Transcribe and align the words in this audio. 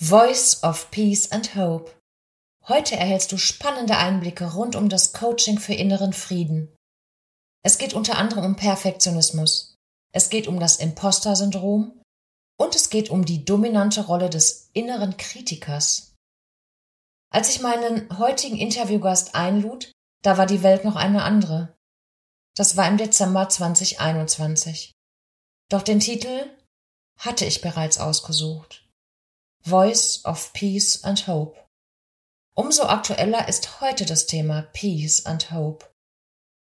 Voice 0.00 0.62
of 0.62 0.92
Peace 0.92 1.32
and 1.32 1.56
Hope. 1.56 1.90
Heute 2.68 2.94
erhältst 2.94 3.32
du 3.32 3.36
spannende 3.36 3.96
Einblicke 3.96 4.52
rund 4.52 4.76
um 4.76 4.88
das 4.88 5.12
Coaching 5.12 5.58
für 5.58 5.74
inneren 5.74 6.12
Frieden. 6.12 6.72
Es 7.64 7.78
geht 7.78 7.94
unter 7.94 8.16
anderem 8.16 8.44
um 8.44 8.54
Perfektionismus. 8.54 9.74
Es 10.12 10.30
geht 10.30 10.46
um 10.46 10.60
das 10.60 10.76
Imposter-Syndrom 10.76 12.00
und 12.60 12.76
es 12.76 12.90
geht 12.90 13.10
um 13.10 13.24
die 13.24 13.44
dominante 13.44 14.06
Rolle 14.06 14.30
des 14.30 14.70
inneren 14.72 15.16
Kritikers. 15.16 16.14
Als 17.32 17.50
ich 17.50 17.60
meinen 17.60 18.20
heutigen 18.20 18.56
Interviewgast 18.56 19.34
einlud, 19.34 19.90
da 20.22 20.38
war 20.38 20.46
die 20.46 20.62
Welt 20.62 20.84
noch 20.84 20.94
eine 20.94 21.24
andere. 21.24 21.74
Das 22.54 22.76
war 22.76 22.86
im 22.86 22.98
Dezember 22.98 23.48
2021. 23.48 24.92
Doch 25.68 25.82
den 25.82 25.98
Titel 25.98 26.48
hatte 27.18 27.44
ich 27.44 27.62
bereits 27.62 27.98
ausgesucht. 27.98 28.87
Voice 29.64 30.24
of 30.24 30.52
Peace 30.52 31.04
and 31.04 31.26
Hope. 31.26 31.58
Umso 32.54 32.84
aktueller 32.84 33.48
ist 33.48 33.80
heute 33.80 34.04
das 34.04 34.26
Thema 34.26 34.62
Peace 34.72 35.24
and 35.26 35.50
Hope. 35.52 35.86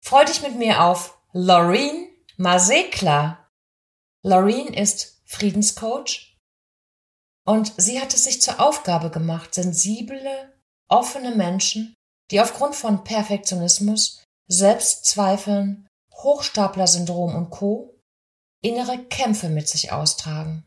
Freu 0.02 0.24
dich 0.24 0.42
mit 0.42 0.56
mir 0.56 0.84
auf 0.84 1.18
Laureen 1.32 2.08
Masekla. 2.36 3.50
Laureen 4.22 4.72
ist 4.72 5.20
Friedenscoach 5.24 6.38
und 7.46 7.72
sie 7.76 8.00
hat 8.00 8.14
es 8.14 8.24
sich 8.24 8.40
zur 8.40 8.60
Aufgabe 8.60 9.10
gemacht, 9.10 9.54
sensible, 9.54 10.52
offene 10.88 11.34
Menschen, 11.34 11.94
die 12.30 12.40
aufgrund 12.40 12.76
von 12.76 13.04
Perfektionismus, 13.04 14.24
Selbstzweifeln, 14.48 15.88
Hochstapler-Syndrom 16.14 17.34
und 17.34 17.50
Co. 17.50 17.98
innere 18.62 18.98
Kämpfe 19.06 19.48
mit 19.48 19.68
sich 19.68 19.92
austragen. 19.92 20.64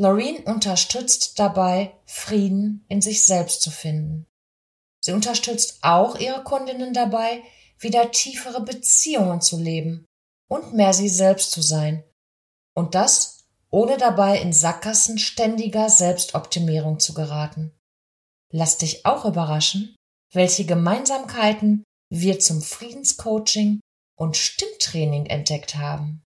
Laureen 0.00 0.44
unterstützt 0.44 1.40
dabei, 1.40 1.92
Frieden 2.06 2.84
in 2.88 3.02
sich 3.02 3.26
selbst 3.26 3.62
zu 3.62 3.72
finden. 3.72 4.26
Sie 5.00 5.12
unterstützt 5.12 5.78
auch 5.82 6.18
ihre 6.18 6.44
Kundinnen 6.44 6.94
dabei, 6.94 7.42
wieder 7.80 8.10
tiefere 8.12 8.60
Beziehungen 8.62 9.40
zu 9.40 9.60
leben 9.60 10.06
und 10.48 10.72
mehr 10.72 10.92
sie 10.92 11.08
selbst 11.08 11.50
zu 11.50 11.62
sein. 11.62 12.04
Und 12.74 12.94
das, 12.94 13.48
ohne 13.70 13.96
dabei 13.96 14.40
in 14.40 14.52
Sackgassen 14.52 15.18
ständiger 15.18 15.90
Selbstoptimierung 15.90 17.00
zu 17.00 17.12
geraten. 17.12 17.72
Lass 18.52 18.78
dich 18.78 19.04
auch 19.04 19.24
überraschen, 19.24 19.96
welche 20.32 20.64
Gemeinsamkeiten 20.64 21.84
wir 22.08 22.38
zum 22.38 22.62
Friedenscoaching 22.62 23.80
und 24.16 24.36
Stimmtraining 24.36 25.26
entdeckt 25.26 25.74
haben. 25.74 26.22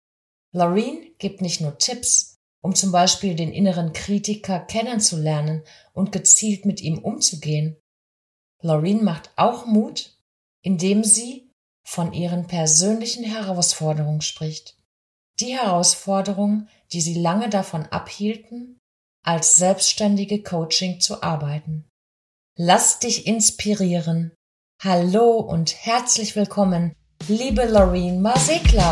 Laureen 0.53 1.16
gibt 1.18 1.42
nicht 1.42 1.62
nur 1.62 1.78
Tipps, 1.78 2.31
um 2.62 2.76
zum 2.76 2.92
Beispiel 2.92 3.36
den 3.36 3.52
inneren 3.52 3.94
Kritiker 3.94 4.59
kennenzulernen 4.59 5.64
und 5.94 6.12
gezielt 6.12 6.66
mit 6.66 6.81
ihm 6.81 7.00
umzugehen. 7.00 7.78
Laureen 8.62 9.03
macht 9.03 9.31
auch 9.36 9.66
Mut, 9.66 10.16
indem 10.62 11.03
sie 11.03 11.50
von 11.84 12.14
ihren 12.14 12.48
persönlichen 12.48 13.23
Herausforderungen 13.23 14.22
spricht. 14.22 14.78
Die 15.40 15.58
Herausforderungen, 15.58 16.70
die 16.94 17.02
sie 17.02 17.16
lange 17.16 17.50
davon 17.50 17.86
abhielten, 17.88 18.78
als 19.23 19.56
selbstständige 19.56 20.44
Coaching 20.44 21.00
zu 21.00 21.23
arbeiten. 21.23 21.88
Lass 22.58 23.00
dich 23.00 23.28
inspirieren. 23.28 24.34
Hallo 24.84 25.40
und 25.40 25.75
herzlich 25.86 26.36
willkommen, 26.36 26.94
liebe 27.28 27.66
Laureen 27.66 28.22
Masekla. 28.22 28.92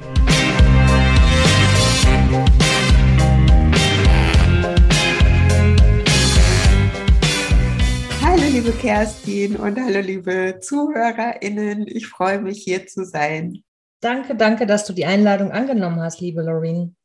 Liebe 8.51 8.73
Kerstin 8.73 9.55
und 9.55 9.79
hallo 9.79 10.01
liebe 10.01 10.59
ZuhörerInnen. 10.59 11.87
Ich 11.87 12.07
freue 12.07 12.41
mich 12.41 12.61
hier 12.63 12.85
zu 12.85 13.05
sein. 13.05 13.63
Danke, 14.01 14.35
danke, 14.35 14.65
dass 14.65 14.83
du 14.83 14.91
die 14.91 15.05
Einladung 15.05 15.51
angenommen 15.51 16.01
hast, 16.01 16.19
liebe 16.19 16.41
Loreen. 16.41 16.97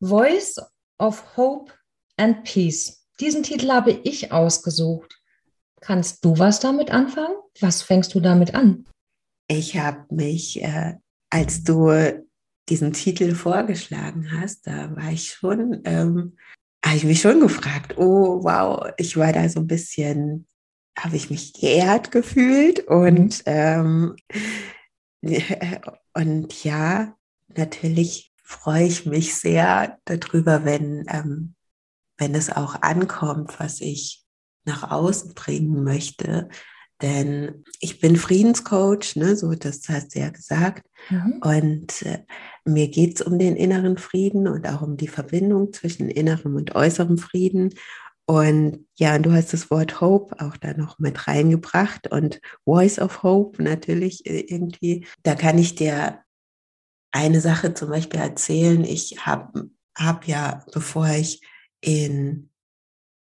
Voice 0.00 0.60
of 0.98 1.36
Hope 1.36 1.72
and 2.16 2.44
Peace. 2.44 3.08
Diesen 3.18 3.42
Titel 3.42 3.70
habe 3.72 3.90
ich 3.90 4.30
ausgesucht. 4.30 5.20
Kannst 5.80 6.24
du 6.24 6.38
was 6.38 6.60
damit 6.60 6.92
anfangen? 6.92 7.36
Was 7.60 7.82
fängst 7.82 8.14
du 8.14 8.20
damit 8.20 8.54
an? 8.54 8.86
Ich 9.48 9.76
habe 9.76 10.06
mich, 10.14 10.62
äh, 10.62 10.94
als 11.28 11.64
du 11.64 11.90
diesen 12.68 12.92
Titel 12.92 13.34
vorgeschlagen 13.34 14.30
hast, 14.40 14.68
da 14.68 14.94
war 14.94 15.10
ich 15.10 15.32
schon 15.32 15.80
ähm, 15.84 16.36
habe 16.84 16.96
ich 16.96 17.04
mich 17.04 17.20
schon 17.20 17.40
gefragt, 17.40 17.96
oh 17.98 18.42
wow, 18.44 18.90
ich 18.96 19.16
war 19.16 19.32
da 19.32 19.48
so 19.48 19.60
ein 19.60 19.66
bisschen, 19.66 20.46
habe 20.98 21.16
ich 21.16 21.30
mich 21.30 21.52
geehrt 21.52 22.10
gefühlt 22.10 22.86
und, 22.86 23.44
mhm. 23.46 24.16
ähm, 25.22 25.22
und 26.14 26.64
ja, 26.64 27.16
natürlich 27.48 28.32
freue 28.42 28.84
ich 28.84 29.06
mich 29.06 29.34
sehr 29.34 29.98
darüber, 30.04 30.64
wenn, 30.64 31.04
ähm, 31.08 31.54
wenn 32.16 32.34
es 32.34 32.50
auch 32.50 32.80
ankommt, 32.82 33.58
was 33.58 33.80
ich 33.80 34.24
nach 34.64 34.90
außen 34.90 35.34
bringen 35.34 35.84
möchte. 35.84 36.48
Denn 37.02 37.64
ich 37.80 38.00
bin 38.00 38.16
Friedenscoach, 38.16 39.16
ne, 39.16 39.36
so 39.36 39.54
das 39.54 39.82
hast 39.88 40.14
du 40.14 40.20
ja 40.20 40.30
gesagt. 40.30 40.86
Mhm. 41.10 41.40
Und 41.42 42.02
äh, 42.02 42.24
mir 42.64 42.88
geht 42.88 43.20
es 43.20 43.26
um 43.26 43.38
den 43.38 43.56
inneren 43.56 43.98
Frieden 43.98 44.48
und 44.48 44.66
auch 44.66 44.80
um 44.80 44.96
die 44.96 45.08
Verbindung 45.08 45.72
zwischen 45.72 46.08
innerem 46.08 46.56
und 46.56 46.74
äußerem 46.74 47.18
Frieden. 47.18 47.74
Und 48.24 48.86
ja, 48.96 49.18
du 49.18 49.32
hast 49.32 49.52
das 49.52 49.70
Wort 49.70 50.00
Hope 50.00 50.40
auch 50.40 50.56
da 50.56 50.72
noch 50.72 50.98
mit 50.98 51.28
reingebracht 51.28 52.10
und 52.10 52.40
Voice 52.64 52.98
of 52.98 53.22
Hope 53.22 53.62
natürlich 53.62 54.26
äh, 54.26 54.40
irgendwie. 54.40 55.06
Da 55.22 55.34
kann 55.34 55.58
ich 55.58 55.74
dir 55.74 56.22
eine 57.12 57.40
Sache 57.40 57.74
zum 57.74 57.90
Beispiel 57.90 58.20
erzählen. 58.20 58.84
Ich 58.84 59.26
habe 59.26 59.70
hab 59.96 60.26
ja, 60.26 60.64
bevor 60.72 61.08
ich 61.08 61.40
in, 61.80 62.50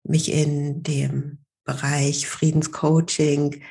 mich 0.04 0.32
in 0.32 0.82
dem 0.82 1.43
Bereich 1.64 2.28
Friedenscoaching, 2.28 3.62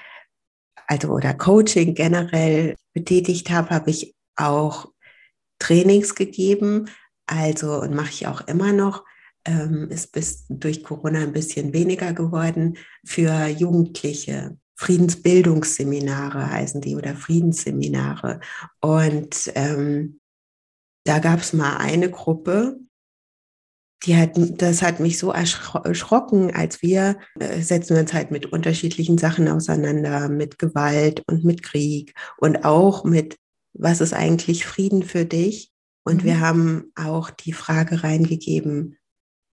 also 0.87 1.09
oder 1.09 1.33
Coaching 1.33 1.95
generell 1.95 2.75
betätigt 2.93 3.49
habe, 3.49 3.69
habe 3.69 3.89
ich 3.89 4.15
auch 4.35 4.91
Trainings 5.59 6.15
gegeben, 6.15 6.89
also 7.25 7.81
und 7.81 7.95
mache 7.95 8.09
ich 8.11 8.27
auch 8.27 8.41
immer 8.41 8.73
noch. 8.73 9.03
Ähm, 9.45 9.89
ist 9.89 10.13
bis 10.13 10.45
durch 10.47 10.83
Corona 10.83 11.19
ein 11.19 11.33
bisschen 11.33 11.73
weniger 11.73 12.13
geworden 12.13 12.77
für 13.05 13.47
Jugendliche. 13.47 14.57
Friedensbildungsseminare 14.75 16.49
heißen 16.49 16.81
die 16.81 16.95
oder 16.95 17.15
Friedensseminare. 17.15 18.39
Und 18.79 19.51
ähm, 19.55 20.19
da 21.05 21.19
gab 21.19 21.39
es 21.39 21.53
mal 21.53 21.77
eine 21.77 22.09
Gruppe, 22.09 22.79
die 24.05 24.17
hat, 24.17 24.31
das 24.35 24.81
hat 24.81 24.99
mich 24.99 25.17
so 25.17 25.31
erschrocken, 25.31 26.53
als 26.53 26.81
wir 26.81 27.17
äh, 27.39 27.61
setzen 27.61 27.97
uns 27.97 28.13
halt 28.13 28.31
mit 28.31 28.47
unterschiedlichen 28.47 29.17
Sachen 29.17 29.47
auseinander, 29.47 30.29
mit 30.29 30.59
Gewalt 30.59 31.23
und 31.27 31.45
mit 31.45 31.63
Krieg 31.63 32.13
und 32.37 32.65
auch 32.65 33.05
mit, 33.05 33.37
was 33.73 34.01
ist 34.01 34.13
eigentlich 34.13 34.65
Frieden 34.65 35.03
für 35.03 35.25
dich? 35.25 35.71
Und 36.03 36.23
mhm. 36.23 36.27
wir 36.27 36.39
haben 36.41 36.91
auch 36.95 37.29
die 37.29 37.53
Frage 37.53 38.03
reingegeben, 38.03 38.97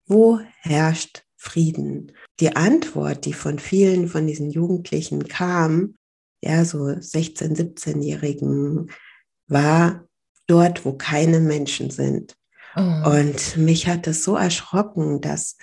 wo 0.06 0.40
herrscht 0.58 1.24
Frieden? 1.36 2.12
Die 2.40 2.56
Antwort, 2.56 3.24
die 3.24 3.32
von 3.32 3.58
vielen 3.58 4.08
von 4.08 4.26
diesen 4.26 4.50
Jugendlichen 4.50 5.28
kam, 5.28 5.94
ja, 6.42 6.64
so 6.64 7.00
16, 7.00 7.54
17-Jährigen, 7.54 8.90
war 9.46 10.06
dort, 10.46 10.84
wo 10.84 10.94
keine 10.94 11.38
Menschen 11.38 11.90
sind. 11.90 12.34
Oh. 12.76 13.10
Und 13.18 13.56
mich 13.56 13.86
hat 13.86 14.06
es 14.06 14.24
so 14.24 14.36
erschrocken, 14.36 15.20
dass 15.20 15.56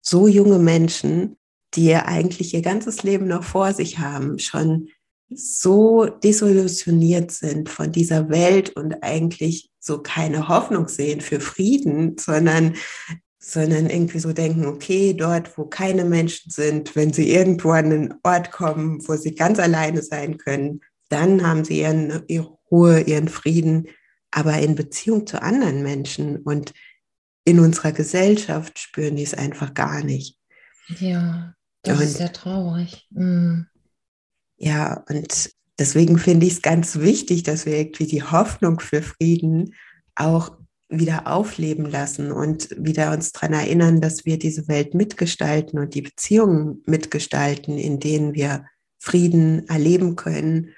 so 0.00 0.28
junge 0.28 0.58
Menschen, 0.58 1.36
die 1.74 1.94
eigentlich 1.94 2.54
ihr 2.54 2.62
ganzes 2.62 3.02
Leben 3.02 3.26
noch 3.26 3.44
vor 3.44 3.72
sich 3.72 3.98
haben, 3.98 4.38
schon 4.38 4.88
so 5.30 6.04
desillusioniert 6.06 7.30
sind 7.30 7.68
von 7.68 7.90
dieser 7.90 8.28
Welt 8.28 8.76
und 8.76 9.02
eigentlich 9.02 9.70
so 9.80 10.02
keine 10.02 10.48
Hoffnung 10.48 10.88
sehen 10.88 11.20
für 11.20 11.40
Frieden, 11.40 12.16
sondern 12.18 12.74
sondern 13.46 13.90
irgendwie 13.90 14.20
so 14.20 14.32
denken, 14.32 14.64
okay, 14.64 15.12
dort, 15.12 15.58
wo 15.58 15.66
keine 15.66 16.06
Menschen 16.06 16.50
sind, 16.50 16.96
wenn 16.96 17.12
sie 17.12 17.30
irgendwo 17.30 17.72
an 17.72 17.92
einen 17.92 18.14
Ort 18.22 18.50
kommen, 18.50 19.06
wo 19.06 19.16
sie 19.16 19.34
ganz 19.34 19.58
alleine 19.58 20.00
sein 20.00 20.38
können, 20.38 20.80
dann 21.10 21.46
haben 21.46 21.62
sie 21.62 21.80
ihren, 21.80 22.22
ihre 22.26 22.56
Ruhe, 22.70 23.00
ihren 23.00 23.28
Frieden, 23.28 23.88
aber 24.34 24.58
in 24.58 24.74
Beziehung 24.74 25.28
zu 25.28 25.40
anderen 25.40 25.84
Menschen 25.84 26.38
und 26.38 26.74
in 27.44 27.60
unserer 27.60 27.92
Gesellschaft 27.92 28.80
spüren 28.80 29.14
die 29.14 29.22
es 29.22 29.32
einfach 29.32 29.74
gar 29.74 30.02
nicht. 30.02 30.38
Ja, 30.98 31.54
das 31.82 31.98
und, 31.98 32.04
ist 32.04 32.16
sehr 32.16 32.32
traurig. 32.32 33.06
Mhm. 33.10 33.68
Ja, 34.56 35.04
und 35.08 35.50
deswegen 35.78 36.18
finde 36.18 36.46
ich 36.46 36.54
es 36.54 36.62
ganz 36.62 36.98
wichtig, 36.98 37.44
dass 37.44 37.64
wir 37.64 37.78
irgendwie 37.78 38.08
die 38.08 38.24
Hoffnung 38.24 38.80
für 38.80 39.02
Frieden 39.02 39.74
auch 40.16 40.58
wieder 40.88 41.28
aufleben 41.28 41.86
lassen 41.86 42.32
und 42.32 42.70
wieder 42.76 43.12
uns 43.12 43.30
daran 43.30 43.52
erinnern, 43.52 44.00
dass 44.00 44.24
wir 44.24 44.38
diese 44.38 44.66
Welt 44.66 44.94
mitgestalten 44.94 45.78
und 45.78 45.94
die 45.94 46.02
Beziehungen 46.02 46.82
mitgestalten, 46.86 47.78
in 47.78 48.00
denen 48.00 48.34
wir 48.34 48.66
Frieden 48.98 49.68
erleben 49.68 50.16
können 50.16 50.74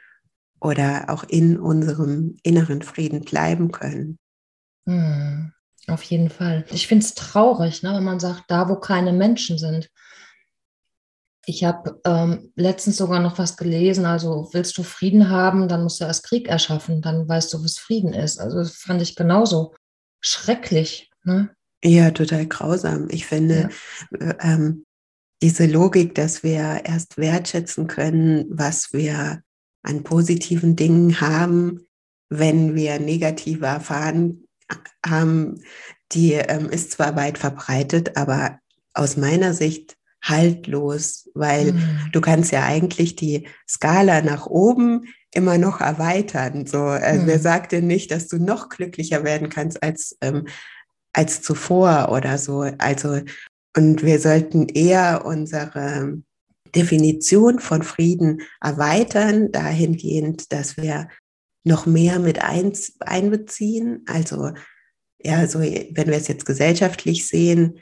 oder 0.61 1.06
auch 1.08 1.25
in 1.25 1.58
unserem 1.58 2.37
inneren 2.43 2.82
Frieden 2.82 3.23
bleiben 3.23 3.73
können. 3.73 4.19
Hm, 4.87 5.53
auf 5.88 6.03
jeden 6.05 6.31
Fall. 6.31 6.64
Ich 6.70 6.87
finde 6.87 7.05
es 7.05 7.14
traurig, 7.14 7.82
ne, 7.82 7.94
wenn 7.94 8.05
man 8.05 8.20
sagt, 8.20 8.44
da 8.49 8.69
wo 8.69 8.76
keine 8.76 9.12
Menschen 9.12 9.58
sind. 9.58 9.91
Ich 11.49 11.62
habe 11.62 12.00
ähm, 12.05 12.53
letztens 12.56 12.97
sogar 12.97 13.20
noch 13.20 13.38
was 13.38 13.56
gelesen, 13.56 14.05
also 14.05 14.49
willst 14.53 14.76
du 14.79 14.82
Frieden 14.82 15.31
haben, 15.31 15.69
dann 15.69 15.85
musst 15.85 16.00
du 16.00 16.05
erst 16.05 16.25
Krieg 16.25 16.49
erschaffen, 16.49 17.02
dann 17.02 17.29
weißt 17.29 17.52
du, 17.52 17.62
was 17.62 17.79
Frieden 17.79 18.12
ist. 18.12 18.41
Also 18.41 18.59
das 18.59 18.76
fand 18.76 19.00
ich 19.00 19.14
genauso 19.14 19.75
schrecklich. 20.20 21.11
Ne? 21.23 21.50
Ja, 21.85 22.11
total 22.11 22.47
grausam. 22.47 23.09
Ich 23.11 23.26
finde, 23.26 23.69
ja. 24.20 24.26
Äh, 24.26 24.35
ähm, 24.41 24.87
diese 25.43 25.67
Logik, 25.67 26.14
dass 26.14 26.43
wir 26.43 26.82
erst 26.85 27.19
wertschätzen 27.19 27.87
können, 27.87 28.47
was 28.49 28.93
wir 28.93 29.43
an 29.87 30.03
positiven 30.03 30.77
Dingen 30.77 31.21
haben, 31.21 31.87
wenn 32.29 32.75
wir 32.75 32.99
negative 32.99 33.67
erfahren 33.67 34.49
haben, 35.05 35.62
die 36.12 36.33
ähm, 36.33 36.69
ist 36.71 36.93
zwar 36.93 37.17
weit 37.17 37.38
verbreitet, 37.38 38.17
aber 38.17 38.59
aus 38.94 39.17
meiner 39.17 39.55
Sicht 39.55 39.97
haltlos, 40.23 41.31
weil 41.35 41.73
mhm. 41.73 41.99
du 42.12 42.21
kannst 42.21 42.50
ja 42.50 42.65
eigentlich 42.65 43.15
die 43.15 43.47
Skala 43.69 44.23
nach 44.23 44.47
oben 44.47 45.05
immer 45.33 45.59
noch 45.59 45.81
erweitern. 45.81 46.67
So, 46.67 46.83
also 46.83 47.23
mhm. 47.23 47.27
wer 47.27 47.38
sagt 47.38 47.73
dir 47.73 47.83
nicht, 47.83 48.11
dass 48.11 48.27
du 48.27 48.38
noch 48.38 48.69
glücklicher 48.69 49.23
werden 49.23 49.49
kannst 49.49 49.83
als, 49.83 50.17
ähm, 50.21 50.49
als 51.12 51.43
zuvor 51.43 52.11
oder 52.11 52.38
so. 52.38 52.61
Also, 52.79 53.21
und 53.77 54.03
wir 54.03 54.19
sollten 54.19 54.69
eher 54.69 55.25
unsere 55.25 56.23
Definition 56.76 57.58
von 57.58 57.82
Frieden 57.82 58.43
erweitern, 58.61 59.50
dahingehend, 59.50 60.52
dass 60.52 60.76
wir 60.76 61.08
noch 61.64 61.87
mehr 61.87 62.19
mit 62.19 62.43
ein, 62.43 62.73
einbeziehen. 63.00 64.05
Also, 64.06 64.52
ja, 65.19 65.46
so, 65.49 65.61
wenn 65.61 66.06
wir 66.08 66.17
es 66.17 66.28
jetzt 66.28 66.46
gesellschaftlich 66.46 67.26
sehen, 67.26 67.81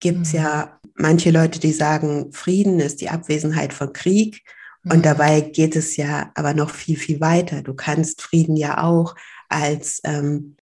gibt 0.00 0.26
es 0.26 0.32
mhm. 0.32 0.38
ja 0.38 0.80
manche 0.94 1.30
Leute, 1.30 1.60
die 1.60 1.72
sagen, 1.72 2.32
Frieden 2.32 2.80
ist 2.80 3.00
die 3.00 3.08
Abwesenheit 3.08 3.72
von 3.72 3.92
Krieg. 3.92 4.42
Und 4.84 4.98
mhm. 4.98 5.02
dabei 5.02 5.40
geht 5.40 5.76
es 5.76 5.96
ja 5.96 6.30
aber 6.34 6.54
noch 6.54 6.70
viel, 6.70 6.96
viel 6.96 7.20
weiter. 7.20 7.62
Du 7.62 7.74
kannst 7.74 8.22
Frieden 8.22 8.56
ja 8.56 8.82
auch 8.82 9.14
als 9.48 10.00
ähm, 10.04 10.56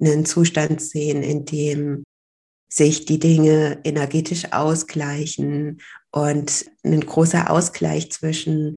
einen 0.00 0.26
Zustand 0.26 0.80
sehen, 0.80 1.22
in 1.22 1.44
dem 1.44 2.04
sich 2.74 3.04
die 3.04 3.20
Dinge 3.20 3.80
energetisch 3.84 4.52
ausgleichen 4.52 5.80
und 6.10 6.66
ein 6.84 7.00
großer 7.00 7.50
Ausgleich 7.50 8.10
zwischen 8.10 8.74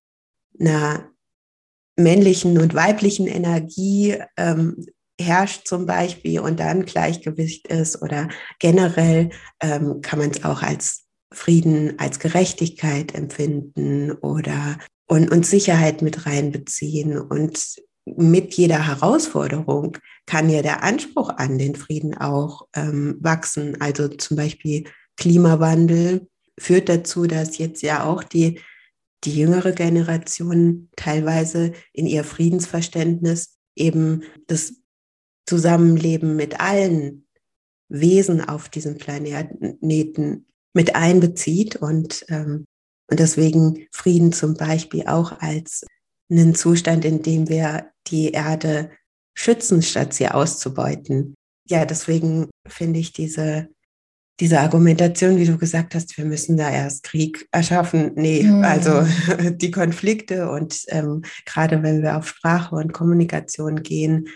einer 0.60 1.10
männlichen 1.96 2.60
und 2.60 2.76
weiblichen 2.76 3.26
Energie 3.26 4.18
ähm, 4.38 4.86
herrscht 5.20 5.68
zum 5.68 5.88
Beispiel 5.88 6.42
und 6.42 6.60
dann 6.60 6.86
Gleichgewicht 6.86 7.68
ist 7.68 8.02
oder 8.04 8.30
generell 8.60 9.32
ähm, 9.62 10.02
kann 10.02 10.20
man 10.20 10.30
es 10.30 10.44
auch 10.44 10.62
als 10.62 11.06
Frieden 11.34 11.98
als 11.98 12.20
Gerechtigkeit 12.20 13.16
empfinden 13.16 14.12
oder 14.12 14.78
und, 15.08 15.32
und 15.32 15.46
Sicherheit 15.46 16.02
mit 16.02 16.26
reinbeziehen. 16.26 17.18
Und 17.18 17.82
mit 18.16 18.54
jeder 18.54 18.88
Herausforderung 18.88 19.98
kann 20.26 20.50
ja 20.50 20.62
der 20.62 20.84
Anspruch 20.84 21.30
an 21.30 21.58
den 21.58 21.76
Frieden 21.76 22.16
auch 22.18 22.68
ähm, 22.76 23.18
wachsen. 23.20 23.80
Also 23.82 24.08
zum 24.08 24.38
Beispiel 24.38 24.86
Klimawandel 25.18 26.28
führt 26.60 26.90
dazu, 26.90 27.28
dass 27.28 27.58
jetzt 27.58 27.82
ja 27.82 28.06
auch 28.06 28.24
die, 28.24 28.62
die 29.24 29.36
jüngere 29.36 29.72
Generation 29.72 30.90
teilweise 30.96 31.74
in 31.94 32.06
ihr 32.06 32.24
Friedensverständnis 32.24 33.58
eben 33.76 34.24
das 34.48 34.76
Zusammenleben 35.46 36.36
mit 36.36 36.60
allen 36.60 37.28
Wesen 37.90 38.42
auf 38.48 38.70
diesem 38.70 38.98
Planeten 38.98 39.78
mit 40.74 40.96
einbezieht 40.96 41.78
und, 41.78 42.26
ähm, 42.30 42.66
und 43.10 43.20
deswegen 43.20 43.88
Frieden 43.92 44.34
zum 44.34 44.56
Beispiel 44.56 45.08
auch 45.08 45.40
als 45.40 45.86
einen 46.30 46.56
Zustand, 46.56 47.06
in 47.06 47.22
dem 47.22 47.50
wir 47.50 47.92
die 48.08 48.32
Erde 48.32 48.92
schützen, 49.36 49.82
statt 49.82 50.14
sie 50.14 50.28
auszubeuten. 50.28 51.36
Ja, 51.70 51.86
deswegen 51.86 52.50
finde 52.68 53.00
ich 53.00 53.14
diese, 53.14 53.70
diese 54.40 54.60
Argumentation, 54.60 55.38
wie 55.38 55.46
du 55.46 55.58
gesagt 55.58 55.96
hast, 55.96 56.18
wir 56.18 56.26
müssen 56.26 56.58
da 56.58 56.70
erst 56.70 57.04
Krieg 57.04 57.48
erschaffen. 57.52 58.14
Nee, 58.16 58.44
mhm. 58.44 58.64
also 58.64 59.06
die 59.52 59.72
Konflikte 59.72 60.50
und 60.50 60.84
ähm, 60.88 61.24
gerade 61.46 61.84
wenn 61.84 62.02
wir 62.02 62.18
auf 62.18 62.28
Sprache 62.28 62.76
und 62.76 62.94
Kommunikation 62.94 63.84
gehen, 63.84 64.28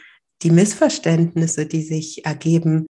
die 0.44 0.52
Missverständnisse, 0.52 1.66
die 1.66 1.84
sich 1.84 2.26
ergeben, 2.26 2.88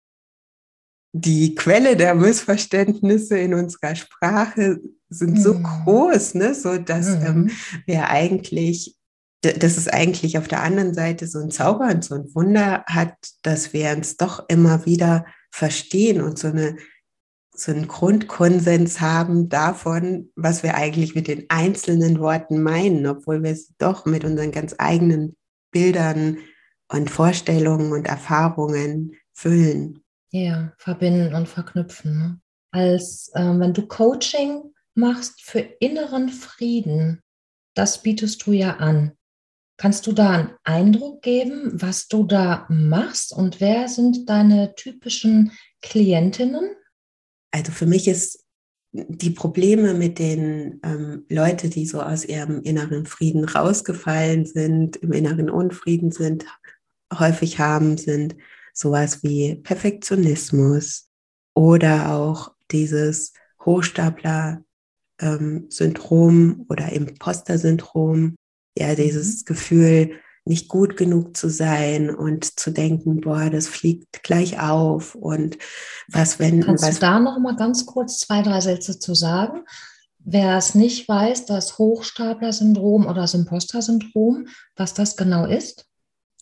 die 1.12 1.56
Quelle 1.56 1.96
der 1.96 2.16
Missverständnisse 2.16 3.38
in 3.38 3.54
unserer 3.54 3.96
Sprache 3.96 4.80
sind 5.10 5.38
mhm. 5.38 5.42
so 5.42 5.60
groß, 5.60 6.36
ne, 6.36 6.54
so 6.54 6.78
dass 6.78 7.08
mhm. 7.08 7.26
ähm, 7.26 7.52
wir 7.86 8.10
eigentlich, 8.10 8.96
dass 9.42 9.78
es 9.78 9.88
eigentlich 9.88 10.38
auf 10.38 10.48
der 10.48 10.62
anderen 10.62 10.94
Seite 10.94 11.28
so 11.28 11.40
ein 11.40 11.52
Zauber 11.52 11.88
und 11.88 12.04
so 12.04 12.16
ein 12.16 12.34
Wunder 12.36 12.84
hat, 12.88 13.16
dass 13.42 13.74
wir 13.74 13.92
uns 13.92 14.18
doch 14.18 14.46
immer 14.50 14.86
wieder 14.86 15.26
verstehen 15.52 16.22
und 16.22 16.38
so 16.38 16.50
eine 16.50 16.78
so 17.62 17.72
einen 17.72 17.88
Grundkonsens 17.88 19.02
haben 19.02 19.50
davon, 19.50 20.32
was 20.36 20.64
wir 20.64 20.76
eigentlich 20.76 21.14
mit 21.16 21.28
den 21.28 21.46
einzelnen 21.50 22.20
Worten 22.20 22.64
meinen, 22.64 23.06
obwohl 23.06 23.44
wir 23.44 23.56
sie 23.56 23.74
doch 23.78 24.06
mit 24.06 24.24
unseren 24.24 24.52
ganz 24.52 24.76
eigenen 24.78 25.36
Bildern 25.72 26.38
und 26.88 27.10
Vorstellungen 27.10 27.92
und 27.92 28.08
Erfahrungen 28.08 29.16
füllen. 29.34 30.04
Ja, 30.32 30.74
verbinden 30.78 31.34
und 31.34 31.48
verknüpfen. 31.48 32.18
Ne? 32.18 32.42
Als 32.72 33.32
äh, 33.34 33.42
wenn 33.42 33.74
du 33.74 33.88
Coaching 33.88 34.74
machst 34.94 35.42
für 35.42 35.60
inneren 35.60 36.30
Frieden, 36.30 37.22
das 37.76 38.04
bietest 38.04 38.46
du 38.46 38.52
ja 38.52 38.78
an. 38.78 39.14
Kannst 39.78 40.06
du 40.08 40.12
da 40.12 40.32
einen 40.32 40.50
Eindruck 40.64 41.22
geben, 41.22 41.72
was 41.82 42.08
du 42.08 42.26
da 42.26 42.68
machst 42.70 43.32
und 43.32 43.62
wer 43.62 43.88
sind 43.88 44.30
deine 44.30 44.76
typischen 44.76 45.54
Klientinnen? 45.82 46.76
Also 47.52 47.72
für 47.72 47.86
mich 47.86 48.08
ist 48.08 48.46
die 48.92 49.30
Probleme 49.30 49.94
mit 49.94 50.20
den 50.20 50.80
ähm, 50.84 51.26
Leuten, 51.30 51.70
die 51.70 51.86
so 51.86 52.02
aus 52.02 52.26
ihrem 52.26 52.62
inneren 52.62 53.06
Frieden 53.06 53.46
rausgefallen 53.46 54.46
sind, 54.46 54.98
im 54.98 55.14
inneren 55.14 55.50
Unfrieden 55.50 56.12
sind, 56.12 56.46
häufig 57.14 57.60
haben, 57.60 57.98
sind 57.98 58.36
sowas 58.80 59.24
wie 59.24 59.56
Perfektionismus 59.56 61.10
oder 61.54 62.14
auch 62.14 62.54
dieses 62.72 63.34
Hochstapler-Syndrom 63.66 66.40
ähm, 66.40 66.66
oder 66.70 66.92
Imposter-Syndrom, 66.92 68.36
ja, 68.78 68.96
dieses 68.96 69.42
mhm. 69.42 69.46
Gefühl, 69.46 70.12
nicht 70.46 70.70
gut 70.70 70.98
genug 70.98 71.36
zu 71.36 71.50
sein 71.50 72.10
und 72.10 72.60
zu 72.60 72.72
denken, 72.72 73.22
boah, 73.22 73.50
das 73.50 73.68
fliegt 73.68 74.24
gleich 74.24 74.60
auf 74.60 75.14
und 75.14 75.58
was 76.08 76.40
wenn. 76.40 76.64
Kannst 76.64 76.86
was, 76.86 76.96
du 76.96 77.02
da 77.02 77.20
noch 77.20 77.38
mal 77.40 77.56
ganz 77.56 77.86
kurz 77.86 78.20
zwei, 78.20 78.42
drei 78.42 78.62
Sätze 78.62 78.98
zu 78.98 79.14
sagen? 79.14 79.66
Wer 80.18 80.58
es 80.58 80.76
nicht 80.76 81.08
weiß, 81.08 81.46
das 81.46 81.78
Hochstapler-Syndrom 81.78 83.06
oder 83.06 83.22
das 83.22 83.34
Imposter-Syndrom, 83.34 84.48
was 84.76 84.94
das 84.94 85.16
genau 85.16 85.46
ist? 85.46 85.86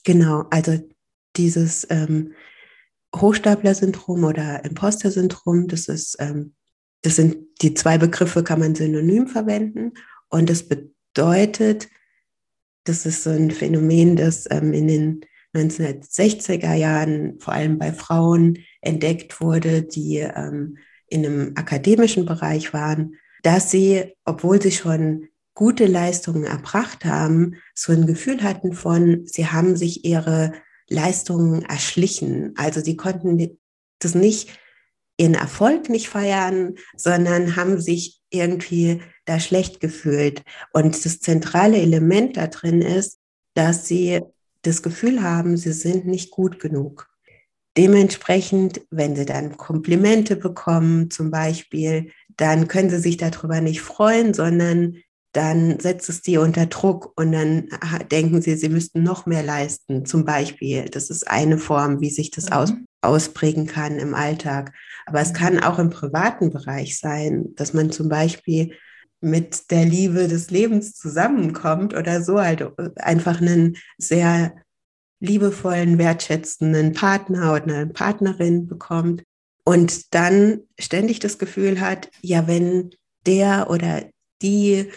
Genau, 0.04 0.46
also 0.52 0.80
dieses 1.38 1.88
ähm, 1.90 2.34
Hochstapler-Syndrom 3.16 4.24
oder 4.24 4.64
Imposter-Syndrom, 4.66 5.68
das 5.68 5.88
ähm, 6.20 6.54
das 7.02 7.16
sind 7.16 7.38
die 7.62 7.74
zwei 7.74 7.98
Begriffe, 7.98 8.44
kann 8.44 8.60
man 8.60 8.76
synonym 8.76 9.28
verwenden. 9.28 9.94
Und 10.30 10.50
das 10.50 10.64
bedeutet, 10.64 11.88
das 12.84 13.06
ist 13.06 13.24
so 13.24 13.30
ein 13.30 13.52
Phänomen, 13.52 14.16
das 14.16 14.46
ähm, 14.50 14.74
in 14.74 14.88
den 14.88 15.22
1960er 15.56 16.74
Jahren 16.74 17.40
vor 17.40 17.54
allem 17.54 17.78
bei 17.78 17.92
Frauen 17.92 18.60
entdeckt 18.82 19.42
wurde, 19.42 19.84
die 19.84 20.18
ähm, 20.18 20.78
in 21.08 21.26
einem 21.26 21.52
akademischen 21.56 22.26
Bereich 22.26 22.74
waren, 22.74 23.16
dass 23.44 23.72
sie, 23.72 24.14
obwohl 24.26 24.62
sie 24.62 24.72
schon 24.72 25.30
gute 25.54 25.86
Leistungen 25.86 26.44
erbracht 26.44 27.06
haben, 27.06 27.56
so 27.74 27.94
ein 27.94 28.06
Gefühl 28.06 28.44
hatten 28.44 28.74
von, 28.74 29.26
sie 29.26 29.48
haben 29.48 29.76
sich 29.76 30.06
ihre 30.06 30.52
Leistungen 30.90 31.64
erschlichen. 31.64 32.54
Also 32.58 32.82
sie 32.82 32.96
konnten 32.96 33.60
das 34.00 34.16
nicht, 34.16 34.50
ihren 35.18 35.34
Erfolg 35.34 35.90
nicht 35.90 36.10
feiern, 36.10 36.76
sondern 36.96 37.56
haben 37.56 37.82
sich 37.82 38.22
irgendwie 38.30 39.02
da 39.26 39.40
schlecht 39.40 39.80
gefühlt. 39.80 40.44
Und 40.74 41.04
das 41.06 41.20
zentrale 41.20 41.78
Element 41.78 42.38
da 42.38 42.48
drin 42.48 42.82
ist, 42.82 43.20
dass 43.54 43.88
sie 43.88 44.22
das 44.62 44.84
Gefühl 44.84 45.24
haben, 45.24 45.58
sie 45.58 45.72
sind 45.72 46.06
nicht 46.06 46.32
gut 46.32 46.60
genug. 46.60 47.10
Dementsprechend, 47.78 48.82
wenn 48.90 49.16
sie 49.16 49.26
dann 49.26 49.56
Komplimente 49.58 50.36
bekommen 50.36 51.12
zum 51.12 51.30
Beispiel, 51.30 52.12
dann 52.36 52.68
können 52.68 52.90
sie 52.90 53.00
sich 53.00 53.18
darüber 53.18 53.62
nicht 53.62 53.82
freuen, 53.82 54.34
sondern 54.34 54.98
dann 55.38 55.80
setzt 55.80 56.10
es 56.10 56.24
die 56.24 56.40
unter 56.40 56.66
Druck 56.66 57.14
und 57.16 57.32
dann 57.32 57.70
denken 58.12 58.42
sie, 58.42 58.56
sie 58.56 58.70
müssten 58.70 59.04
noch 59.04 59.28
mehr 59.28 59.44
leisten, 59.44 60.04
zum 60.04 60.26
Beispiel. 60.26 60.86
Das 60.90 61.12
ist 61.12 61.28
eine 61.28 61.60
Form, 61.60 62.02
wie 62.02 62.10
sich 62.10 62.32
das 62.32 62.46
mhm. 62.48 62.54
aus, 62.54 62.74
ausprägen 63.02 63.68
kann 63.68 64.00
im 64.00 64.16
Alltag. 64.16 64.74
Aber 65.06 65.22
es 65.22 65.36
kann 65.36 65.60
auch 65.60 65.78
im 65.78 65.92
privaten 65.92 66.50
Bereich 66.50 66.98
sein, 66.98 67.54
dass 67.54 67.76
man 67.76 67.92
zum 67.92 68.10
Beispiel 68.10 68.74
mit 69.22 69.70
der 69.70 69.86
Liebe 69.86 70.28
des 70.28 70.50
Lebens 70.50 70.94
zusammenkommt 70.94 71.94
oder 71.94 72.24
so, 72.24 72.42
halt 72.42 72.68
einfach 72.98 73.40
einen 73.40 73.78
sehr 74.00 74.56
liebevollen, 75.20 76.00
wertschätzenden 76.00 76.94
Partner 76.94 77.54
oder 77.54 77.64
eine 77.64 77.86
Partnerin 77.88 78.66
bekommt 78.66 79.22
und 79.64 80.16
dann 80.16 80.62
ständig 80.80 81.20
das 81.20 81.38
Gefühl 81.38 81.80
hat, 81.80 82.10
ja, 82.22 82.48
wenn 82.48 82.90
der 83.28 83.70
oder 83.70 84.04
die 84.42 84.90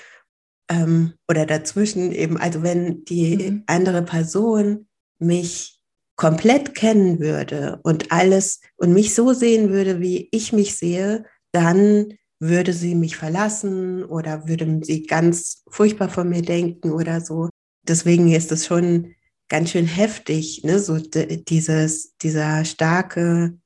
ähm, 0.71 1.15
oder 1.29 1.45
dazwischen 1.45 2.13
eben, 2.13 2.39
also 2.39 2.63
wenn 2.63 3.05
die 3.05 3.37
mhm. 3.37 3.63
andere 3.67 4.03
Person 4.03 4.87
mich 5.19 5.79
komplett 6.17 6.75
kennen 6.75 7.19
würde 7.19 7.81
und 7.83 8.13
alles 8.13 8.61
und 8.77 8.93
mich 8.93 9.15
so 9.15 9.33
sehen 9.33 9.71
würde, 9.71 10.01
wie 10.01 10.29
ich 10.33 10.53
mich 10.53 10.77
sehe, 10.77 11.25
dann 11.53 12.15
würde 12.39 12.73
sie 12.73 12.95
mich 12.95 13.17
verlassen 13.17 14.05
oder 14.05 14.49
würde 14.49 14.81
sie 14.83 15.07
ganz 15.07 15.63
furchtbar 15.69 16.09
von 16.09 16.29
mir 16.29 16.43
denken 16.43 16.93
oder 16.93 17.21
so. 17.21 17.49
Deswegen 17.87 18.33
ist 18.33 18.53
es 18.53 18.67
schon 18.67 19.15
ganz 19.49 19.71
schön 19.71 19.87
heftig, 19.87 20.63
ne? 20.65 20.79
so 20.79 20.99
dieses, 20.99 22.17
dieser 22.19 22.65
starke 22.65 23.59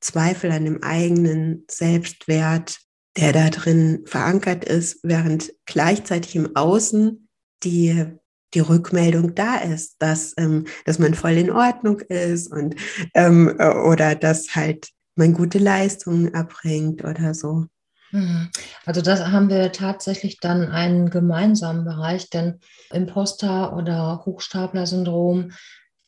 Zweifel 0.00 0.50
an 0.52 0.64
dem 0.64 0.82
eigenen 0.82 1.64
Selbstwert, 1.70 2.78
der 3.16 3.32
da 3.32 3.50
drin 3.50 4.02
verankert 4.06 4.64
ist, 4.64 5.00
während 5.02 5.52
gleichzeitig 5.66 6.34
im 6.36 6.56
Außen 6.56 7.28
die, 7.62 8.06
die 8.54 8.60
Rückmeldung 8.60 9.34
da 9.34 9.56
ist, 9.56 9.96
dass, 9.98 10.34
ähm, 10.38 10.66
dass 10.84 10.98
man 10.98 11.14
voll 11.14 11.32
in 11.32 11.50
Ordnung 11.50 12.00
ist 12.00 12.50
und 12.50 12.74
ähm, 13.14 13.54
äh, 13.58 13.68
oder 13.68 14.14
dass 14.14 14.54
halt 14.54 14.88
man 15.14 15.34
gute 15.34 15.58
Leistungen 15.58 16.32
erbringt 16.32 17.04
oder 17.04 17.34
so. 17.34 17.66
Mhm. 18.12 18.50
Also 18.84 19.02
das 19.02 19.26
haben 19.26 19.48
wir 19.48 19.72
tatsächlich 19.72 20.38
dann 20.40 20.70
einen 20.70 21.10
gemeinsamen 21.10 21.84
Bereich, 21.84 22.30
denn 22.30 22.60
Imposter 22.90 23.76
oder 23.76 24.22
Hochstapler-Syndrom, 24.24 25.52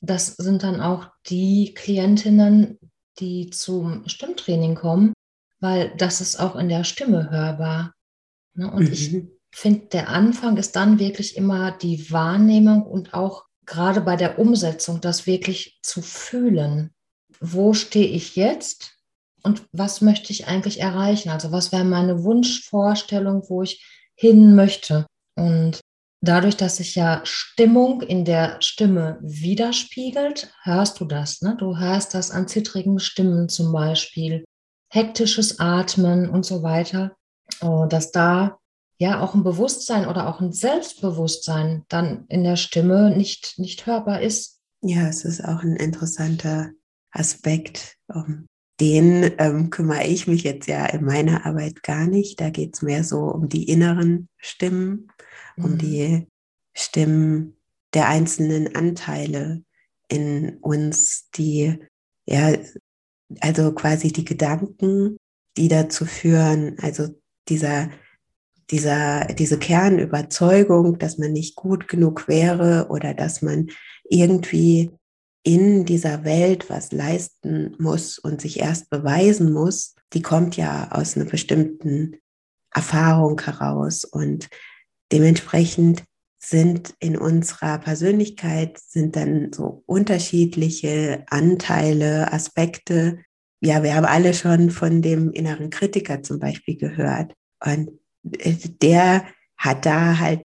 das 0.00 0.28
sind 0.37 0.62
dann 0.62 0.80
auch 0.80 1.08
die 1.26 1.75
Klientinnen, 1.75 2.78
die 3.18 3.50
zum 3.50 4.06
Stimmtraining 4.06 4.75
kommen, 4.75 5.12
weil 5.64 5.94
das 5.97 6.21
ist 6.21 6.38
auch 6.38 6.56
in 6.56 6.68
der 6.68 6.85
Stimme 6.85 7.30
hörbar. 7.30 7.94
Ne? 8.54 8.71
Und 8.71 8.85
mhm. 8.85 8.92
ich 8.92 9.16
finde, 9.50 9.87
der 9.87 10.11
Anfang 10.11 10.59
ist 10.59 10.76
dann 10.76 10.99
wirklich 10.99 11.38
immer 11.38 11.73
die 11.73 12.12
Wahrnehmung 12.12 12.83
und 12.83 13.14
auch 13.14 13.47
gerade 13.64 14.02
bei 14.02 14.16
der 14.16 14.38
Umsetzung, 14.38 15.00
das 15.00 15.26
wirklich 15.26 15.78
zu 15.83 16.02
fühlen. 16.02 16.92
Wo 17.40 17.73
stehe 17.73 18.09
ich 18.09 18.37
jetzt 18.37 18.92
und 19.42 19.62
was 19.73 20.02
möchte 20.02 20.33
ich 20.33 20.49
eigentlich 20.49 20.80
erreichen? 20.80 21.30
Also 21.30 21.50
was 21.50 21.73
wäre 21.73 21.85
meine 21.85 22.23
Wunschvorstellung, 22.25 23.44
wo 23.49 23.62
ich 23.62 23.83
hin 24.14 24.54
möchte? 24.54 25.06
Und 25.35 25.80
dadurch, 26.21 26.59
dass 26.59 26.76
sich 26.76 26.94
ja 26.94 27.23
Stimmung 27.25 28.02
in 28.02 28.26
der 28.26 28.61
Stimme 28.61 29.18
widerspiegelt, 29.23 30.52
hörst 30.62 31.00
du 31.00 31.06
das. 31.06 31.40
Ne? 31.40 31.56
Du 31.59 31.78
hörst 31.78 32.12
das 32.12 32.30
an 32.30 32.49
zittrigen 32.49 32.99
Stimmen 32.99 33.49
zum 33.49 33.73
Beispiel 33.73 34.44
hektisches 34.94 35.58
Atmen 35.58 36.28
und 36.28 36.46
so 36.46 36.62
weiter, 36.62 37.16
äh, 37.60 37.88
dass 37.88 38.12
da 38.12 38.58
ja 38.96 39.20
auch 39.20 39.34
ein 39.34 39.42
Bewusstsein 39.42 40.06
oder 40.06 40.28
auch 40.28 40.40
ein 40.40 40.52
Selbstbewusstsein 40.52 41.84
dann 41.88 42.26
in 42.28 42.44
der 42.44 42.56
Stimme 42.56 43.14
nicht, 43.14 43.58
nicht 43.58 43.86
hörbar 43.86 44.22
ist. 44.22 44.60
Ja, 44.82 45.08
es 45.08 45.24
ist 45.24 45.44
auch 45.44 45.62
ein 45.62 45.76
interessanter 45.76 46.70
Aspekt. 47.10 47.96
Um 48.06 48.46
den 48.80 49.32
ähm, 49.38 49.70
kümmere 49.70 50.04
ich 50.04 50.26
mich 50.26 50.42
jetzt 50.42 50.66
ja 50.68 50.86
in 50.86 51.04
meiner 51.04 51.44
Arbeit 51.46 51.82
gar 51.82 52.06
nicht. 52.06 52.40
Da 52.40 52.50
geht 52.50 52.74
es 52.74 52.82
mehr 52.82 53.02
so 53.02 53.20
um 53.20 53.48
die 53.48 53.68
inneren 53.68 54.28
Stimmen, 54.36 55.10
mhm. 55.56 55.64
um 55.64 55.78
die 55.78 56.28
Stimmen 56.72 57.56
der 57.94 58.08
einzelnen 58.08 58.74
Anteile 58.74 59.62
in 60.08 60.58
uns, 60.58 61.30
die 61.34 61.78
ja 62.26 62.52
also 63.40 63.73
quasi 63.73 64.12
die 64.12 64.25
Gedanken, 64.25 65.16
die 65.57 65.69
dazu 65.69 66.04
führen, 66.04 66.76
also 66.81 67.09
dieser, 67.49 67.90
dieser, 68.71 69.26
diese 69.26 69.59
Kernüberzeugung, 69.59 70.99
dass 70.99 71.19
man 71.19 71.33
nicht 71.33 71.54
gut 71.57 71.88
genug 71.88 72.28
wäre 72.28 72.87
oder 72.90 73.14
dass 73.14 73.43
man 73.43 73.69
irgendwie 74.09 74.90
in 75.43 75.85
dieser 75.85 76.25
Welt 76.25 76.71
was 76.71 76.90
leisten 76.90 77.76
muss 77.78 78.19
und 78.19 78.40
sich 78.40 78.61
erst 78.61 78.88
beweisen 78.88 79.52
muss, 79.52 79.95
die 80.14 80.23
kommt 80.23 80.57
ja 80.57 80.90
aus 80.90 81.16
einer 81.16 81.26
bestimmten 81.26 82.16
Erfahrung 82.73 83.40
heraus. 83.40 84.04
Und 84.04 84.49
dementsprechend 85.12 86.02
sind 86.44 86.94
in 87.00 87.16
unserer 87.16 87.78
Persönlichkeit, 87.78 88.78
sind 88.78 89.16
dann 89.16 89.52
so 89.52 89.82
unterschiedliche 89.86 91.24
Anteile, 91.28 92.32
Aspekte. 92.32 93.18
Ja, 93.60 93.82
wir 93.82 93.94
haben 93.94 94.04
alle 94.04 94.34
schon 94.34 94.70
von 94.70 95.00
dem 95.00 95.32
inneren 95.32 95.70
Kritiker 95.70 96.22
zum 96.22 96.38
Beispiel 96.38 96.76
gehört. 96.76 97.32
Und 97.64 97.90
äh, 98.38 98.54
der 98.82 99.24
hat 99.56 99.86
da 99.86 100.18
halt 100.18 100.42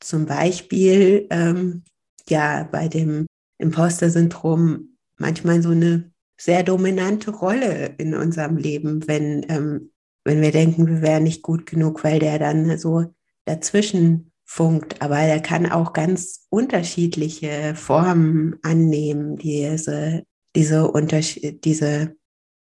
zum 0.00 0.26
Beispiel, 0.26 1.26
ähm, 1.30 1.82
ja, 2.28 2.68
bei 2.70 2.88
dem 2.88 3.26
Imposter-Syndrom 3.58 4.96
manchmal 5.16 5.62
so 5.62 5.70
eine 5.70 6.12
sehr 6.38 6.62
dominante 6.62 7.30
Rolle 7.30 7.94
in 7.96 8.14
unserem 8.14 8.58
Leben, 8.58 9.08
wenn, 9.08 9.46
ähm, 9.48 9.92
wenn 10.24 10.42
wir 10.42 10.52
denken, 10.52 10.86
wir 10.86 11.02
wären 11.02 11.24
nicht 11.24 11.42
gut 11.42 11.64
genug, 11.64 12.04
weil 12.04 12.18
der 12.18 12.38
dann 12.38 12.78
so 12.78 13.14
dazwischen 13.46 14.27
funkt, 14.50 15.02
aber 15.02 15.18
er 15.18 15.40
kann 15.40 15.70
auch 15.70 15.92
ganz 15.92 16.46
unterschiedliche 16.48 17.74
Formen 17.76 18.56
annehmen, 18.62 19.36
diese, 19.36 20.24
diese, 20.56 20.90
Unterschied, 20.90 21.66
diese 21.66 22.16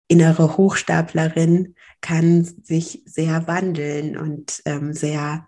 innere 0.09 0.57
Hochstaplerin 0.57 1.75
kann 2.01 2.45
sich 2.45 3.03
sehr 3.05 3.47
wandeln 3.47 4.17
und 4.17 4.63
ähm, 4.65 4.95
sehr, 4.95 5.47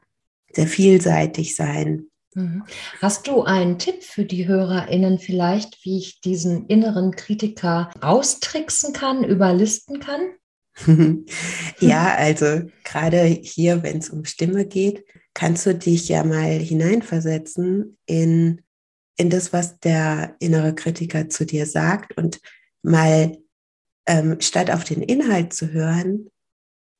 sehr 0.53 0.67
vielseitig 0.67 1.57
sein. 1.57 2.09
Mhm. 2.35 2.65
Hast 3.01 3.27
du 3.29 3.43
einen 3.43 3.79
Tipp 3.79 4.05
für 4.05 4.27
die 4.27 4.47
HörerInnen 4.47 5.19
vielleicht, 5.19 5.87
wie 5.87 5.97
ich 5.97 6.21
diesen 6.21 6.67
inneren 6.67 7.13
Kritiker 7.13 7.91
austricksen 8.03 8.93
kann, 8.93 9.25
überlisten 9.25 10.01
kann? 10.01 10.21
ja, 11.81 12.15
also 12.15 12.69
gerade 12.85 13.23
hier, 13.23 13.83
wenn 13.83 13.99
es 13.99 14.11
um 14.11 14.27
Stimme 14.27 14.67
geht, 14.67 15.03
kannst 15.37 15.67
du 15.67 15.75
dich 15.75 16.09
ja 16.09 16.25
mal 16.25 16.49
hineinversetzen 16.49 17.99
in, 18.07 18.63
in 19.19 19.29
das, 19.29 19.53
was 19.53 19.79
der 19.81 20.35
innere 20.39 20.75
Kritiker 20.75 21.29
zu 21.29 21.45
dir 21.45 21.67
sagt 21.67 22.17
und 22.17 22.41
mal 22.83 23.37
ähm, 24.07 24.41
statt 24.41 24.71
auf 24.71 24.85
den 24.85 25.03
Inhalt 25.03 25.53
zu 25.53 25.73
hören, 25.73 26.31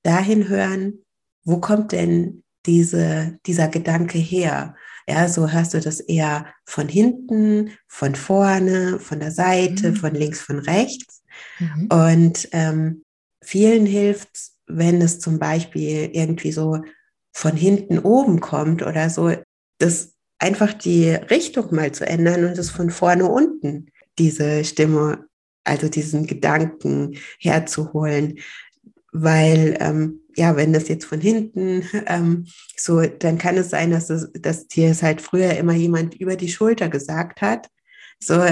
dahin 0.03 0.51
hören, 0.51 0.99
wo 1.45 1.61
kommt 1.61 1.93
denn 1.93 2.45
diese, 2.67 3.39
dieser 3.47 3.69
Gedanke 3.69 4.19
her? 4.19 4.77
Ja, 5.09 5.31
so 5.31 5.51
hörst 5.51 5.73
du 5.73 5.81
das 5.81 6.01
eher 6.01 6.53
von 6.67 6.91
hinten, 6.91 7.71
von 7.89 8.15
vorne, 8.15 9.01
von 9.01 9.19
der 9.19 9.31
Seite, 9.31 9.93
mhm. 9.93 9.97
von 9.97 10.15
links, 10.15 10.43
von 10.43 10.59
rechts. 10.59 11.23
Mhm. 11.59 11.89
Und 11.91 12.49
ähm, 12.53 13.03
vielen 13.43 13.87
hilft, 13.87 14.29
wenn 14.67 15.01
es 15.01 15.21
zum 15.21 15.39
Beispiel 15.39 16.11
irgendwie 16.13 16.53
so 16.53 16.83
von 17.37 17.55
hinten 17.55 17.99
oben 17.99 18.41
kommt 18.41 18.83
oder 18.83 19.11
so, 19.11 19.31
das 19.77 20.15
einfach 20.39 20.73
die 20.73 21.11
Richtung 21.11 21.75
mal 21.75 21.93
zu 21.93 22.07
ändern 22.07 22.47
und 22.47 22.57
es 22.57 22.71
von 22.71 22.89
vorne 22.89 23.27
unten 23.27 23.91
diese 24.19 24.65
Stimme 24.65 25.27
also 25.63 25.91
diesen 25.91 26.27
Gedanken 26.27 27.19
herzuholen, 27.39 28.39
weil 29.13 29.77
ähm, 29.81 30.21
ja, 30.35 30.57
wenn 30.57 30.73
das 30.73 30.89
jetzt 30.89 31.05
von 31.05 31.21
hinten 31.21 31.83
ähm, 32.07 32.47
so, 32.75 33.03
dann 33.03 33.37
kann 33.37 33.59
es 33.59 33.69
sein, 33.69 33.91
dass, 33.91 34.09
es, 34.09 34.31
dass 34.33 34.67
dir 34.69 34.89
es 34.89 35.03
halt 35.03 35.21
früher 35.21 35.59
immer 35.59 35.75
jemand 35.75 36.15
über 36.15 36.37
die 36.37 36.49
Schulter 36.49 36.89
gesagt 36.89 37.43
hat, 37.43 37.69
so, 38.19 38.43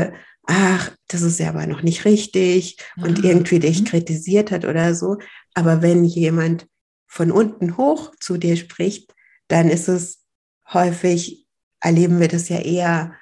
ach, 0.42 0.92
das 1.08 1.22
ist 1.22 1.40
ja 1.40 1.48
aber 1.48 1.66
noch 1.66 1.80
nicht 1.80 2.04
richtig 2.04 2.76
und 2.98 3.20
ah, 3.20 3.28
irgendwie 3.28 3.60
dich 3.60 3.80
mhm. 3.80 3.86
kritisiert 3.86 4.50
hat 4.50 4.66
oder 4.66 4.94
so. 4.94 5.16
Aber 5.54 5.80
wenn 5.80 6.04
jemand 6.04 6.66
von 7.14 7.30
unten 7.30 7.76
hoch 7.76 8.10
zu 8.18 8.38
dir 8.38 8.56
spricht, 8.56 9.14
dann 9.46 9.70
ist 9.70 9.86
es 9.86 10.24
häufig, 10.72 11.46
erleben 11.80 12.18
wir 12.18 12.26
das 12.26 12.48
ja 12.48 12.58
eher 12.58 13.14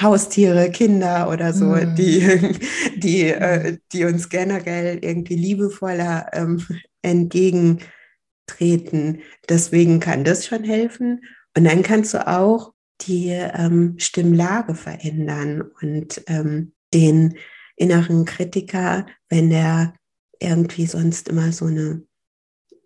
Haustiere, 0.00 0.70
Kinder 0.70 1.28
oder 1.30 1.52
so, 1.52 1.66
mm. 1.66 1.94
die, 1.94 2.56
die, 2.96 3.24
äh, 3.24 3.72
mhm. 3.72 3.78
die 3.92 4.06
uns 4.06 4.30
generell 4.30 5.00
irgendwie 5.02 5.36
liebevoller 5.36 6.30
ähm, 6.32 6.64
entgegentreten. 7.02 9.20
Deswegen 9.46 10.00
kann 10.00 10.24
das 10.24 10.46
schon 10.46 10.64
helfen. 10.64 11.20
Und 11.54 11.64
dann 11.64 11.82
kannst 11.82 12.14
du 12.14 12.26
auch 12.26 12.72
die 13.02 13.28
ähm, 13.28 13.96
Stimmlage 13.98 14.74
verändern 14.74 15.70
und 15.82 16.22
ähm, 16.28 16.72
den 16.94 17.36
inneren 17.76 18.24
Kritiker, 18.24 19.04
wenn 19.28 19.50
der 19.50 19.92
irgendwie 20.40 20.86
sonst 20.86 21.28
immer 21.28 21.52
so 21.52 21.66
eine 21.66 22.07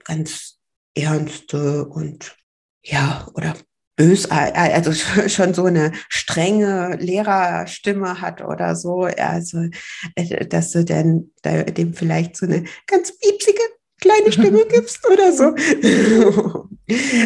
ganz 0.05 0.59
ernste 0.95 1.87
und 1.87 2.37
ja, 2.85 3.29
oder 3.35 3.55
bös, 3.97 4.31
also 4.31 4.93
schon 5.29 5.55
so 5.55 5.65
eine 5.65 5.93
strenge 6.09 6.97
Lehrerstimme 7.01 8.21
hat 8.21 8.43
oder 8.43 8.75
so, 8.75 9.03
also 9.03 9.69
äh, 10.15 10.47
dass 10.47 10.73
du 10.73 10.85
dann 10.85 11.31
dem 11.45 11.95
vielleicht 11.95 12.37
so 12.37 12.47
eine 12.47 12.65
ganz 12.87 13.17
piepsige 13.19 13.61
kleine 14.01 14.33
Stimme 14.33 14.67
gibst 14.71 15.07
oder 15.09 15.33
so. 15.33 15.55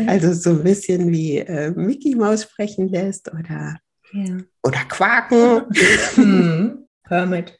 also 0.07 0.33
so 0.35 0.51
ein 0.51 0.63
bisschen 0.63 1.11
wie 1.11 1.39
äh, 1.39 1.71
Mickey 1.71 2.15
Maus 2.15 2.43
sprechen 2.43 2.89
lässt 2.89 3.33
oder, 3.33 3.79
ja. 4.13 4.37
oder 4.63 4.85
quaken. 4.89 5.63
Hm. 6.15 6.87
Hermit. 7.09 7.59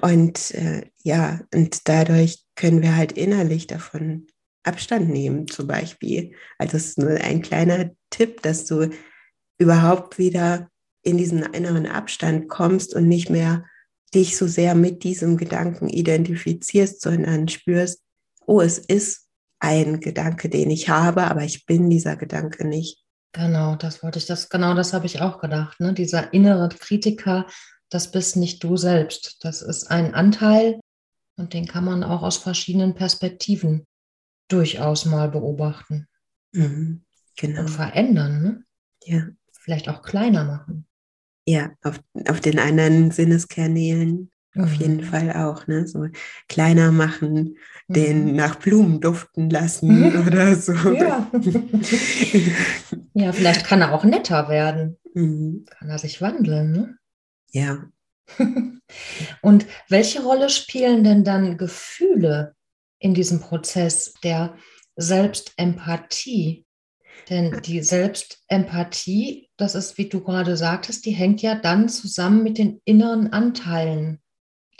und 0.00 0.50
äh, 0.50 0.90
ja, 1.06 1.38
und 1.54 1.88
dadurch 1.88 2.44
können 2.56 2.82
wir 2.82 2.96
halt 2.96 3.12
innerlich 3.12 3.68
davon 3.68 4.26
Abstand 4.64 5.08
nehmen, 5.08 5.46
zum 5.46 5.68
Beispiel. 5.68 6.32
Also 6.58 6.76
es 6.76 6.86
ist 6.88 6.98
nur 6.98 7.10
ein 7.12 7.42
kleiner 7.42 7.90
Tipp, 8.10 8.42
dass 8.42 8.64
du 8.64 8.90
überhaupt 9.56 10.18
wieder 10.18 10.68
in 11.04 11.16
diesen 11.16 11.44
inneren 11.44 11.86
Abstand 11.86 12.48
kommst 12.48 12.92
und 12.92 13.06
nicht 13.06 13.30
mehr 13.30 13.64
dich 14.14 14.36
so 14.36 14.48
sehr 14.48 14.74
mit 14.74 15.04
diesem 15.04 15.36
Gedanken 15.36 15.88
identifizierst, 15.88 17.00
sondern 17.00 17.46
spürst, 17.46 18.02
oh, 18.44 18.60
es 18.60 18.78
ist 18.78 19.28
ein 19.60 20.00
Gedanke, 20.00 20.48
den 20.48 20.72
ich 20.72 20.88
habe, 20.88 21.30
aber 21.30 21.44
ich 21.44 21.66
bin 21.66 21.88
dieser 21.88 22.16
Gedanke 22.16 22.66
nicht. 22.66 23.04
Genau, 23.30 23.76
das 23.76 24.02
wollte 24.02 24.18
ich, 24.18 24.26
das, 24.26 24.48
genau 24.48 24.74
das 24.74 24.92
habe 24.92 25.06
ich 25.06 25.20
auch 25.20 25.38
gedacht. 25.38 25.78
Ne? 25.78 25.92
Dieser 25.92 26.32
innere 26.32 26.68
Kritiker, 26.68 27.46
das 27.90 28.10
bist 28.10 28.36
nicht 28.36 28.64
du 28.64 28.76
selbst. 28.76 29.36
Das 29.44 29.62
ist 29.62 29.88
ein 29.88 30.12
Anteil 30.12 30.80
und 31.36 31.52
den 31.52 31.66
kann 31.66 31.84
man 31.84 32.02
auch 32.02 32.22
aus 32.22 32.38
verschiedenen 32.38 32.94
Perspektiven 32.94 33.86
durchaus 34.48 35.04
mal 35.04 35.30
beobachten. 35.30 36.08
Mhm, 36.52 37.04
genau. 37.36 37.60
Und 37.60 37.68
verändern, 37.68 38.42
ne? 38.42 38.64
Ja. 39.04 39.26
Vielleicht 39.52 39.88
auch 39.88 40.02
kleiner 40.02 40.44
machen. 40.44 40.86
Ja, 41.46 41.70
auf, 41.82 42.00
auf 42.28 42.40
den 42.40 42.58
anderen 42.58 43.10
Sinneskanälen 43.10 44.30
mhm. 44.54 44.64
auf 44.64 44.72
jeden 44.74 45.02
Fall 45.02 45.32
auch, 45.32 45.66
ne? 45.66 45.86
So 45.86 46.06
kleiner 46.48 46.92
machen, 46.92 47.56
mhm. 47.88 47.94
den 47.94 48.36
nach 48.36 48.56
Blumen 48.56 49.00
duften 49.00 49.50
lassen 49.50 50.00
mhm. 50.00 50.22
oder 50.26 50.56
so. 50.56 50.72
Ja. 50.72 51.30
ja, 53.14 53.32
vielleicht 53.32 53.66
kann 53.66 53.82
er 53.82 53.92
auch 53.92 54.04
netter 54.04 54.48
werden. 54.48 54.96
Mhm. 55.14 55.66
Kann 55.68 55.88
er 55.88 55.98
sich 55.98 56.20
wandeln, 56.20 56.72
ne? 56.72 56.98
Ja. 57.50 57.84
Und 59.42 59.66
welche 59.88 60.22
Rolle 60.22 60.50
spielen 60.50 61.04
denn 61.04 61.24
dann 61.24 61.56
Gefühle 61.56 62.54
in 62.98 63.14
diesem 63.14 63.40
Prozess 63.40 64.14
der 64.22 64.56
Selbstempathie. 64.96 66.66
Denn 67.28 67.60
die 67.62 67.82
Selbstempathie, 67.82 69.50
das 69.56 69.74
ist, 69.74 69.98
wie 69.98 70.08
du 70.08 70.22
gerade 70.22 70.56
sagtest, 70.56 71.04
die 71.06 71.10
hängt 71.10 71.42
ja 71.42 71.54
dann 71.54 71.88
zusammen 71.88 72.42
mit 72.42 72.58
den 72.58 72.80
inneren 72.84 73.32
Anteilen 73.32 74.20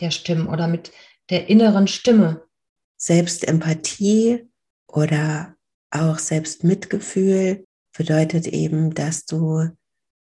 der 0.00 0.10
Stimmen 0.10 0.48
oder 0.48 0.68
mit 0.68 0.92
der 1.30 1.48
inneren 1.48 1.88
Stimme. 1.88 2.42
Selbstempathie 2.96 4.48
oder 4.86 5.56
auch 5.90 6.18
Selbstmitgefühl 6.18 7.64
bedeutet 7.96 8.46
eben, 8.46 8.94
dass 8.94 9.26
du 9.26 9.70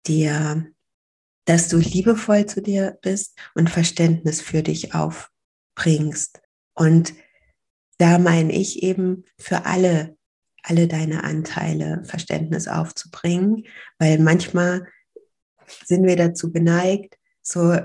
dir, 0.07 0.65
dass 1.47 1.69
du 1.69 1.77
liebevoll 1.77 2.45
zu 2.45 2.61
dir 2.61 2.99
bist 3.01 3.37
und 3.55 3.69
Verständnis 3.69 4.41
für 4.41 4.61
dich 4.61 4.93
aufbringst. 4.93 6.41
Und 6.73 7.13
da 7.97 8.19
meine 8.19 8.53
ich 8.53 8.83
eben 8.83 9.23
für 9.39 9.65
alle, 9.65 10.17
alle 10.61 10.87
deine 10.87 11.23
Anteile 11.23 12.03
Verständnis 12.03 12.67
aufzubringen, 12.67 13.65
weil 13.97 14.19
manchmal 14.19 14.87
sind 15.85 16.05
wir 16.05 16.17
dazu 16.17 16.51
geneigt, 16.51 17.17
so 17.41 17.77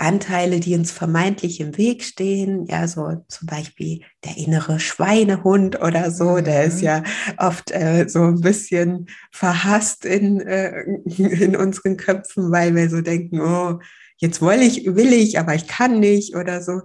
Anteile, 0.00 0.60
die 0.60 0.74
uns 0.74 0.90
vermeintlich 0.90 1.60
im 1.60 1.76
Weg 1.76 2.02
stehen, 2.02 2.66
ja, 2.66 2.88
so 2.88 3.22
zum 3.28 3.46
Beispiel 3.46 4.00
der 4.24 4.36
innere 4.36 4.80
Schweinehund 4.80 5.80
oder 5.80 6.10
so, 6.10 6.36
mhm. 6.36 6.44
der 6.44 6.64
ist 6.64 6.78
mhm. 6.78 6.84
ja 6.84 7.02
oft 7.36 7.70
äh, 7.70 8.06
so 8.08 8.22
ein 8.22 8.40
bisschen 8.40 9.06
verhasst 9.30 10.04
in, 10.04 10.40
äh, 10.40 10.80
in 11.04 11.54
unseren 11.54 11.96
Köpfen, 11.96 12.50
weil 12.50 12.74
wir 12.74 12.88
so 12.88 13.02
denken, 13.02 13.40
oh, 13.40 13.78
jetzt 14.16 14.40
will 14.40 14.62
ich, 14.62 14.86
will 14.86 15.12
ich, 15.12 15.38
aber 15.38 15.54
ich 15.54 15.66
kann 15.66 16.00
nicht 16.00 16.34
oder 16.34 16.62
so. 16.62 16.80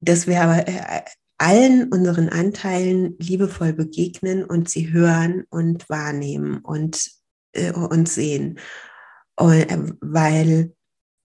Dass 0.00 0.26
wir 0.26 0.40
aber 0.40 0.66
äh, 0.68 1.02
allen 1.38 1.88
unseren 1.92 2.28
Anteilen 2.28 3.16
liebevoll 3.18 3.72
begegnen 3.72 4.44
und 4.44 4.68
sie 4.68 4.92
hören 4.92 5.44
und 5.50 5.88
wahrnehmen 5.88 6.58
und, 6.58 7.10
äh, 7.52 7.72
und 7.72 8.08
sehen. 8.08 8.58
Und, 9.36 9.54
äh, 9.54 9.78
weil 10.00 10.72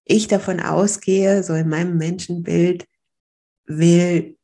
ich 0.06 0.28
davon 0.28 0.60
ausgehe, 0.60 1.42
so 1.42 1.52
in 1.54 1.68
meinem 1.68 1.98
Menschenbild, 1.98 2.86
will 3.66 4.36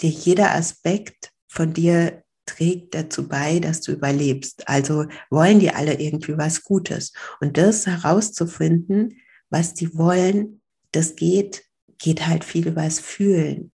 dir 0.00 0.10
jeder 0.10 0.54
Aspekt 0.54 1.30
von 1.48 1.72
dir 1.72 2.22
trägt 2.46 2.94
dazu 2.94 3.26
bei, 3.26 3.58
dass 3.58 3.80
du 3.80 3.92
überlebst. 3.92 4.68
Also 4.68 5.06
wollen 5.30 5.60
die 5.60 5.70
alle 5.70 5.98
irgendwie 5.98 6.36
was 6.36 6.62
Gutes. 6.62 7.12
Und 7.40 7.56
das 7.56 7.86
herauszufinden, 7.86 9.16
was 9.48 9.72
die 9.72 9.96
wollen, 9.96 10.60
das 10.92 11.16
geht, 11.16 11.64
geht 11.96 12.26
halt 12.26 12.44
viel 12.44 12.68
übers 12.68 12.98
Fühlen. 12.98 13.72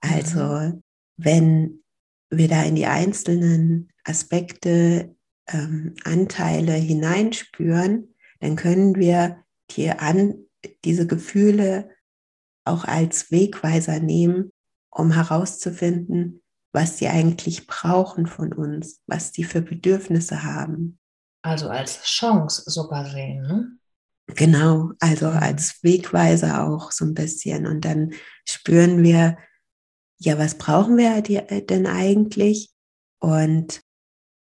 Also 0.00 0.44
mhm 0.44 0.82
wenn 1.24 1.82
wir 2.30 2.48
da 2.48 2.62
in 2.62 2.74
die 2.74 2.86
einzelnen 2.86 3.90
Aspekte, 4.04 5.14
ähm, 5.48 5.94
Anteile 6.04 6.72
hineinspüren, 6.72 8.14
dann 8.40 8.56
können 8.56 8.96
wir 8.96 9.44
die 9.70 9.90
an, 9.90 10.46
diese 10.84 11.06
Gefühle 11.06 11.90
auch 12.64 12.84
als 12.84 13.30
Wegweiser 13.30 14.00
nehmen, 14.00 14.52
um 14.90 15.12
herauszufinden, 15.12 16.42
was 16.72 16.98
sie 16.98 17.08
eigentlich 17.08 17.66
brauchen 17.66 18.26
von 18.26 18.52
uns, 18.52 19.00
was 19.06 19.32
die 19.32 19.44
für 19.44 19.62
Bedürfnisse 19.62 20.42
haben. 20.44 20.98
Also 21.42 21.68
als 21.68 22.02
Chance 22.02 22.62
sogar 22.66 23.10
sehen, 23.10 23.42
ne? 23.42 23.78
Genau, 24.34 24.92
also 25.00 25.30
mhm. 25.30 25.36
als 25.38 25.82
Wegweiser 25.82 26.66
auch 26.66 26.92
so 26.92 27.04
ein 27.04 27.14
bisschen. 27.14 27.66
Und 27.66 27.84
dann 27.84 28.12
spüren 28.48 29.02
wir, 29.02 29.36
ja, 30.18 30.38
was 30.38 30.56
brauchen 30.56 30.96
wir 30.96 31.16
äh, 31.16 31.64
denn 31.64 31.86
eigentlich? 31.86 32.70
Und 33.18 33.82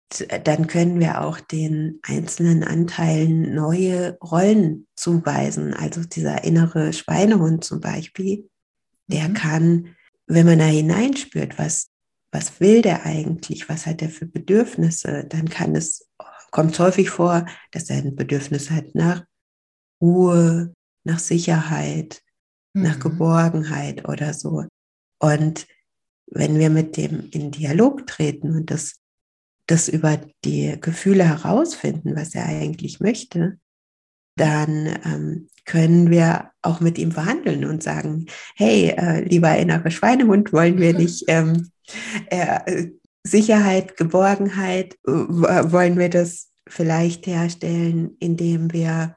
dann 0.10 0.68
können 0.68 1.00
wir 1.00 1.22
auch 1.22 1.39
den 1.39 2.00
einzelnen 2.04 2.63
Anteilen 2.63 3.56
neue 3.56 4.18
Rollen 4.20 4.88
zuweisen. 4.96 5.74
Also 5.74 6.04
dieser 6.04 6.44
innere 6.44 6.94
Schweinehund 6.94 7.63
zum 7.63 7.82
Beispiel, 7.82 8.50
der 9.08 9.30
mhm. 9.30 9.34
kann, 9.34 9.96
wenn 10.28 10.46
man 10.46 10.60
da 10.60 10.65
hineinspürt, 10.65 11.58
was, 11.58 11.89
was 12.32 12.60
will 12.60 12.82
der 12.82 13.06
eigentlich, 13.06 13.68
was 13.68 13.86
hat 13.86 14.02
er 14.02 14.10
für 14.10 14.26
Bedürfnisse, 14.26 15.26
dann 15.28 15.50
kann 15.50 15.76
es, 15.76 16.08
kommt 16.52 16.78
häufig 16.80 17.10
vor, 17.10 17.46
dass 17.72 17.89
er 17.89 17.98
ein 17.98 18.15
Bedürfnis 18.15 18.70
hat 18.70 18.94
nach 18.94 19.26
Ruhe, 20.02 20.74
nach 21.04 21.20
Sicherheit, 21.20 22.22
mhm. 22.74 22.84
nach 22.84 23.00
Geborgenheit 23.00 24.08
oder 24.08 24.34
so. 24.34 24.65
Und 25.20 25.68
wenn 26.28 26.60
wir 26.60 26.70
mit 26.70 26.98
dem 26.98 27.30
in 27.32 27.52
Dialog 27.52 28.08
treten 28.08 28.56
und 28.56 28.72
das, 28.72 29.00
das 29.67 29.88
über 29.89 30.19
die 30.43 30.78
Gefühle 30.80 31.28
herausfinden, 31.28 32.15
was 32.15 32.36
er 32.36 32.45
eigentlich 32.45 32.99
möchte, 32.99 33.58
dann 34.38 34.99
ähm, 35.06 35.47
können 35.65 36.10
wir 36.12 36.51
auch 36.62 36.80
mit 36.80 36.97
ihm 36.97 37.12
verhandeln 37.12 37.65
und 37.65 37.82
sagen, 37.82 38.28
hey, 38.56 38.93
äh, 38.97 39.21
lieber 39.21 39.56
innere 39.58 39.89
Schweinehund, 39.91 40.54
wollen 40.54 40.80
wir 40.80 40.93
nicht 40.93 41.23
ähm, 41.28 41.69
äh, 42.30 42.88
Sicherheit, 43.23 43.97
Geborgenheit, 43.97 44.95
äh, 45.08 45.12
wollen 45.12 45.97
wir 45.97 46.10
das 46.10 46.51
vielleicht 46.67 47.28
herstellen, 47.28 48.15
indem 48.19 48.71
wir 48.73 49.15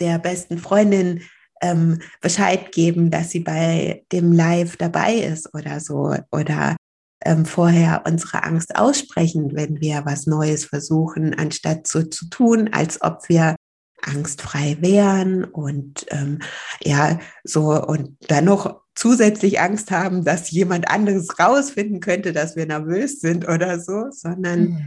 der 0.00 0.18
besten 0.18 0.58
Freundin 0.58 1.22
ähm, 1.62 2.00
Bescheid 2.20 2.72
geben, 2.72 3.10
dass 3.10 3.30
sie 3.30 3.40
bei 3.40 4.04
dem 4.12 4.32
Live 4.32 4.76
dabei 4.76 5.14
ist 5.14 5.52
oder 5.54 5.80
so. 5.80 6.14
Oder 6.30 6.76
ähm, 7.24 7.44
vorher 7.44 8.02
unsere 8.06 8.44
Angst 8.44 8.76
aussprechen, 8.76 9.54
wenn 9.54 9.80
wir 9.80 10.02
was 10.04 10.26
Neues 10.26 10.64
versuchen, 10.64 11.34
anstatt 11.34 11.86
so 11.86 12.02
zu 12.02 12.28
tun, 12.28 12.70
als 12.72 13.02
ob 13.02 13.28
wir 13.28 13.56
angstfrei 14.02 14.76
wären 14.80 15.44
und 15.44 16.06
ähm, 16.10 16.40
ja, 16.82 17.18
so 17.42 17.82
und 17.82 18.16
dann 18.28 18.44
noch 18.44 18.82
zusätzlich 18.94 19.60
Angst 19.60 19.90
haben, 19.90 20.24
dass 20.24 20.50
jemand 20.50 20.88
anderes 20.88 21.38
rausfinden 21.38 22.00
könnte, 22.00 22.32
dass 22.32 22.56
wir 22.56 22.66
nervös 22.66 23.20
sind 23.20 23.48
oder 23.48 23.80
so, 23.80 24.06
sondern 24.10 24.60
mhm. 24.60 24.86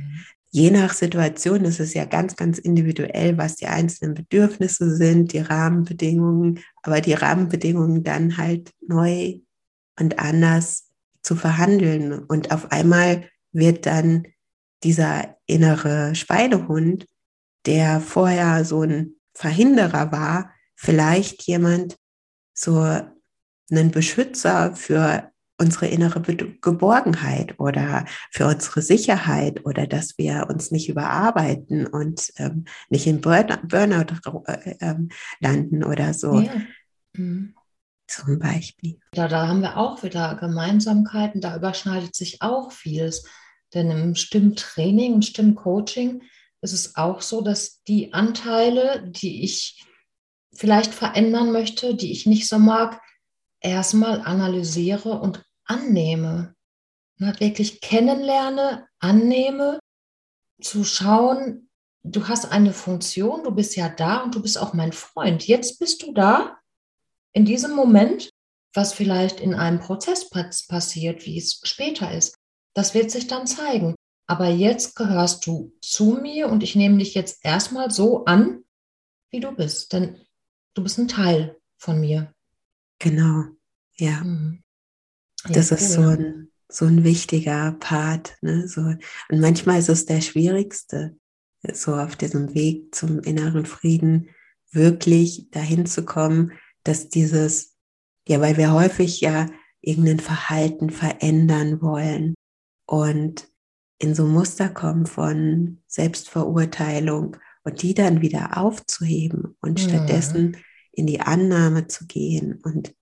je 0.52 0.71
nach 0.71 0.93
Situation 0.93 1.65
ist 1.65 1.80
es 1.80 1.93
ja 1.93 2.06
ganz, 2.06 2.36
ganz 2.36 2.58
individuell, 2.58 3.38
was 3.38 3.56
die 3.56 3.67
einzelnen 3.67 4.13
Bedürfnisse 4.13 4.95
sind, 4.95 5.34
die 5.34 5.39
Rahmenbedingungen, 5.39 6.60
aber 6.84 7.02
die 7.02 7.13
Rahmenbedingungen 7.13 8.04
dann 8.04 8.38
halt 8.38 8.71
neu 8.88 9.39
und 10.00 10.19
anders 10.19 10.87
zu 11.28 11.36
verhandeln. 11.36 12.24
Und 12.24 12.52
auf 12.52 12.72
einmal 12.72 13.30
wird 13.52 13.86
dann 13.86 14.28
dieser 14.84 15.36
innere 15.46 16.16
Schweinehund, 16.16 17.06
der 17.66 18.00
vorher 18.00 18.63
so 18.63 18.84
ein 18.84 19.16
Verhinderer 19.34 20.12
war, 20.12 20.54
vielleicht 20.76 21.44
jemand 21.44 21.98
so 22.54 22.80
einen 23.70 23.92
Beschützer 23.92 24.74
für 24.76 25.32
unsere 25.60 25.88
innere 25.88 26.22
Geborgenheit 26.22 27.60
oder 27.60 28.06
für 28.32 28.46
unsere 28.46 28.82
Sicherheit 28.82 29.66
oder 29.66 29.86
dass 29.86 30.18
wir 30.18 30.48
uns 30.50 30.72
nicht 30.72 30.88
überarbeiten 30.88 31.88
und 31.88 32.32
ähm, 32.38 32.66
nicht 32.90 33.06
in 33.06 33.20
Burnout 33.22 34.13
äh, 34.46 34.76
äh, 34.80 34.96
landen 35.40 35.84
oder 35.84 36.13
so. 36.13 36.40
Ja. 36.40 36.52
Mhm 37.13 37.54
zum 38.08 38.39
Beispiel. 38.39 39.00
Ja, 39.13 39.28
da 39.28 39.48
haben 39.48 39.62
wir 39.62 39.78
auch 39.78 40.04
wieder 40.04 40.36
Gemeinsamkeiten, 40.36 41.41
da 41.41 41.56
überschneidet 41.56 42.15
sich 42.15 42.41
auch 42.41 42.72
vieles. 42.72 43.26
Denn 43.74 43.91
im 43.91 44.15
Stimmtraining 44.15 45.15
und 45.15 45.26
Stimmcoaching 45.26 46.24
ist 46.62 46.74
es 46.74 46.96
auch 46.96 47.22
so, 47.22 47.41
dass 47.41 47.84
die 47.84 48.13
Anteile, 48.13 49.04
die 49.08 49.43
ich 49.43 49.86
vielleicht 50.54 50.93
verändern 50.93 51.52
möchte, 51.52 51.96
die 51.96 52.12
ich 52.12 52.26
nicht 52.26 52.48
so 52.48 52.60
mag, 52.60 53.02
erstmal 53.60 54.22
analysiere 54.22 55.20
und 55.20 55.43
annehme. 55.65 56.56
Und 57.20 57.39
wirklich 57.39 57.82
kennenlerne, 57.82 58.88
annehme, 59.00 59.80
zu 60.62 60.84
schauen, 60.84 61.70
du 62.04 62.28
hast 62.28 62.52
eine 62.52 62.74
Funktion, 62.74 63.43
du 63.43 63.52
bist 63.52 63.76
ja 63.76 63.89
da 63.89 64.24
und 64.24 64.34
du 64.34 64.41
bist 64.41 64.60
auch 64.60 64.74
mein 64.74 64.93
Freund. 64.93 65.46
Jetzt 65.46 65.80
bist 65.80 66.02
du 66.04 66.13
da 66.13 66.57
in 67.38 67.45
diesem 67.45 67.76
Moment, 67.76 68.32
was 68.73 68.93
vielleicht 68.93 69.39
in 69.39 69.54
einem 69.54 69.80
Prozess 69.80 70.28
passiert, 70.32 71.23
wie 71.28 71.38
es 71.38 71.62
später 71.63 72.12
ist, 72.12 72.36
das 72.73 72.95
wird 72.95 73.12
sich 73.12 73.28
dann 73.28 73.45
zeigen. 73.45 73.93
Aber 74.26 74.50
jetzt 74.50 74.95
gehörst 74.95 75.45
du 75.45 75.71
zu 75.80 76.17
mir 76.19 76.50
und 76.50 76.63
ich 76.63 76.76
nehme 76.76 76.97
dich 76.97 77.13
jetzt 77.13 77.45
erstmal 77.45 77.91
so 77.91 78.26
an, 78.26 78.63
wie 79.30 79.39
du 79.39 79.52
bist. 79.52 79.93
Denn 79.93 80.17
du 80.73 80.82
bist 80.82 80.97
ein 80.97 81.08
Teil 81.08 81.56
von 81.78 82.02
mir. 82.02 82.34
Genau, 82.97 83.43
ja. 83.97 84.23
Mhm. 84.23 84.63
ja 85.45 85.52
das 85.52 85.69
cool. 85.69 85.78
ist 85.78 85.93
so 85.93 86.02
ein, 86.02 86.52
so 86.67 86.86
ein 86.86 87.04
wichtiger 87.04 87.73
Part. 87.73 88.36
Ne? 88.41 88.67
So, 88.67 88.82
und 88.82 89.39
manchmal 89.39 89.78
ist 89.78 89.89
es 89.89 90.08
der 90.08 90.21
schwierigste, 90.21 91.15
so 91.71 91.93
auf 91.93 92.15
diesem 92.15 92.56
Weg 92.56 92.95
zum 92.95 93.19
inneren 93.19 93.67
Frieden 93.67 94.30
wirklich 94.71 95.52
dahin 95.52 95.86
zu 95.86 96.04
kommen, 96.04 96.52
dass 96.88 97.10
dieses, 97.10 97.76
ja, 98.28 98.39
weil 98.41 98.58
wir 98.58 98.73
häufig 98.73 99.21
ja 99.21 99.47
irgendein 99.82 100.19
Verhalten 100.19 100.89
verändern 100.89 101.82
wollen 101.82 102.34
und 102.86 103.47
in 104.00 104.13
so 104.15 104.26
Muster 104.26 104.69
kommen 104.69 105.06
von 105.06 105.80
Selbstverurteilung 105.88 107.38
und 107.63 107.82
die 107.82 107.93
dann 107.93 108.21
wieder 108.21 108.58
aufzuheben 108.58 109.56
und 109.62 109.84
mhm. 109.84 109.89
stattdessen 109.89 110.58
in 110.91 111.08
die 111.08 111.19
Annahme 111.19 111.88
zu 111.88 112.06
gehen 112.06 112.60
und 112.63 112.93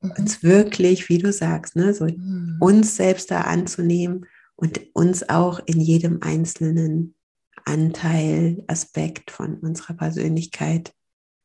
mhm. 0.00 0.12
uns 0.18 0.42
wirklich, 0.42 1.08
wie 1.08 1.18
du 1.18 1.32
sagst, 1.32 1.76
ne, 1.76 1.94
so 1.94 2.06
mhm. 2.06 2.56
uns 2.60 2.96
selbst 2.96 3.30
da 3.30 3.42
anzunehmen 3.42 4.26
und 4.56 4.80
uns 4.94 5.28
auch 5.28 5.60
in 5.66 5.80
jedem 5.80 6.22
einzelnen 6.22 7.14
Anteil, 7.64 8.64
Aspekt 8.66 9.30
von 9.30 9.58
unserer 9.58 9.94
Persönlichkeit 9.94 10.92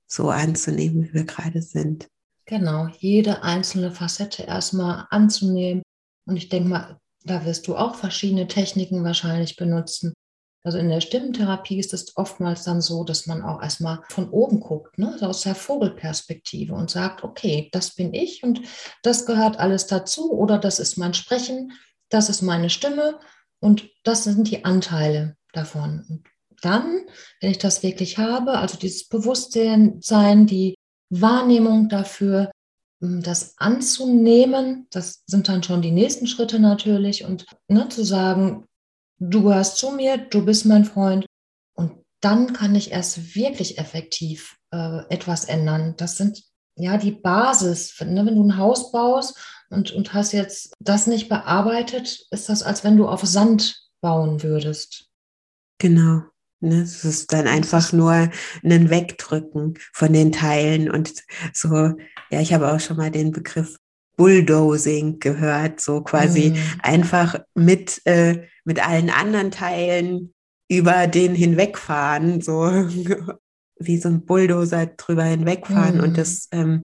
so 0.08 0.30
anzunehmen, 0.30 1.04
wie 1.04 1.14
wir 1.14 1.24
gerade 1.26 1.62
sind. 1.62 2.08
Genau, 2.46 2.88
jede 3.00 3.44
einzelne 3.44 3.92
Facette 3.92 4.44
erstmal 4.44 5.08
anzunehmen. 5.10 5.82
Und 6.28 6.38
ich 6.38 6.50
denke 6.50 6.70
mal, 6.70 7.00
da 7.24 7.44
wirst 7.46 7.68
du 7.68 7.76
auch 7.76 7.96
verschiedene 7.96 8.48
Techniken 8.48 9.04
wahrscheinlich 9.04 9.56
benutzen. 9.56 10.14
Also 10.64 10.80
in 10.80 10.90
der 10.90 11.02
Stimmtherapie 11.02 11.80
ist 11.80 11.94
es 11.94 12.18
oftmals 12.18 12.64
dann 12.64 12.82
so, 12.82 13.04
dass 13.04 13.28
man 13.28 13.44
auch 13.44 13.62
erstmal 13.62 14.02
von 14.10 14.30
oben 14.30 14.60
guckt, 14.60 14.98
ne? 14.98 15.12
also 15.14 15.28
aus 15.28 15.42
der 15.42 15.54
Vogelperspektive 15.54 16.74
und 16.74 16.90
sagt, 16.90 17.24
okay, 17.24 17.70
das 17.72 17.94
bin 17.94 18.16
ich 18.16 18.42
und 18.42 18.62
das 19.04 19.28
gehört 19.28 19.60
alles 19.60 19.86
dazu 19.86 20.34
oder 20.34 20.58
das 20.58 20.80
ist 20.80 20.98
mein 20.98 21.14
Sprechen, 21.14 21.74
das 22.10 22.30
ist 22.30 22.42
meine 22.42 22.72
Stimme 22.72 23.20
und 23.60 23.90
das 24.04 24.24
sind 24.24 24.50
die 24.50 24.66
Anteile 24.66 25.38
davon. 25.54 26.04
Und 26.10 26.24
dann, 26.62 27.02
wenn 27.42 27.52
ich 27.52 27.58
das 27.58 27.84
wirklich 27.84 28.18
habe, 28.18 28.58
also 28.58 28.78
dieses 28.78 29.08
Bewusstsein, 29.08 30.00
die 30.48 30.76
Wahrnehmung 31.10 31.90
dafür, 31.90 32.52
hm, 33.02 33.22
das 33.22 33.58
anzunehmen, 33.58 34.88
das 34.92 35.24
sind 35.28 35.48
dann 35.48 35.64
schon 35.64 35.82
die 35.82 35.92
nächsten 35.92 36.28
Schritte 36.28 36.60
natürlich 36.60 37.26
und 37.26 37.46
ne, 37.68 37.90
zu 37.90 38.04
sagen, 38.04 38.66
du 39.20 39.44
gehörst 39.44 39.78
zu 39.78 39.92
mir, 39.92 40.18
du 40.18 40.46
bist 40.46 40.66
mein 40.66 40.86
Freund 40.86 41.26
und 41.76 42.04
dann 42.22 42.54
kann 42.54 42.76
ich 42.76 42.92
erst 42.92 43.36
wirklich 43.36 43.78
effektiv 43.78 44.56
äh, 44.72 45.02
etwas 45.10 45.46
ändern. 45.46 45.96
Das 45.98 46.18
sind 46.18 46.44
ja 46.78 46.98
die 46.98 47.12
Basis. 47.12 47.96
Ne? 48.00 48.26
Wenn 48.26 48.36
du 48.36 48.44
ein 48.44 48.58
Haus 48.58 48.92
baust 48.92 49.38
und, 49.70 49.92
und 49.92 50.14
hast 50.14 50.32
jetzt 50.32 50.74
das 50.80 51.08
nicht 51.08 51.30
bearbeitet, 51.30 52.26
ist 52.32 52.50
das, 52.50 52.64
als 52.64 52.84
wenn 52.84 52.98
du 52.98 53.08
auf 53.08 53.26
Sand 53.26 53.90
bauen 54.02 54.44
würdest. 54.44 55.08
Genau. 55.80 56.24
Ne? 56.70 56.82
Es 56.82 57.04
ist 57.06 57.32
dann 57.32 57.48
einfach 57.48 57.94
nur 57.94 58.30
ein 58.64 58.90
Wegdrücken 58.90 59.76
von 59.94 60.14
den 60.14 60.32
Teilen 60.32 60.90
und 60.90 61.24
so, 61.54 61.94
ja, 62.30 62.42
ich 62.42 62.54
habe 62.54 62.72
auch 62.72 62.80
schon 62.80 62.98
mal 62.98 63.12
den 63.12 63.32
Begriff 63.32 63.78
Bulldozing 64.18 65.20
gehört, 65.20 65.82
so 65.82 66.02
quasi 66.02 66.52
mhm. 66.52 66.80
einfach 66.82 67.40
mit, 67.54 68.02
äh, 68.06 68.44
mit 68.64 68.86
allen 68.86 69.10
anderen 69.10 69.52
Teilen 69.52 70.34
über 70.70 71.08
den 71.08 71.36
hinwegfahren, 71.36 72.42
so 72.42 72.64
wie 73.80 73.98
so 73.98 74.10
ein 74.10 74.26
Bulldozer 74.26 74.86
drüber 74.86 75.24
hinwegfahren. 75.24 75.98
Mhm. 75.98 76.04
Und 76.04 76.18
das, 76.18 76.48
ähm, 76.52 76.82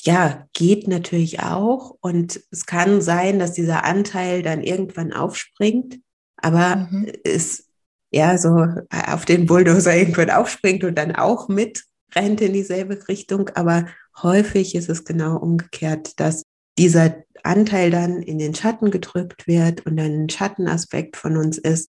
ja, 0.00 0.46
geht 0.52 0.88
natürlich 0.88 1.40
auch. 1.40 1.96
Und 2.00 2.40
es 2.50 2.66
kann 2.66 3.00
sein, 3.00 3.38
dass 3.38 3.52
dieser 3.52 3.84
Anteil 3.84 4.42
dann 4.42 4.62
irgendwann 4.62 5.12
aufspringt, 5.12 6.00
aber 6.36 6.88
mhm. 6.90 7.12
es 7.24 7.68
ja, 8.12 8.36
so 8.38 8.58
äh, 8.58 9.12
auf 9.12 9.24
den 9.24 9.46
Bulldozer 9.46 9.96
irgendwann 9.96 10.30
aufspringt 10.30 10.84
und 10.84 10.96
dann 10.96 11.16
auch 11.16 11.48
mit 11.48 11.82
rennt 12.14 12.40
in 12.42 12.52
dieselbe 12.52 13.08
Richtung. 13.08 13.48
Aber 13.54 13.86
häufig 14.22 14.74
ist 14.74 14.90
es 14.90 15.04
genau 15.04 15.36
umgekehrt, 15.36 16.20
dass 16.20 16.44
dieser 16.78 17.16
Anteil 17.42 17.90
dann 17.90 18.22
in 18.22 18.38
den 18.38 18.54
Schatten 18.54 18.90
gedrückt 18.90 19.46
wird 19.46 19.86
und 19.86 19.96
dann 19.96 20.24
ein 20.24 20.28
Schattenaspekt 20.28 21.16
von 21.16 21.36
uns 21.36 21.58
ist 21.58 21.88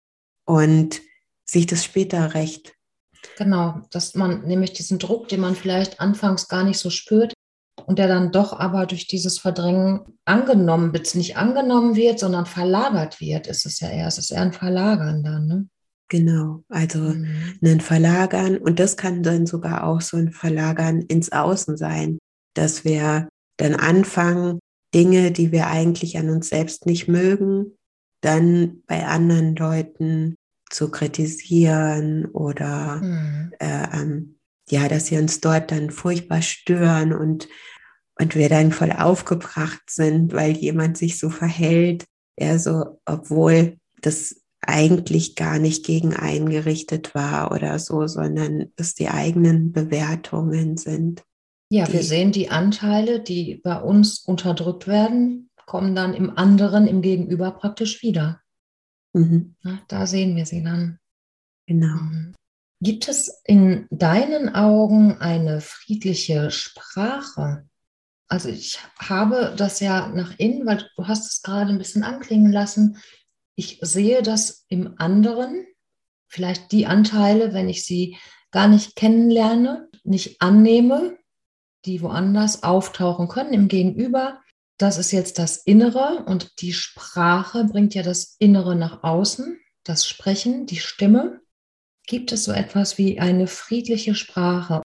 und 0.46 1.00
sich 1.44 1.66
das 1.66 1.84
später 1.84 2.34
rächt. 2.34 2.74
Genau, 3.36 3.80
dass 3.90 4.14
man 4.14 4.46
nämlich 4.46 4.72
diesen 4.72 4.98
Druck, 4.98 5.28
den 5.28 5.40
man 5.40 5.56
vielleicht 5.56 6.00
anfangs 6.00 6.48
gar 6.48 6.62
nicht 6.62 6.78
so 6.78 6.90
spürt 6.90 7.32
und 7.86 7.98
der 7.98 8.06
dann 8.06 8.32
doch 8.32 8.52
aber 8.52 8.86
durch 8.86 9.06
dieses 9.06 9.38
Verdrängen 9.38 10.18
angenommen 10.24 10.92
wird, 10.92 11.14
nicht 11.14 11.36
angenommen 11.36 11.96
wird, 11.96 12.18
sondern 12.20 12.46
verlagert 12.46 13.20
wird, 13.20 13.46
ist 13.46 13.66
es 13.66 13.80
ja 13.80 13.88
eher. 13.88 14.06
Es 14.06 14.18
ist 14.18 14.30
eher 14.30 14.42
ein 14.42 14.52
Verlagern 14.52 15.22
dann. 15.22 15.46
Ne? 15.46 15.68
Genau, 16.08 16.62
also 16.68 16.98
mhm. 16.98 17.58
ein 17.62 17.80
Verlagern 17.80 18.58
und 18.58 18.78
das 18.78 18.96
kann 18.96 19.22
dann 19.22 19.46
sogar 19.46 19.84
auch 19.84 20.00
so 20.00 20.16
ein 20.16 20.32
Verlagern 20.32 21.00
ins 21.02 21.32
Außen 21.32 21.76
sein, 21.76 22.18
dass 22.54 22.84
wir 22.84 23.28
dann 23.56 23.74
anfangen, 23.74 24.58
Dinge, 24.94 25.32
die 25.32 25.50
wir 25.50 25.66
eigentlich 25.66 26.18
an 26.18 26.30
uns 26.30 26.50
selbst 26.50 26.86
nicht 26.86 27.08
mögen, 27.08 27.76
dann 28.20 28.82
bei 28.86 29.06
anderen 29.06 29.56
Leuten 29.56 30.36
zu 30.70 30.90
kritisieren 30.90 32.26
oder 32.26 32.96
mhm. 32.96 33.52
äh, 33.58 34.22
ja, 34.70 34.88
dass 34.88 35.06
sie 35.06 35.18
uns 35.18 35.40
dort 35.40 35.70
dann 35.70 35.90
furchtbar 35.90 36.42
stören 36.42 37.12
und, 37.12 37.48
und 38.18 38.34
wir 38.34 38.48
dann 38.48 38.72
voll 38.72 38.92
aufgebracht 38.92 39.82
sind, 39.90 40.32
weil 40.32 40.52
jemand 40.52 40.96
sich 40.96 41.18
so 41.18 41.28
verhält. 41.28 42.04
Ja, 42.38 42.58
so, 42.58 43.00
obwohl 43.04 43.78
das 44.00 44.40
eigentlich 44.68 45.36
gar 45.36 45.58
nicht 45.58 45.84
gegen 45.84 46.14
eingerichtet 46.14 47.14
war 47.14 47.52
oder 47.52 47.78
so, 47.78 48.06
sondern 48.06 48.72
es 48.76 48.94
die 48.94 49.08
eigenen 49.08 49.72
Bewertungen 49.72 50.76
sind. 50.76 51.22
Ja, 51.70 51.90
wir 51.92 52.02
sehen 52.02 52.30
die 52.30 52.50
Anteile, 52.50 53.20
die 53.20 53.56
bei 53.56 53.80
uns 53.80 54.20
unterdrückt 54.20 54.86
werden, 54.86 55.50
kommen 55.66 55.94
dann 55.94 56.14
im 56.14 56.36
anderen, 56.36 56.86
im 56.86 57.02
Gegenüber 57.02 57.50
praktisch 57.50 58.02
wieder. 58.02 58.40
Mhm. 59.12 59.56
Da 59.88 60.06
sehen 60.06 60.36
wir 60.36 60.46
sie 60.46 60.62
dann. 60.62 60.98
Genau. 61.66 61.96
Mhm. 61.96 62.34
Gibt 62.80 63.08
es 63.08 63.40
in 63.44 63.86
deinen 63.90 64.54
Augen 64.54 65.16
eine 65.18 65.60
friedliche 65.60 66.50
Sprache? 66.50 67.66
Also 68.28 68.48
ich 68.48 68.78
habe 68.98 69.54
das 69.56 69.80
ja 69.80 70.08
nach 70.08 70.38
innen, 70.38 70.66
weil 70.66 70.88
du 70.96 71.06
hast 71.06 71.30
es 71.30 71.42
gerade 71.42 71.70
ein 71.70 71.78
bisschen 71.78 72.04
anklingen 72.04 72.52
lassen. 72.52 72.98
Ich 73.56 73.78
sehe 73.82 74.22
das 74.22 74.64
im 74.68 74.94
anderen, 74.98 75.66
vielleicht 76.26 76.72
die 76.72 76.86
Anteile, 76.86 77.54
wenn 77.54 77.68
ich 77.68 77.84
sie 77.84 78.16
gar 78.50 78.68
nicht 78.68 78.96
kennenlerne, 78.96 79.88
nicht 80.02 80.40
annehme, 80.40 81.18
die 81.84 82.00
woanders 82.02 82.62
auftauchen 82.62 83.28
können 83.28 83.52
im 83.52 83.68
Gegenüber. 83.68 84.40
Das 84.78 84.98
ist 84.98 85.12
jetzt 85.12 85.38
das 85.38 85.58
Innere 85.58 86.24
und 86.26 86.60
die 86.60 86.72
Sprache 86.72 87.64
bringt 87.64 87.94
ja 87.94 88.02
das 88.02 88.36
Innere 88.38 88.74
nach 88.74 89.02
außen, 89.02 89.58
das 89.84 90.08
Sprechen, 90.08 90.66
die 90.66 90.78
Stimme. 90.78 91.40
Gibt 92.06 92.32
es 92.32 92.44
so 92.44 92.52
etwas 92.52 92.98
wie 92.98 93.20
eine 93.20 93.46
friedliche 93.46 94.14
Sprache? 94.14 94.82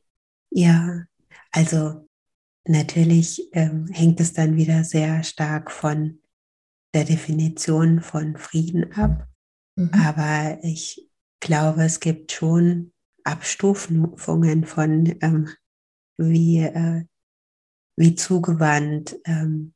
Ja, 0.52 1.04
also 1.52 2.08
natürlich 2.66 3.50
ähm, 3.54 3.88
hängt 3.92 4.20
es 4.20 4.34
dann 4.34 4.56
wieder 4.56 4.84
sehr 4.84 5.24
stark 5.24 5.72
von 5.72 6.20
der 6.94 7.06
Definition 7.06 8.02
von 8.02 8.38
Frieden 8.38 8.92
ab. 8.94 9.28
Mhm. 9.76 9.92
Aber 9.94 10.60
ich 10.64 11.10
glaube, 11.40 11.84
es 11.84 12.00
gibt 12.00 12.32
schon 12.32 12.94
Abstufungen 13.24 14.66
von 14.66 15.18
ähm, 15.22 15.50
wie, 16.18 16.60
äh, 16.60 17.06
wie 17.96 18.16
zugewandt, 18.16 19.18
ähm, 19.26 19.74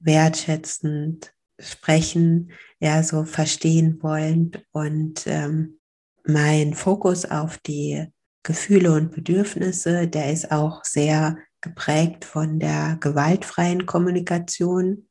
wertschätzend 0.00 1.32
sprechen, 1.60 2.52
ja, 2.80 3.02
so 3.02 3.24
verstehen 3.24 3.98
wollend 4.02 4.64
und 4.72 5.26
ähm, 5.26 5.80
mein 6.24 6.74
Fokus 6.74 7.24
auf 7.24 7.58
die 7.58 8.06
Gefühle 8.44 8.92
und 8.92 9.10
Bedürfnisse, 9.10 10.06
der 10.06 10.32
ist 10.32 10.52
auch 10.52 10.84
sehr 10.84 11.38
geprägt 11.60 12.24
von 12.24 12.60
der 12.60 12.96
gewaltfreien 13.00 13.86
Kommunikation. 13.86 15.07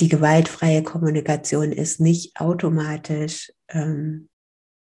Die 0.00 0.08
gewaltfreie 0.08 0.82
Kommunikation 0.82 1.72
ist 1.72 2.00
nicht 2.00 2.40
automatisch, 2.40 3.52
ähm, 3.68 4.28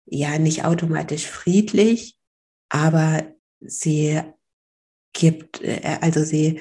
ja, 0.06 0.38
nicht 0.38 0.64
automatisch 0.64 1.26
friedlich, 1.26 2.16
aber 2.68 3.24
sie 3.60 4.20
gibt, 5.12 5.60
äh, 5.60 5.98
also 6.00 6.22
sie 6.22 6.60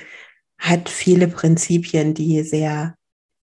hat 0.57 0.89
viele 0.89 1.27
Prinzipien, 1.27 2.13
die 2.13 2.43
sehr 2.43 2.95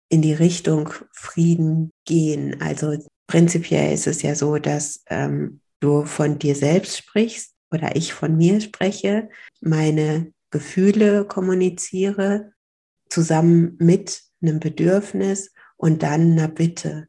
in 0.10 0.21
die 0.21 0.34
Richtung 0.34 0.89
Frieden 1.12 1.91
gehen. 2.06 2.60
Also 2.62 2.97
prinzipiell 3.28 3.93
ist 3.93 4.08
es 4.08 4.21
ja 4.23 4.36
so, 4.36 4.58
dass 4.58 5.04
ähm, 5.08 5.62
du 5.80 6.06
von 6.06 6.39
dir 6.39 6.56
selbst 6.56 6.97
sprichst 6.97 7.54
oder 7.71 7.95
ich 7.95 8.13
von 8.13 8.36
mir 8.36 8.60
spreche, 8.60 9.30
meine 9.62 10.34
Gefühle 10.49 11.25
kommuniziere, 11.25 12.54
zusammen 13.10 13.75
mit 13.80 14.29
einem 14.41 14.60
Bedürfnis 14.60 15.52
und 15.78 16.04
dann 16.04 16.34
einer 16.34 16.47
Bitte. 16.47 17.08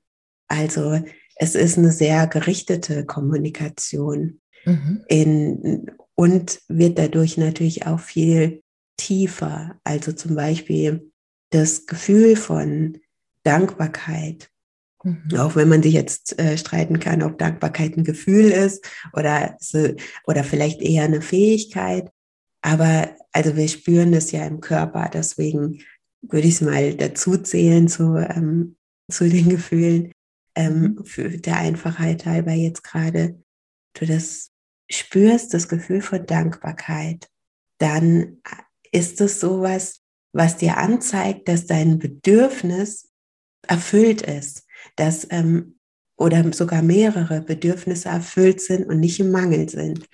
Also 0.48 1.00
es 1.36 1.54
ist 1.54 1.78
eine 1.78 1.92
sehr 1.92 2.26
gerichtete 2.26 3.04
Kommunikation 3.06 4.40
mhm. 4.64 5.04
in, 5.08 5.90
und 6.14 6.60
wird 6.68 6.98
dadurch 6.98 7.36
natürlich 7.36 7.86
auch 7.86 8.00
viel 8.00 8.62
tiefer. 8.96 9.78
Also 9.84 10.12
zum 10.12 10.34
Beispiel 10.34 11.10
das 11.50 11.86
Gefühl 11.86 12.36
von 12.36 12.98
Dankbarkeit 13.42 14.50
Mhm. 15.02 15.38
Auch 15.38 15.56
wenn 15.56 15.68
man 15.68 15.82
sich 15.82 15.94
jetzt 15.94 16.38
äh, 16.38 16.58
streiten 16.58 17.00
kann, 17.00 17.22
ob 17.22 17.38
Dankbarkeit 17.38 17.96
ein 17.96 18.04
Gefühl 18.04 18.50
ist 18.50 18.86
oder, 19.12 19.56
oder 20.26 20.44
vielleicht 20.44 20.82
eher 20.82 21.04
eine 21.04 21.22
Fähigkeit. 21.22 22.10
Aber 22.62 23.08
also 23.32 23.56
wir 23.56 23.68
spüren 23.68 24.12
das 24.12 24.32
ja 24.32 24.44
im 24.46 24.60
Körper, 24.60 25.10
deswegen 25.12 25.82
würde 26.22 26.46
ich 26.46 26.54
es 26.54 26.61
mal 26.61 26.94
dazu 26.94 27.37
zählen 27.38 27.88
zu, 27.88 28.16
ähm, 28.16 28.76
zu 29.11 29.28
den 29.28 29.48
Gefühlen. 29.48 30.12
Ähm, 30.56 30.96
mhm. 30.98 31.04
für 31.04 31.28
der 31.28 31.59
Einfachheit 31.59 32.26
halber 32.26 32.50
jetzt 32.50 32.83
gerade, 32.83 33.40
du 33.94 34.04
das 34.04 34.50
spürst, 34.90 35.54
das 35.54 35.68
Gefühl 35.68 36.02
von 36.02 36.26
Dankbarkeit, 36.26 37.28
dann 37.78 38.42
ist 38.90 39.20
es 39.20 39.38
sowas, 39.38 40.00
was 40.33 40.56
dir 40.56 40.76
anzeigt, 40.76 41.46
dass 41.46 41.66
dein 41.66 42.00
Bedürfnis 42.00 43.12
erfüllt 43.68 44.22
ist 44.22 44.66
dass 44.96 45.26
ähm, 45.30 45.76
oder 46.16 46.52
sogar 46.52 46.83
mehrere 46.83 47.40
Bedürfnisse 47.40 48.11
erfüllt 48.11 48.61
sind 48.61 48.87
und 48.87 49.00
nicht 49.00 49.20
im 49.20 49.30
Mangel 49.30 49.68
sind. 49.68 50.06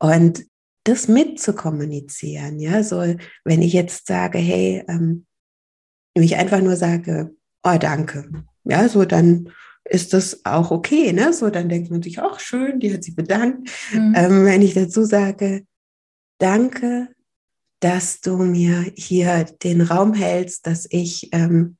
Und 0.00 0.44
das 0.84 1.06
mitzukommunizieren, 1.06 2.58
ja, 2.58 2.82
so 2.82 2.96
wenn 3.44 3.62
ich 3.62 3.72
jetzt 3.72 4.06
sage, 4.08 4.38
hey, 4.38 4.84
ähm, 4.88 5.26
wenn 6.14 6.24
ich 6.24 6.36
einfach 6.36 6.60
nur 6.60 6.76
sage, 6.76 7.34
oh 7.62 7.76
danke, 7.78 8.44
ja, 8.64 8.88
so 8.88 9.04
dann 9.04 9.50
ist 9.84 10.12
das 10.12 10.44
auch 10.44 10.70
okay, 10.70 11.12
ne? 11.12 11.32
So 11.32 11.50
dann 11.50 11.68
denkt 11.68 11.90
man 11.90 12.02
sich, 12.02 12.20
auch 12.20 12.38
schön, 12.38 12.78
die 12.78 12.92
hat 12.92 13.02
sich 13.02 13.16
bedankt. 13.16 13.68
Mhm. 13.92 14.14
Ähm, 14.16 14.44
wenn 14.44 14.62
ich 14.62 14.74
dazu 14.74 15.04
sage, 15.04 15.66
danke, 16.38 17.08
dass 17.80 18.20
du 18.20 18.36
mir 18.36 18.92
hier 18.94 19.44
den 19.62 19.80
Raum 19.80 20.14
hältst, 20.14 20.66
dass 20.66 20.86
ich 20.88 21.30
ähm, 21.32 21.76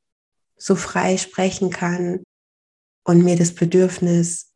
so 0.57 0.75
frei 0.75 1.17
sprechen 1.17 1.71
kann, 1.71 2.25
und 3.05 3.23
mir 3.23 3.37
das 3.37 3.55
Bedürfnis 3.55 4.53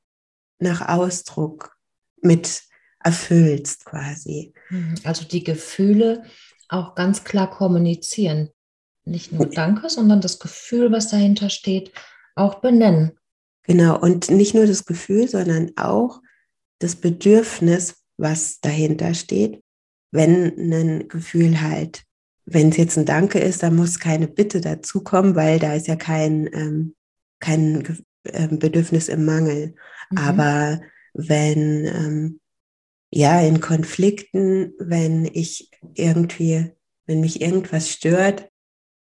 nach 0.59 0.89
Ausdruck 0.89 1.77
mit 2.23 2.62
erfüllst 3.03 3.85
quasi. 3.85 4.53
Mhm. 4.71 4.95
Also 5.05 5.25
die 5.25 5.45
Gefühle 5.45 6.25
auch 6.69 6.95
ganz 6.95 7.25
klar 7.25 7.51
kommunizieren. 7.51 8.51
Nicht 9.07 9.33
nur 9.33 9.47
Danke, 9.47 9.88
sondern 9.88 10.21
das 10.21 10.40
Gefühl, 10.40 10.90
was 10.90 11.09
dahinter 11.09 11.49
steht, 11.49 11.92
auch 12.35 12.57
benennen. 12.57 13.12
Genau, 13.62 13.99
und 13.99 14.31
nicht 14.31 14.55
nur 14.55 14.66
das 14.66 14.85
Gefühl, 14.85 15.29
sondern 15.29 15.73
auch 15.77 16.21
das 16.81 16.97
Bedürfnis, 16.97 18.03
was 18.16 18.61
dahinter 18.61 19.14
steht. 19.14 19.62
Wenn 20.11 20.73
ein 20.73 21.09
Gefühl 21.09 21.61
halt, 21.61 22.03
wenn 22.45 22.71
es 22.71 22.77
jetzt 22.77 22.99
ein 22.99 23.07
Danke 23.07 23.38
ist, 23.38 23.62
dann 23.62 23.77
muss 23.77 24.01
keine 24.01 24.29
Bitte 24.29 24.61
dazukommen, 24.61 25.37
weil 25.37 25.59
da 25.59 25.75
ist 25.75 25.87
ja 25.87 25.97
kein, 25.97 26.49
ähm, 26.53 26.95
kein 27.40 28.05
ähm, 28.25 28.59
Bedürfnis 28.59 29.09
im 29.09 29.25
Mangel. 29.25 29.75
Mhm. 30.11 30.19
Aber 30.19 30.81
wenn, 31.14 31.87
ähm, 31.87 32.40
ja, 33.11 33.40
in 33.40 33.61
Konflikten, 33.61 34.73
wenn 34.79 35.25
ich 35.33 35.71
irgendwie, 35.95 36.73
wenn 37.07 37.21
mich 37.21 37.40
irgendwas 37.40 37.88
stört, 37.88 38.49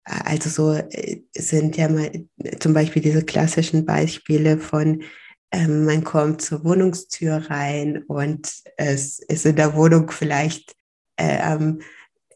also 0.07 0.49
so 0.49 0.73
äh, 0.73 1.21
sind 1.35 1.77
ja 1.77 1.89
mal 1.89 2.11
zum 2.59 2.73
Beispiel 2.73 3.01
diese 3.01 3.23
klassischen 3.23 3.85
Beispiele 3.85 4.57
von, 4.57 5.03
ähm, 5.51 5.85
man 5.85 6.03
kommt 6.03 6.41
zur 6.41 6.63
Wohnungstür 6.63 7.49
rein 7.49 8.03
und 8.07 8.49
es 8.77 9.19
ist 9.19 9.45
in 9.45 9.55
der 9.55 9.75
Wohnung 9.75 10.09
vielleicht 10.11 10.75
äh, 11.17 11.39
ähm, 11.41 11.81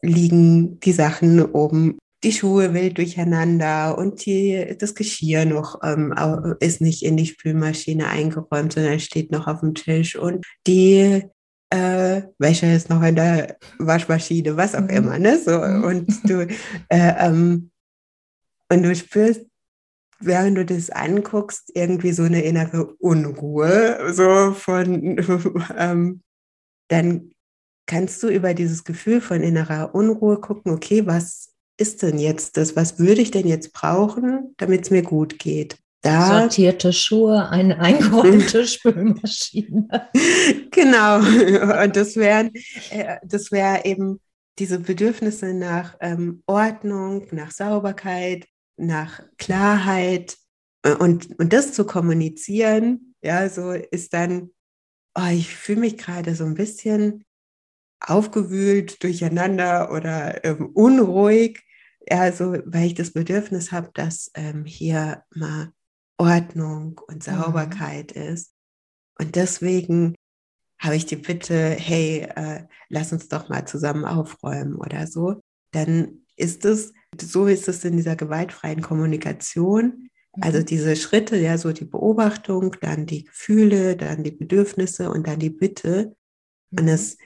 liegen 0.02 0.80
die 0.80 0.92
Sachen 0.92 1.42
oben. 1.42 1.98
Die 2.24 2.32
Schuhe 2.32 2.72
wild 2.72 2.98
durcheinander 2.98 3.98
und 3.98 4.24
die, 4.26 4.76
das 4.78 4.94
Geschirr 4.94 5.44
noch 5.44 5.80
ähm, 5.82 6.14
ist 6.60 6.80
nicht 6.80 7.02
in 7.02 7.16
die 7.16 7.26
Spülmaschine 7.26 8.08
eingeräumt, 8.08 8.74
sondern 8.74 9.00
steht 9.00 9.32
noch 9.32 9.48
auf 9.48 9.60
dem 9.60 9.74
Tisch. 9.74 10.16
Und 10.16 10.44
die 10.66 11.24
äh, 11.72 12.22
Wäsche 12.38 12.66
ist 12.66 12.90
noch 12.90 13.02
in 13.02 13.16
der 13.16 13.56
Waschmaschine, 13.78 14.56
was 14.56 14.74
auch 14.74 14.82
mhm. 14.82 14.90
immer, 14.90 15.18
ne? 15.18 15.38
So 15.38 15.58
mhm. 15.58 15.84
und 15.84 16.30
du 16.30 16.46
äh, 16.88 17.14
ähm, 17.18 17.70
und 18.70 18.82
du 18.82 18.94
spürst, 18.94 19.46
während 20.20 20.58
du 20.58 20.64
das 20.64 20.90
anguckst, 20.90 21.70
irgendwie 21.74 22.12
so 22.12 22.24
eine 22.24 22.42
innere 22.42 22.94
Unruhe, 22.96 24.12
so 24.12 24.52
von 24.52 25.18
ähm, 25.78 26.22
dann 26.88 27.30
kannst 27.86 28.22
du 28.22 28.28
über 28.28 28.54
dieses 28.54 28.84
Gefühl 28.84 29.20
von 29.20 29.42
innerer 29.42 29.94
Unruhe 29.94 30.40
gucken, 30.40 30.72
okay, 30.72 31.06
was 31.06 31.52
ist 31.78 32.02
denn 32.02 32.18
jetzt 32.18 32.56
das? 32.56 32.76
Was 32.76 32.98
würde 32.98 33.22
ich 33.22 33.30
denn 33.30 33.46
jetzt 33.46 33.72
brauchen, 33.72 34.54
damit 34.58 34.82
es 34.82 34.90
mir 34.90 35.02
gut 35.02 35.38
geht? 35.38 35.78
Da. 36.02 36.40
Sortierte 36.40 36.92
Schuhe, 36.92 37.48
eine 37.48 37.78
eingeräumte 37.78 38.66
Spülmaschine. 38.66 40.10
genau. 40.70 41.18
Und 41.18 41.96
das 41.96 42.16
wären, 42.16 42.52
äh, 42.90 43.16
das 43.24 43.50
wäre 43.52 43.84
eben 43.84 44.20
diese 44.58 44.80
Bedürfnisse 44.80 45.54
nach 45.54 45.96
ähm, 46.00 46.42
Ordnung, 46.46 47.26
nach 47.30 47.50
Sauberkeit, 47.50 48.46
nach 48.76 49.22
Klarheit 49.38 50.36
äh, 50.82 50.92
und, 50.92 51.38
und 51.38 51.52
das 51.52 51.72
zu 51.72 51.86
kommunizieren, 51.86 53.14
ja, 53.22 53.48
so 53.48 53.70
ist 53.70 54.12
dann, 54.12 54.50
oh, 55.14 55.30
ich 55.32 55.54
fühle 55.54 55.80
mich 55.80 55.96
gerade 55.96 56.34
so 56.34 56.44
ein 56.44 56.54
bisschen 56.54 57.24
aufgewühlt, 58.00 59.02
durcheinander 59.02 59.92
oder 59.92 60.44
ähm, 60.44 60.70
unruhig, 60.74 61.62
ja, 62.08 62.32
so, 62.32 62.56
weil 62.64 62.86
ich 62.86 62.94
das 62.94 63.12
Bedürfnis 63.12 63.70
habe, 63.70 63.90
dass 63.94 64.30
ähm, 64.34 64.64
hier 64.64 65.22
mal 65.34 65.72
Ordnung 66.18 67.00
und 67.06 67.26
mhm. 67.26 67.32
Sauberkeit 67.32 68.14
mhm. 68.14 68.22
ist. 68.22 68.52
Und 69.18 69.36
deswegen 69.36 70.14
habe 70.78 70.96
ich 70.96 71.06
die 71.06 71.16
Bitte, 71.16 71.70
hey, 71.70 72.28
äh, 72.34 72.64
lass 72.88 73.12
uns 73.12 73.28
doch 73.28 73.48
mal 73.48 73.66
zusammen 73.66 74.04
aufräumen 74.04 74.74
oder 74.74 75.06
so. 75.06 75.40
Dann 75.70 76.26
ist 76.36 76.64
es, 76.64 76.92
so 77.20 77.46
ist 77.46 77.68
es 77.68 77.84
in 77.84 77.96
dieser 77.96 78.16
gewaltfreien 78.16 78.82
Kommunikation. 78.82 80.08
Also 80.40 80.60
mhm. 80.60 80.66
diese 80.66 80.96
Schritte, 80.96 81.36
ja, 81.36 81.58
so 81.58 81.72
die 81.72 81.84
Beobachtung, 81.84 82.76
dann 82.80 83.06
die 83.06 83.24
Gefühle, 83.24 83.96
dann 83.96 84.24
die 84.24 84.32
Bedürfnisse 84.32 85.10
und 85.10 85.26
dann 85.26 85.38
die 85.38 85.50
Bitte. 85.50 86.16
Und 86.70 86.88
es 86.88 87.18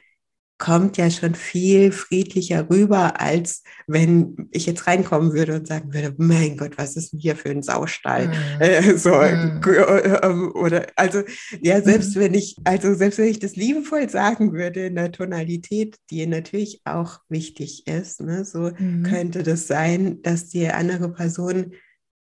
kommt 0.59 0.97
ja 0.97 1.11
schon 1.11 1.35
viel 1.35 1.93
friedlicher 1.93 2.69
rüber, 2.71 3.21
als 3.21 3.63
wenn 3.87 4.49
ich 4.53 4.67
jetzt 4.67 4.87
reinkommen 4.87 5.33
würde 5.33 5.57
und 5.57 5.67
sagen 5.67 5.93
würde, 5.93 6.15
mein 6.17 6.57
Gott, 6.57 6.79
was 6.79 6.97
ist 6.97 7.13
denn 7.13 7.21
hier 7.21 7.37
für 7.37 7.51
ein 7.51 7.63
Saustall? 7.63 8.29
Mm. 8.29 8.63
Äh, 8.63 8.97
so, 8.97 9.11
mm. 9.11 10.53
oder, 10.55 10.87
also, 10.97 11.23
ja, 11.61 11.83
selbst 11.83 12.17
mm. 12.17 12.21
wenn 12.21 12.35
ich, 12.35 12.57
also 12.65 12.95
selbst 12.95 13.19
wenn 13.19 13.29
ich 13.29 13.39
das 13.39 13.57
liebevoll 13.57 14.09
sagen 14.09 14.53
würde 14.53 14.87
in 14.87 14.95
der 14.95 15.13
Tonalität, 15.13 15.97
die 16.11 16.27
natürlich 16.27 16.81
auch 16.85 17.21
wichtig 17.29 17.87
ist, 17.87 18.21
ne, 18.21 18.45
so 18.45 18.71
mhm. 18.79 19.03
könnte 19.03 19.43
das 19.43 19.67
sein, 19.67 20.23
dass 20.23 20.49
die 20.49 20.69
andere 20.69 21.13
Person 21.13 21.73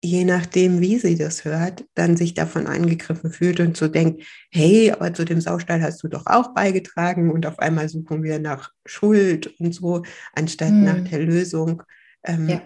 je 0.03 0.25
nachdem, 0.25 0.79
wie 0.79 0.99
sie 0.99 1.15
das 1.15 1.43
hört, 1.43 1.83
dann 1.95 2.17
sich 2.17 2.33
davon 2.33 2.67
angegriffen 2.67 3.31
fühlt 3.31 3.59
und 3.59 3.75
so 3.75 3.87
denkt, 3.87 4.23
hey, 4.51 4.91
aber 4.91 5.13
zu 5.13 5.25
dem 5.25 5.41
Saustall 5.41 5.81
hast 5.81 6.03
du 6.03 6.07
doch 6.07 6.25
auch 6.27 6.53
beigetragen 6.53 7.31
und 7.31 7.45
auf 7.45 7.59
einmal 7.59 7.89
suchen 7.89 8.23
wir 8.23 8.39
nach 8.39 8.71
Schuld 8.85 9.59
und 9.59 9.73
so, 9.73 10.03
anstatt 10.33 10.69
hm. 10.69 10.83
nach 10.83 11.09
der 11.09 11.19
Lösung. 11.19 11.83
Ähm, 12.23 12.47
ja, 12.47 12.61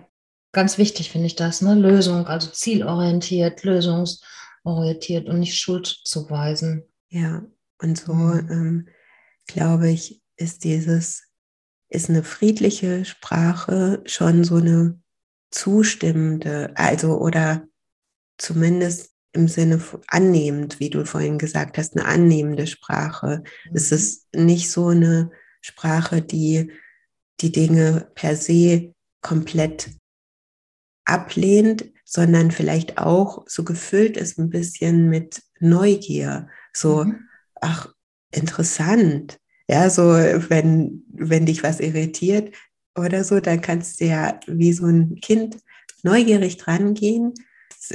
ganz 0.52 0.78
wichtig 0.78 1.12
finde 1.12 1.28
ich 1.28 1.36
das, 1.36 1.62
ne? 1.62 1.74
Lösung, 1.76 2.28
also 2.28 2.50
zielorientiert, 2.50 3.63
lösungsorientiert 3.63 5.28
und 5.28 5.39
nicht 5.39 5.58
Schuld 5.58 5.88
zu 5.88 6.30
weisen. 6.30 6.84
Ja, 7.10 7.46
und 7.80 7.98
so 7.98 8.13
hm. 8.13 8.50
ähm, 8.52 8.88
glaube 9.48 9.89
ich, 9.89 10.22
ist 10.36 10.65
dieses, 10.65 11.24
ist 11.89 12.10
eine 12.10 12.24
friedliche 12.24 13.06
Sprache 13.06 14.02
schon 14.06 14.44
so 14.44 14.58
eine 14.58 15.00
zustimmende, 15.51 16.71
also 16.75 17.19
oder 17.19 17.67
zumindest 18.37 19.11
im 19.33 19.47
Sinne 19.47 19.81
annehmend, 20.07 20.79
wie 20.79 20.89
du 20.89 21.05
vorhin 21.05 21.37
gesagt 21.37 21.77
hast, 21.77 21.95
eine 21.95 22.05
annehmende 22.05 22.67
Sprache. 22.67 23.43
Mhm. 23.65 23.71
Es 23.75 23.91
ist 23.91 24.33
nicht 24.33 24.69
so 24.69 24.87
eine 24.87 25.31
Sprache, 25.61 26.21
die 26.21 26.71
die 27.39 27.51
Dinge 27.51 28.11
per 28.15 28.35
se 28.35 28.93
komplett 29.21 29.89
ablehnt, 31.05 31.91
sondern 32.05 32.51
vielleicht 32.51 32.97
auch 32.97 33.45
so 33.47 33.63
gefüllt 33.63 34.17
ist 34.17 34.37
ein 34.37 34.49
bisschen 34.49 35.09
mit 35.09 35.41
Neugier. 35.59 36.49
So, 36.73 37.05
mhm. 37.05 37.27
ach, 37.61 37.93
interessant. 38.31 39.37
Ja, 39.67 39.89
so, 39.89 40.03
wenn, 40.03 41.05
wenn 41.13 41.45
dich 41.45 41.63
was 41.63 41.79
irritiert, 41.79 42.53
oder 42.97 43.23
so, 43.23 43.39
dann 43.39 43.62
kannst 43.62 44.01
du 44.01 44.06
ja 44.06 44.39
wie 44.47 44.73
so 44.73 44.86
ein 44.86 45.15
Kind 45.15 45.58
neugierig 46.04 46.58
dran 46.58 46.93
gehen 46.93 47.34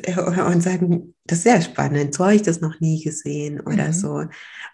und 0.06 0.62
sagen, 0.62 1.14
das 1.24 1.38
ist 1.38 1.44
sehr 1.44 1.62
spannend, 1.62 2.14
so 2.14 2.24
habe 2.24 2.34
ich 2.34 2.42
das 2.42 2.60
noch 2.60 2.80
nie 2.80 3.02
gesehen 3.02 3.60
oder 3.60 3.88
mhm. 3.88 3.92
so. 3.92 4.24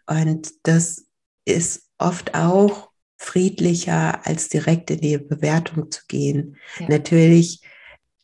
Und 0.07 0.53
das 0.63 1.07
ist 1.45 1.89
oft 1.99 2.35
auch 2.35 2.91
friedlicher, 3.19 4.27
als 4.27 4.49
direkt 4.49 4.91
in 4.91 5.01
die 5.01 5.19
Bewertung 5.19 5.91
zu 5.91 6.03
gehen. 6.09 6.57
Ja. 6.79 6.89
Natürlich 6.89 7.63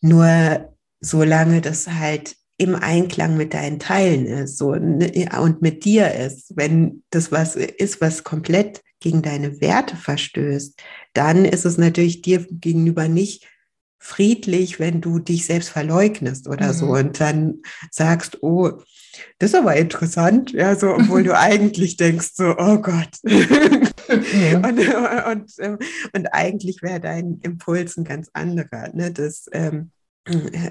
nur 0.01 0.75
solange 1.01 1.61
das 1.61 1.89
halt 1.89 2.37
im 2.57 2.75
Einklang 2.75 3.37
mit 3.37 3.55
deinen 3.55 3.79
Teilen 3.79 4.27
ist 4.27 4.59
so, 4.59 4.75
ne, 4.75 5.29
und 5.41 5.63
mit 5.63 5.85
dir 5.85 6.13
ist. 6.13 6.57
Wenn 6.57 7.05
das 7.11 7.31
was 7.31 7.55
ist, 7.55 8.01
was 8.01 8.25
komplett 8.25 8.83
gegen 9.01 9.23
deine 9.23 9.61
Werte 9.61 9.97
verstößt, 9.97 10.81
dann 11.13 11.45
ist 11.45 11.65
es 11.65 11.79
natürlich 11.79 12.23
dir 12.23 12.47
gegenüber 12.51 13.09
nicht 13.09 13.47
friedlich, 14.01 14.79
wenn 14.79 15.01
du 15.01 15.19
dich 15.19 15.47
selbst 15.47 15.71
verleugnest 15.71 16.49
oder 16.49 16.69
mhm. 16.69 16.73
so 16.73 16.87
und 16.87 17.21
dann 17.21 17.63
sagst, 17.91 18.43
oh, 18.43 18.81
das 19.39 19.51
ist 19.51 19.57
aber 19.57 19.77
interessant, 19.77 20.53
ja, 20.53 20.77
so, 20.77 20.95
obwohl 20.95 21.25
du 21.25 21.37
eigentlich 21.39 21.97
denkst, 21.97 22.31
so, 22.35 22.55
oh 22.57 22.79
Gott. 22.79 23.11
Ja. 23.25 24.59
und, 24.59 24.79
und, 24.79 25.53
ähm, 25.59 25.79
und, 26.15 26.27
eigentlich 26.33 26.83
wäre 26.83 27.01
dein 27.01 27.39
Impuls 27.43 27.97
ein 27.97 28.05
ganz 28.05 28.31
anderer. 28.33 28.95
Ne? 28.95 29.13
Das 29.13 29.47
ähm, 29.53 29.91
äh, 30.27 30.71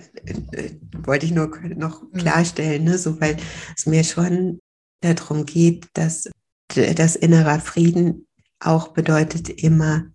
äh, 0.53 0.71
wollte 1.03 1.25
ich 1.25 1.33
nur 1.33 1.51
noch 1.75 2.03
mhm. 2.03 2.17
klarstellen, 2.17 2.85
ne? 2.85 2.97
so, 2.97 3.19
weil 3.19 3.37
es 3.75 3.85
mir 3.85 4.03
schon 4.03 4.59
darum 5.01 5.45
geht, 5.45 5.87
dass 5.93 6.29
das 6.75 7.15
innerer 7.15 7.59
Frieden 7.59 8.27
auch 8.59 8.89
bedeutet 8.89 9.49
immer 9.49 10.05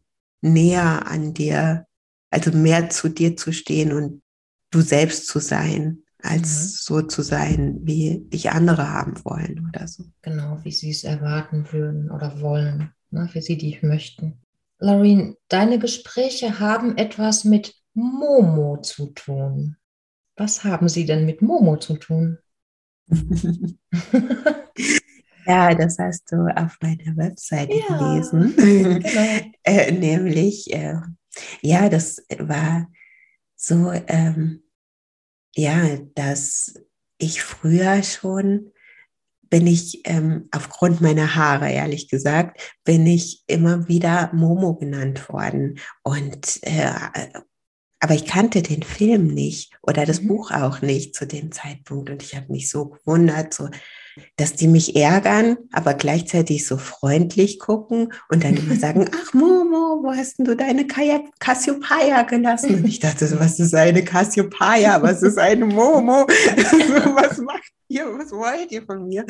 näher 0.41 1.07
an 1.07 1.35
dir, 1.35 1.87
also 2.31 2.51
mehr 2.51 2.91
zu 2.91 3.09
dir 3.09 3.37
zu 3.37 3.53
stehen 3.53 3.93
und 3.93 4.23
du 4.71 4.81
selbst 4.81 5.27
zu 5.27 5.39
sein, 5.39 6.03
als 6.19 6.41
mhm. 6.41 6.77
so 6.79 7.03
zu 7.03 7.23
sein, 7.23 7.81
wie 7.83 8.21
dich 8.27 8.51
andere 8.51 8.91
haben 8.91 9.25
wollen 9.25 9.69
oder 9.69 9.87
so. 9.89 10.05
Genau, 10.23 10.59
wie 10.63 10.71
sie 10.71 10.91
es 10.91 11.05
erwarten 11.05 11.67
würden 11.73 12.11
oder 12.11 12.41
wollen, 12.41 12.93
ne, 13.11 13.29
wie 13.33 13.43
sie 13.43 13.59
dich 13.59 13.83
möchten. 13.83 14.41
Lauren, 14.79 15.37
deine 15.49 15.79
Gespräche 15.79 16.59
haben 16.59 16.97
etwas 16.97 17.45
mit 17.45 17.75
Momo 17.95 18.79
zu 18.79 19.07
tun. 19.13 19.77
Was 20.37 20.65
haben 20.65 20.89
sie 20.89 21.05
denn 21.05 21.27
mit 21.27 21.43
Momo 21.43 21.77
zu 21.77 21.97
tun? 21.97 22.39
Ja, 25.47 25.75
das 25.75 25.99
hast 25.99 26.31
du 26.31 26.47
auf 26.55 26.79
meiner 26.81 27.17
Webseite 27.17 27.75
ja, 27.75 27.97
gelesen. 27.97 28.55
Genau. 28.57 29.01
äh, 29.65 29.93
nämlich, 29.93 30.73
äh, 30.73 30.97
ja, 31.61 31.89
das 31.89 32.25
war 32.39 32.89
so, 33.57 33.93
ähm, 34.07 34.63
ja, 35.55 35.99
dass 36.15 36.75
ich 37.19 37.43
früher 37.43 38.03
schon 38.03 38.73
bin 39.53 39.67
ich 39.67 40.01
ähm, 40.05 40.49
aufgrund 40.51 41.03
meiner 41.03 41.35
Haare, 41.35 41.71
ehrlich 41.71 42.09
gesagt, 42.09 42.79
bin 42.85 43.07
ich 43.07 43.45
immer 43.47 43.87
wieder 43.87 44.31
Momo 44.33 44.77
genannt 44.77 45.29
worden. 45.29 45.79
Und 46.03 46.59
äh, 46.63 46.91
aber 48.01 48.15
ich 48.15 48.25
kannte 48.25 48.63
den 48.63 48.83
Film 48.83 49.27
nicht 49.27 49.79
oder 49.83 50.07
das 50.07 50.23
mhm. 50.23 50.29
Buch 50.29 50.53
auch 50.53 50.81
nicht 50.81 51.15
zu 51.15 51.27
dem 51.27 51.53
Zeitpunkt. 51.53 52.09
Und 52.09 52.23
ich 52.23 52.35
habe 52.35 52.51
mich 52.51 52.71
so 52.71 52.89
gewundert, 52.89 53.53
so, 53.53 53.69
dass 54.37 54.55
die 54.55 54.69
mich 54.69 54.97
ärgern, 54.97 55.57
aber 55.73 55.95
gleichzeitig 55.95 56.67
so 56.67 56.77
freundlich 56.77 57.59
gucken 57.59 58.13
und 58.29 58.45
dann 58.45 58.57
immer 58.57 58.77
sagen, 58.77 59.11
ach 59.15 59.35
Momo, 59.35 60.03
wo 60.03 60.15
hast 60.15 60.39
denn 60.39 60.47
du 60.47 60.57
deine 60.57 60.87
Cassiopeia 60.87 62.23
gelassen? 62.23 62.77
Und 62.77 62.87
ich 62.87 63.01
dachte 63.01 63.27
so, 63.27 63.39
was 63.39 63.59
ist 63.59 63.75
eine 63.75 64.05
Cassiopeia? 64.05 65.03
Was 65.03 65.23
ist 65.23 65.39
eine 65.39 65.65
Momo? 65.65 66.27
was 66.27 67.39
macht 67.39 67.73
ihr? 67.89 68.07
Was 68.07 68.31
wollt 68.33 68.73
ihr 68.73 68.85
von 68.85 69.09
mir? 69.09 69.25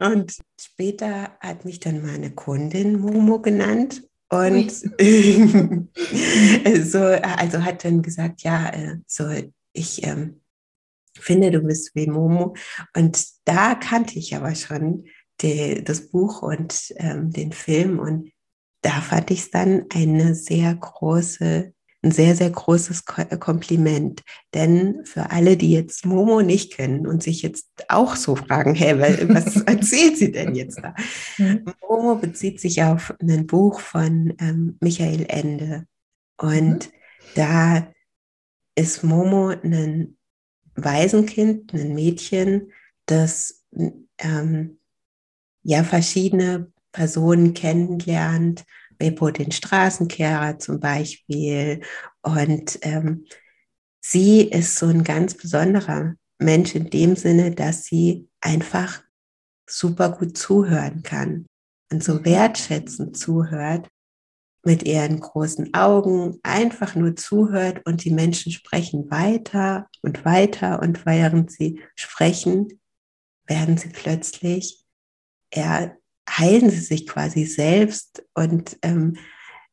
Und 0.00 0.36
später 0.60 1.36
hat 1.40 1.64
mich 1.64 1.80
dann 1.80 2.04
meine 2.04 2.30
Kundin 2.30 3.00
Momo 3.00 3.40
genannt 3.40 4.02
und 4.30 4.70
so, 6.82 6.98
also 6.98 7.64
hat 7.64 7.84
dann 7.84 8.02
gesagt, 8.02 8.42
ja, 8.42 8.68
äh, 8.70 8.96
so 9.06 9.24
ich 9.72 10.06
ähm, 10.06 10.40
finde, 11.20 11.50
du 11.50 11.60
bist 11.60 11.94
wie 11.94 12.06
Momo. 12.06 12.54
Und 12.96 13.24
da 13.44 13.74
kannte 13.74 14.18
ich 14.18 14.34
aber 14.34 14.54
schon 14.54 15.04
die, 15.40 15.82
das 15.84 16.10
Buch 16.10 16.42
und 16.42 16.92
ähm, 16.96 17.30
den 17.30 17.52
Film 17.52 17.98
und 17.98 18.32
da 18.82 19.00
fand 19.00 19.30
ich 19.30 19.40
es 19.40 19.50
dann 19.50 19.86
eine 19.92 20.34
sehr 20.34 20.74
große 20.74 21.72
ein 22.02 22.12
sehr, 22.12 22.36
sehr 22.36 22.50
großes 22.50 23.04
äh, 23.16 23.36
Kompliment. 23.38 24.22
Denn 24.54 25.04
für 25.04 25.30
alle, 25.30 25.56
die 25.56 25.72
jetzt 25.72 26.06
Momo 26.06 26.42
nicht 26.42 26.74
kennen 26.74 27.06
und 27.06 27.22
sich 27.22 27.42
jetzt 27.42 27.68
auch 27.88 28.14
so 28.14 28.36
fragen, 28.36 28.74
hey, 28.74 28.98
was 29.28 29.56
erzählt 29.66 30.16
sie 30.16 30.30
denn 30.30 30.54
jetzt 30.54 30.78
da? 30.78 30.94
Momo 31.88 32.16
bezieht 32.16 32.60
sich 32.60 32.82
auf 32.82 33.14
ein 33.20 33.46
Buch 33.46 33.80
von 33.80 34.34
ähm, 34.38 34.78
Michael 34.80 35.26
Ende. 35.28 35.86
Und 36.40 36.86
mhm. 36.86 36.92
da 37.34 37.92
ist 38.76 39.02
Momo 39.02 39.48
ein 39.48 40.17
Waisenkind, 40.84 41.72
ein 41.74 41.94
Mädchen, 41.94 42.72
das 43.06 43.64
ähm, 44.18 44.78
ja 45.62 45.84
verschiedene 45.84 46.72
Personen 46.92 47.54
kennenlernt, 47.54 48.64
Beppo 48.98 49.30
den 49.30 49.52
Straßenkehrer 49.52 50.58
zum 50.58 50.80
Beispiel. 50.80 51.80
Und 52.22 52.78
ähm, 52.82 53.26
sie 54.00 54.42
ist 54.42 54.76
so 54.76 54.86
ein 54.86 55.04
ganz 55.04 55.34
besonderer 55.34 56.14
Mensch 56.38 56.74
in 56.74 56.90
dem 56.90 57.16
Sinne, 57.16 57.52
dass 57.52 57.84
sie 57.84 58.28
einfach 58.40 59.02
super 59.68 60.10
gut 60.10 60.36
zuhören 60.36 61.02
kann 61.02 61.46
und 61.92 62.02
so 62.02 62.14
mhm. 62.14 62.24
wertschätzend 62.24 63.16
zuhört, 63.16 63.88
mit 64.68 64.82
ihren 64.82 65.18
großen 65.18 65.72
Augen 65.72 66.38
einfach 66.42 66.94
nur 66.94 67.16
zuhört 67.16 67.80
und 67.86 68.04
die 68.04 68.10
Menschen 68.10 68.52
sprechen 68.52 69.10
weiter 69.10 69.88
und 70.02 70.26
weiter 70.26 70.82
und 70.82 71.06
während 71.06 71.50
sie 71.50 71.80
sprechen, 71.96 72.78
werden 73.46 73.78
sie 73.78 73.88
plötzlich, 73.88 74.84
ja, 75.54 75.96
heilen 76.28 76.68
sie 76.68 76.80
sich 76.80 77.06
quasi 77.06 77.46
selbst 77.46 78.22
und 78.34 78.76
ähm, 78.82 79.16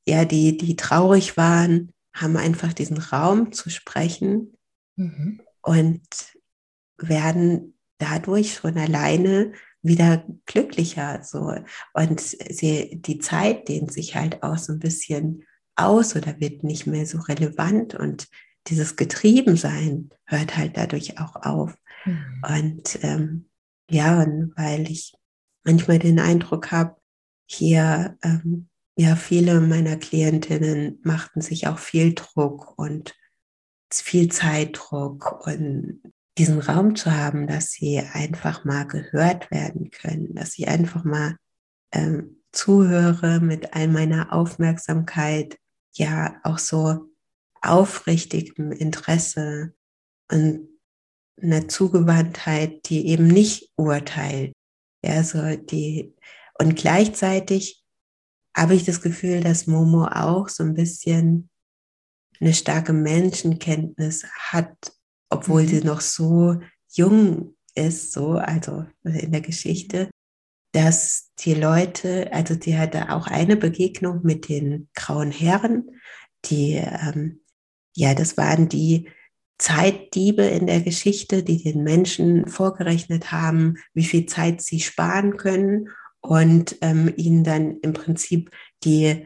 ja, 0.07 0.23
die, 0.23 0.55
die 0.55 0.77
traurig 0.77 1.35
waren, 1.35 1.91
haben 2.15 2.37
einfach 2.37 2.71
diesen 2.71 2.97
Raum 2.97 3.51
zu 3.51 3.69
sprechen 3.69 4.55
mhm. 4.95 5.41
und 5.61 6.07
werden 6.97 7.77
dadurch 7.97 8.53
schon 8.53 8.77
alleine 8.77 9.51
wieder 9.85 10.25
glücklicher 10.45 11.21
so 11.23 11.53
und 11.93 12.19
sie 12.19 12.99
die 13.01 13.19
Zeit 13.19 13.67
dehnt 13.67 13.91
sich 13.91 14.15
halt 14.15 14.43
auch 14.43 14.57
so 14.57 14.73
ein 14.73 14.79
bisschen 14.79 15.43
aus 15.75 16.15
oder 16.15 16.39
wird 16.39 16.63
nicht 16.63 16.87
mehr 16.87 17.05
so 17.05 17.19
relevant 17.19 17.95
und 17.95 18.27
dieses 18.67 18.95
Getriebensein 18.95 20.09
hört 20.25 20.57
halt 20.57 20.77
dadurch 20.77 21.19
auch 21.19 21.35
auf 21.35 21.75
mhm. 22.05 22.43
und 22.47 22.99
ähm, 23.03 23.49
ja 23.89 24.21
und 24.21 24.53
weil 24.55 24.89
ich 24.89 25.13
manchmal 25.63 25.99
den 25.99 26.19
Eindruck 26.19 26.71
habe 26.71 26.95
hier 27.47 28.17
ähm, 28.23 28.69
ja 28.97 29.15
viele 29.15 29.61
meiner 29.61 29.97
Klientinnen 29.97 30.99
machten 31.03 31.41
sich 31.41 31.67
auch 31.67 31.77
viel 31.77 32.13
Druck 32.13 32.77
und 32.77 33.13
viel 33.93 34.31
Zeitdruck 34.31 35.45
und 35.45 36.01
diesen 36.37 36.59
Raum 36.59 36.95
zu 36.95 37.11
haben, 37.11 37.47
dass 37.47 37.71
sie 37.71 37.99
einfach 37.99 38.65
mal 38.65 38.85
gehört 38.85 39.49
werden 39.51 39.89
können, 39.91 40.35
dass 40.35 40.57
ich 40.57 40.67
einfach 40.67 41.03
mal 41.03 41.37
ähm, 41.91 42.41
zuhöre 42.51 43.39
mit 43.39 43.73
all 43.73 43.87
meiner 43.87 44.33
Aufmerksamkeit, 44.33 45.57
ja 45.93 46.35
auch 46.43 46.59
so 46.59 47.09
aufrichtigem 47.61 48.71
Interesse 48.71 49.73
und 50.31 50.67
einer 51.41 51.67
Zugewandtheit, 51.67 52.89
die 52.89 53.07
eben 53.07 53.27
nicht 53.27 53.71
urteilt. 53.75 54.53
Ja, 55.03 55.23
so 55.23 55.55
die, 55.55 56.15
und 56.59 56.75
gleichzeitig 56.75 57.83
habe 58.55 58.75
ich 58.75 58.85
das 58.85 59.01
Gefühl, 59.01 59.41
dass 59.41 59.67
Momo 59.67 60.05
auch 60.05 60.49
so 60.49 60.63
ein 60.63 60.73
bisschen 60.73 61.49
eine 62.39 62.53
starke 62.53 62.93
Menschenkenntnis 62.93 64.25
hat 64.51 64.94
obwohl 65.29 65.63
mhm. 65.63 65.67
sie 65.67 65.81
noch 65.81 66.01
so 66.01 66.59
jung 66.89 67.55
ist, 67.75 68.13
so, 68.13 68.33
also 68.33 68.85
in 69.03 69.31
der 69.31 69.41
Geschichte, 69.41 70.09
dass 70.71 71.31
die 71.39 71.53
Leute, 71.53 72.31
also 72.33 72.55
die 72.55 72.77
hatte 72.77 73.09
auch 73.09 73.27
eine 73.27 73.55
Begegnung 73.55 74.21
mit 74.23 74.49
den 74.49 74.89
grauen 74.93 75.31
Herren, 75.31 75.89
die, 76.45 76.73
ähm, 76.73 77.41
ja, 77.95 78.13
das 78.13 78.37
waren 78.37 78.67
die 78.67 79.09
Zeitdiebe 79.57 80.43
in 80.43 80.67
der 80.67 80.81
Geschichte, 80.81 81.43
die 81.43 81.63
den 81.63 81.83
Menschen 81.83 82.47
vorgerechnet 82.47 83.31
haben, 83.31 83.77
wie 83.93 84.03
viel 84.03 84.25
Zeit 84.25 84.61
sie 84.61 84.81
sparen 84.81 85.37
können 85.37 85.89
und 86.19 86.77
ähm, 86.81 87.13
ihnen 87.15 87.43
dann 87.43 87.79
im 87.79 87.93
Prinzip 87.93 88.51
die 88.83 89.25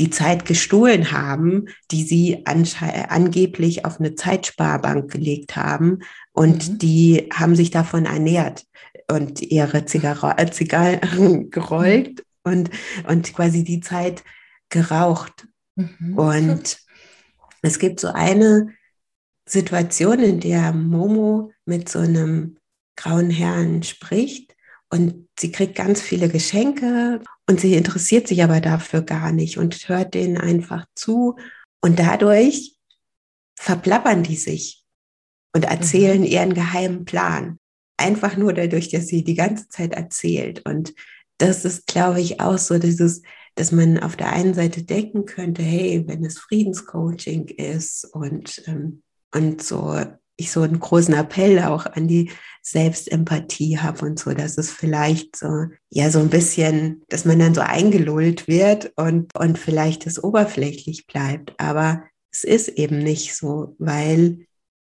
die 0.00 0.10
Zeit 0.10 0.46
gestohlen 0.46 1.12
haben, 1.12 1.66
die 1.90 2.02
sie 2.02 2.46
angeblich 2.46 3.84
auf 3.84 4.00
eine 4.00 4.14
Zeitsparbank 4.14 5.10
gelegt 5.10 5.56
haben. 5.56 6.00
Und 6.32 6.70
mhm. 6.70 6.78
die 6.78 7.28
haben 7.32 7.54
sich 7.54 7.70
davon 7.70 8.06
ernährt 8.06 8.64
und 9.08 9.42
ihre 9.42 9.84
Zigarre, 9.84 10.38
äh, 10.38 10.50
Zigarren 10.50 11.50
gerollt 11.50 12.24
mhm. 12.44 12.52
und, 12.52 12.70
und 13.06 13.34
quasi 13.34 13.62
die 13.62 13.80
Zeit 13.80 14.24
geraucht. 14.70 15.46
Mhm. 15.76 16.18
Und 16.18 16.78
es 17.60 17.78
gibt 17.78 18.00
so 18.00 18.08
eine 18.08 18.70
Situation, 19.46 20.20
in 20.20 20.40
der 20.40 20.72
Momo 20.72 21.52
mit 21.66 21.90
so 21.90 21.98
einem 21.98 22.56
grauen 22.96 23.30
Herrn 23.30 23.82
spricht 23.82 24.49
und 24.90 25.28
sie 25.38 25.52
kriegt 25.52 25.76
ganz 25.76 26.02
viele 26.02 26.28
Geschenke 26.28 27.22
und 27.48 27.60
sie 27.60 27.74
interessiert 27.74 28.26
sich 28.26 28.42
aber 28.42 28.60
dafür 28.60 29.02
gar 29.02 29.32
nicht 29.32 29.56
und 29.56 29.88
hört 29.88 30.14
denen 30.14 30.36
einfach 30.36 30.86
zu. 30.94 31.36
Und 31.80 31.98
dadurch 31.98 32.76
verplappern 33.58 34.22
die 34.22 34.36
sich 34.36 34.84
und 35.54 35.64
erzählen 35.64 36.20
mhm. 36.20 36.26
ihren 36.26 36.54
geheimen 36.54 37.04
Plan. 37.04 37.58
Einfach 37.96 38.36
nur 38.36 38.52
dadurch, 38.52 38.88
dass 38.88 39.06
sie 39.06 39.22
die 39.22 39.34
ganze 39.34 39.68
Zeit 39.68 39.92
erzählt. 39.92 40.66
Und 40.66 40.94
das 41.38 41.64
ist, 41.64 41.86
glaube 41.86 42.20
ich, 42.20 42.40
auch 42.40 42.58
so 42.58 42.78
dieses, 42.78 43.22
dass 43.54 43.72
man 43.72 43.98
auf 43.98 44.16
der 44.16 44.32
einen 44.32 44.54
Seite 44.54 44.82
denken 44.82 45.24
könnte, 45.24 45.62
hey, 45.62 46.04
wenn 46.06 46.24
es 46.24 46.38
Friedenscoaching 46.38 47.48
ist 47.48 48.04
und, 48.12 48.62
ähm, 48.66 49.02
und 49.32 49.62
so 49.62 50.02
ich 50.40 50.50
so 50.50 50.62
einen 50.62 50.80
großen 50.80 51.14
Appell 51.14 51.60
auch 51.60 51.86
an 51.86 52.08
die 52.08 52.30
Selbstempathie 52.62 53.78
habe 53.78 54.04
und 54.04 54.18
so, 54.18 54.32
dass 54.32 54.58
es 54.58 54.70
vielleicht 54.70 55.36
so, 55.36 55.66
ja, 55.88 56.10
so 56.10 56.18
ein 56.18 56.30
bisschen, 56.30 57.02
dass 57.08 57.24
man 57.24 57.38
dann 57.38 57.54
so 57.54 57.60
eingelullt 57.60 58.48
wird 58.48 58.92
und, 58.96 59.34
und 59.34 59.58
vielleicht 59.58 60.06
es 60.06 60.22
oberflächlich 60.22 61.06
bleibt. 61.06 61.54
Aber 61.58 62.02
es 62.30 62.44
ist 62.44 62.68
eben 62.68 62.98
nicht 62.98 63.34
so, 63.34 63.74
weil 63.78 64.46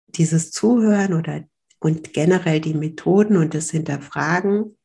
dieses 0.09 0.51
Zuhören 0.51 1.15
oder 1.15 1.45
und 1.81 2.13
generell 2.15 2.61
die 2.61 2.75
Methoden 2.75 3.37
und 3.37 3.55
das 3.55 3.71
Hinterfragen, 3.71 4.77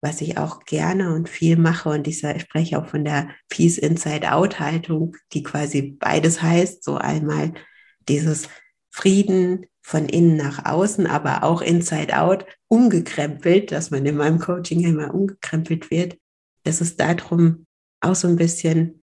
was 0.00 0.20
ich 0.20 0.38
auch 0.38 0.64
gerne 0.64 1.12
und 1.12 1.28
viel 1.28 1.56
mache 1.56 1.88
und 1.88 2.06
ich 2.06 2.18
spreche 2.18 2.78
auch 2.78 2.86
von 2.86 3.04
der 3.04 3.30
Peace 3.48 3.78
Inside 3.78 4.30
Out 4.30 4.60
Haltung, 4.60 5.16
die 5.32 5.42
quasi 5.42 5.82
beides 5.82 6.40
heißt, 6.40 6.84
so 6.84 6.96
einmal 6.96 7.54
dieses 8.08 8.48
Frieden 8.90 9.66
von 9.82 10.06
innen 10.06 10.36
nach 10.36 10.64
außen, 10.64 11.06
aber 11.06 11.44
auch 11.44 11.62
inside 11.62 12.18
out 12.18 12.44
umgekrempelt, 12.68 13.72
dass 13.72 13.90
man 13.90 14.04
in 14.04 14.16
meinem 14.16 14.38
Coaching 14.38 14.84
immer 14.84 15.14
umgekrempelt 15.14 15.90
wird, 15.90 16.18
dass 16.64 16.80
es 16.80 16.96
darum 16.96 17.66
auch 18.00 18.14
so 18.14 18.28
ein 18.28 18.36
bisschen, 18.36 19.02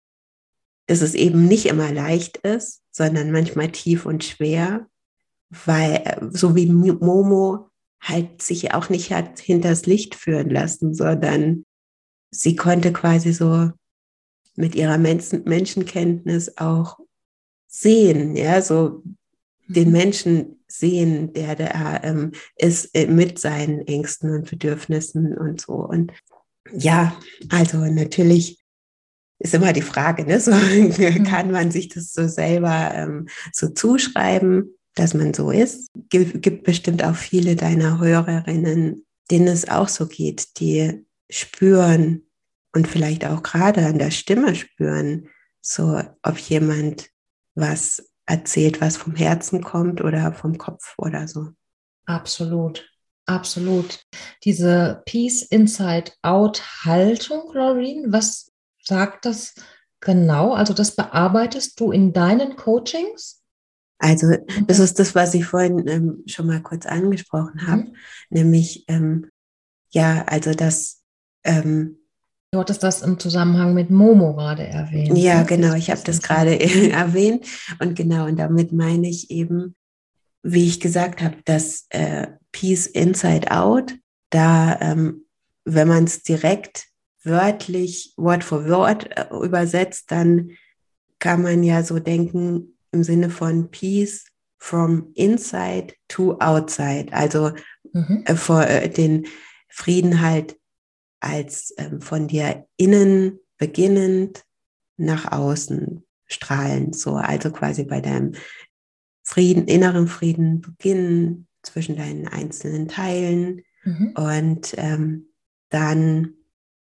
dass 0.86 1.00
es 1.00 1.14
eben 1.14 1.46
nicht 1.48 1.66
immer 1.66 1.92
leicht 1.92 2.36
ist, 2.38 2.82
sondern 2.90 3.32
manchmal 3.32 3.72
tief 3.72 4.06
und 4.06 4.24
schwer, 4.24 4.86
weil 5.48 6.28
so 6.30 6.54
wie 6.54 6.66
Momo 6.66 7.70
halt 8.00 8.42
sich 8.42 8.74
auch 8.74 8.88
nicht 8.88 9.12
hat 9.12 9.38
hinters 9.40 9.86
Licht 9.86 10.14
führen 10.14 10.50
lassen, 10.50 10.94
sondern 10.94 11.64
sie 12.30 12.56
konnte 12.56 12.92
quasi 12.92 13.32
so 13.32 13.70
mit 14.54 14.74
ihrer 14.74 14.98
Menschenkenntnis 14.98 16.56
auch 16.56 16.98
sehen, 17.66 18.36
ja, 18.36 18.62
so 18.62 19.02
den 19.68 19.88
mhm. 19.88 19.92
Menschen 19.92 20.60
sehen, 20.68 21.32
der 21.32 21.54
da 21.54 22.00
ähm, 22.02 22.32
ist 22.56 22.94
äh, 22.94 23.06
mit 23.06 23.38
seinen 23.38 23.86
Ängsten 23.86 24.30
und 24.30 24.50
Bedürfnissen 24.50 25.36
und 25.36 25.60
so. 25.60 25.74
Und 25.74 26.12
ja, 26.72 27.16
also 27.48 27.78
natürlich 27.78 28.58
ist 29.38 29.54
immer 29.54 29.72
die 29.72 29.82
Frage, 29.82 30.24
ne? 30.24 30.40
so, 30.40 30.50
mhm. 30.52 31.24
kann 31.24 31.50
man 31.50 31.70
sich 31.70 31.88
das 31.88 32.12
so 32.12 32.26
selber 32.26 32.92
ähm, 32.94 33.28
so 33.52 33.68
zuschreiben, 33.68 34.74
dass 34.94 35.14
man 35.14 35.34
so 35.34 35.50
ist? 35.50 35.90
Gibt, 36.08 36.42
gibt 36.42 36.64
bestimmt 36.64 37.04
auch 37.04 37.16
viele 37.16 37.54
deiner 37.54 38.00
Hörerinnen, 38.00 39.04
denen 39.30 39.48
es 39.48 39.68
auch 39.68 39.88
so 39.88 40.06
geht, 40.06 40.58
die 40.58 41.04
spüren 41.28 42.22
und 42.72 42.88
vielleicht 42.88 43.24
auch 43.24 43.42
gerade 43.42 43.84
an 43.84 43.98
der 43.98 44.10
Stimme 44.10 44.54
spüren, 44.54 45.28
so 45.60 46.00
ob 46.22 46.38
jemand 46.38 47.10
was 47.54 48.02
erzählt, 48.26 48.80
was 48.80 48.96
vom 48.96 49.14
Herzen 49.14 49.62
kommt 49.62 50.02
oder 50.02 50.32
vom 50.32 50.58
Kopf 50.58 50.94
oder 50.98 51.28
so. 51.28 51.48
Absolut, 52.06 52.88
absolut. 53.26 54.02
Diese 54.44 55.02
Peace 55.06 55.42
Inside 55.42 56.12
Out 56.22 56.62
Haltung, 56.84 57.52
Laureen, 57.54 58.12
was 58.12 58.52
sagt 58.82 59.24
das 59.24 59.54
genau? 60.00 60.52
Also 60.52 60.74
das 60.74 60.94
bearbeitest 60.94 61.78
du 61.80 61.92
in 61.92 62.12
deinen 62.12 62.56
Coachings? 62.56 63.42
Also 63.98 64.36
das 64.66 64.78
ist 64.78 64.98
das, 64.98 65.14
was 65.14 65.32
ich 65.34 65.46
vorhin 65.46 65.86
ähm, 65.88 66.22
schon 66.26 66.46
mal 66.46 66.62
kurz 66.62 66.84
angesprochen 66.84 67.66
habe, 67.66 67.84
mhm. 67.84 67.96
nämlich 68.28 68.84
ähm, 68.88 69.30
ja, 69.90 70.24
also 70.26 70.52
das 70.52 71.02
ähm, 71.44 71.98
Du 72.52 72.60
hattest 72.60 72.82
das 72.82 73.02
im 73.02 73.18
Zusammenhang 73.18 73.74
mit 73.74 73.90
Momo 73.90 74.34
gerade 74.34 74.66
erwähnt. 74.66 75.18
Ja, 75.18 75.40
ne? 75.40 75.46
genau, 75.46 75.74
ich 75.74 75.90
habe 75.90 76.00
das 76.04 76.22
gerade 76.22 76.58
erwähnt. 76.90 77.44
Und 77.80 77.94
genau, 77.96 78.26
und 78.26 78.36
damit 78.36 78.72
meine 78.72 79.08
ich 79.08 79.30
eben, 79.30 79.74
wie 80.42 80.66
ich 80.66 80.80
gesagt 80.80 81.22
habe, 81.22 81.36
das 81.44 81.86
äh, 81.90 82.28
Peace 82.52 82.86
Inside 82.86 83.50
Out, 83.50 83.94
da, 84.30 84.78
ähm, 84.80 85.26
wenn 85.64 85.88
man 85.88 86.04
es 86.04 86.22
direkt 86.22 86.86
wörtlich, 87.24 88.14
Wort 88.16 88.44
für 88.44 88.68
Wort 88.68 89.10
äh, 89.16 89.26
übersetzt, 89.44 90.10
dann 90.10 90.52
kann 91.18 91.42
man 91.42 91.62
ja 91.62 91.82
so 91.82 91.98
denken 91.98 92.78
im 92.92 93.02
Sinne 93.02 93.30
von 93.30 93.70
Peace 93.70 94.24
from 94.58 95.10
inside 95.14 95.94
to 96.08 96.38
outside. 96.38 97.12
Also 97.12 97.52
mhm. 97.92 98.22
äh, 98.24 98.34
vor 98.34 98.62
äh, 98.62 98.88
den 98.88 99.26
Frieden 99.68 100.20
halt 100.20 100.56
als 101.20 101.74
ähm, 101.78 102.00
von 102.00 102.28
dir 102.28 102.66
innen 102.76 103.38
beginnend 103.58 104.44
nach 104.96 105.30
außen 105.32 106.04
strahlend. 106.26 106.96
So, 106.96 107.14
also 107.14 107.50
quasi 107.50 107.84
bei 107.84 108.00
deinem 108.00 108.32
Frieden, 109.22 109.66
inneren 109.66 110.08
Frieden 110.08 110.60
beginnen 110.60 111.48
zwischen 111.62 111.96
deinen 111.96 112.28
einzelnen 112.28 112.88
Teilen 112.88 113.62
mhm. 113.84 114.12
und 114.14 114.74
ähm, 114.76 115.28
dann 115.68 116.34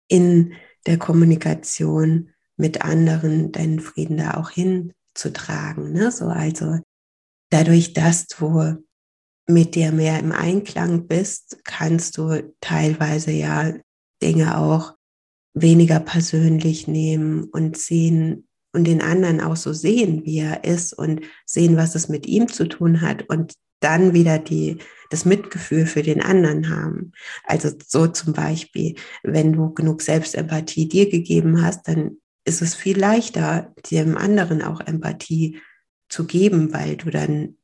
in 0.08 0.54
der 0.86 0.98
Kommunikation 0.98 2.30
mit 2.56 2.82
anderen 2.82 3.52
deinen 3.52 3.80
Frieden 3.80 4.18
da 4.18 4.36
auch 4.36 4.52
hinzutragen. 4.52 5.92
Ne? 5.94 6.12
So, 6.12 6.26
also 6.26 6.80
dadurch, 7.50 7.94
dass 7.94 8.28
du 8.28 8.84
mit 9.48 9.76
dir 9.76 9.92
mehr 9.92 10.20
im 10.20 10.32
Einklang 10.32 11.08
bist, 11.08 11.60
kannst 11.64 12.18
du 12.18 12.54
teilweise 12.60 13.32
ja 13.32 13.74
Dinge 14.22 14.58
auch 14.58 14.94
weniger 15.54 16.00
persönlich 16.00 16.88
nehmen 16.88 17.46
und 17.46 17.78
sehen 17.78 18.48
und 18.74 18.86
den 18.86 19.02
anderen 19.02 19.42
auch 19.42 19.56
so 19.56 19.74
sehen, 19.74 20.24
wie 20.26 20.40
er 20.40 20.64
ist 20.64 20.94
und 20.94 21.22
sehen, 21.46 21.78
was 21.78 21.96
es 21.96 22.10
mit 22.10 22.28
ihm 22.28 22.48
zu 22.48 22.68
tun 22.68 23.02
hat 23.02 23.28
und 23.30 23.54
dann 23.80 24.14
wieder 24.14 24.40
die, 24.40 24.78
das 25.10 25.26
Mitgefühl 25.26 25.86
für 25.86 26.02
den 26.02 26.22
anderen 26.22 26.70
haben. 26.70 27.12
Also 27.44 27.72
so 27.86 28.08
zum 28.08 28.34
Beispiel, 28.34 28.96
wenn 29.24 29.54
du 29.54 29.74
genug 29.74 30.02
Selbstempathie 30.02 30.88
dir 30.88 31.10
gegeben 31.10 31.64
hast, 31.64 31.88
dann 31.88 32.18
ist 32.46 32.62
es 32.62 32.76
viel 32.76 32.98
leichter, 32.98 33.74
dem 33.92 34.18
anderen 34.18 34.62
auch 34.62 34.80
Empathie 34.80 35.60
zu 36.10 36.26
geben, 36.26 36.74
weil 36.74 36.96
du 36.96 37.10
dann 37.10 37.58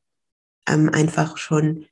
ähm, 0.68 0.90
einfach 0.90 1.38
schon 1.38 1.86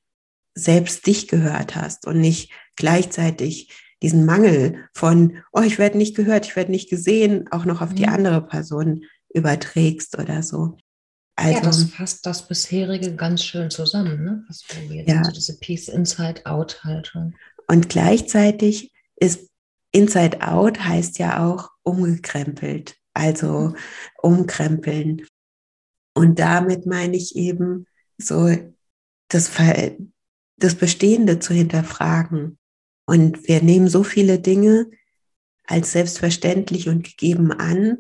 selbst 0.54 1.08
dich 1.08 1.28
gehört 1.28 1.76
hast 1.76 2.06
und 2.06 2.20
nicht 2.20 2.52
gleichzeitig 2.76 3.70
diesen 4.02 4.26
Mangel 4.26 4.86
von, 4.94 5.38
oh, 5.52 5.62
ich 5.62 5.78
werde 5.78 5.98
nicht 5.98 6.16
gehört, 6.16 6.46
ich 6.46 6.56
werde 6.56 6.72
nicht 6.72 6.90
gesehen, 6.90 7.48
auch 7.52 7.66
noch 7.66 7.82
auf 7.82 7.94
die 7.94 8.08
mhm. 8.08 8.14
andere 8.14 8.42
Person 8.46 9.06
überträgst 9.34 10.18
oder 10.18 10.44
so. 10.44 10.78
Also, 11.36 11.54
ja, 11.54 11.62
das 11.62 11.84
fasst 11.86 12.26
das 12.26 12.48
bisherige 12.48 13.16
ganz 13.16 13.44
schön 13.44 13.70
zusammen, 13.72 14.24
ne? 14.24 14.44
Was 14.48 14.64
wir 14.70 14.98
jetzt 14.98 15.10
ja. 15.10 15.20
also 15.20 15.32
diese 15.32 15.58
Peace 15.60 15.88
Inside 15.88 16.46
Out 16.46 16.84
Haltung. 16.84 17.36
Und 17.68 17.90
gleichzeitig 17.90 18.92
ist 19.16 19.50
Inside 19.92 20.42
Out 20.42 20.84
heißt 20.84 21.20
ja 21.20 21.46
auch 21.46 21.70
umgekrempelt, 21.84 22.96
also 23.14 23.70
mhm. 23.70 23.76
umkrempeln. 24.22 25.26
Und 26.14 26.40
damit 26.40 26.86
meine 26.86 27.16
ich 27.16 27.36
eben 27.36 27.88
so 28.18 28.56
das, 29.30 29.52
das 30.58 30.76
Bestehende 30.76 31.40
zu 31.40 31.54
hinterfragen. 31.54 32.58
Und 33.12 33.46
wir 33.50 33.62
nehmen 33.62 33.90
so 33.90 34.04
viele 34.04 34.40
Dinge 34.40 34.90
als 35.68 35.92
selbstverständlich 35.92 36.88
und 36.88 37.04
gegeben 37.04 37.52
an. 37.52 37.98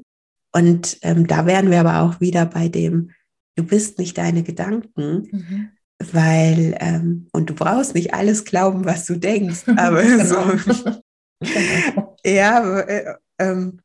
Und 0.53 0.99
ähm, 1.01 1.27
da 1.27 1.45
wären 1.45 1.69
wir 1.69 1.81
aber 1.81 1.99
auch 1.99 2.21
wieder 2.21 2.45
bei 2.45 2.69
dem, 2.69 3.11
du 3.57 3.65
bist 3.65 3.99
nicht 3.99 4.17
deine 4.17 4.41
Gedanken, 4.41 5.27
mhm. 5.29 5.69
weil, 6.13 6.77
ähm, 6.79 7.27
und 7.33 7.49
du 7.49 7.55
brauchst 7.55 7.93
nicht 7.93 8.13
alles 8.13 8.45
glauben, 8.45 8.85
was 8.85 9.05
du 9.05 9.17
denkst, 9.17 9.63
aber 9.75 10.01
genau. 10.01 10.55
so. 10.55 11.01
ja, 12.25 12.79
äh, 12.79 13.15
ähm, 13.37 13.81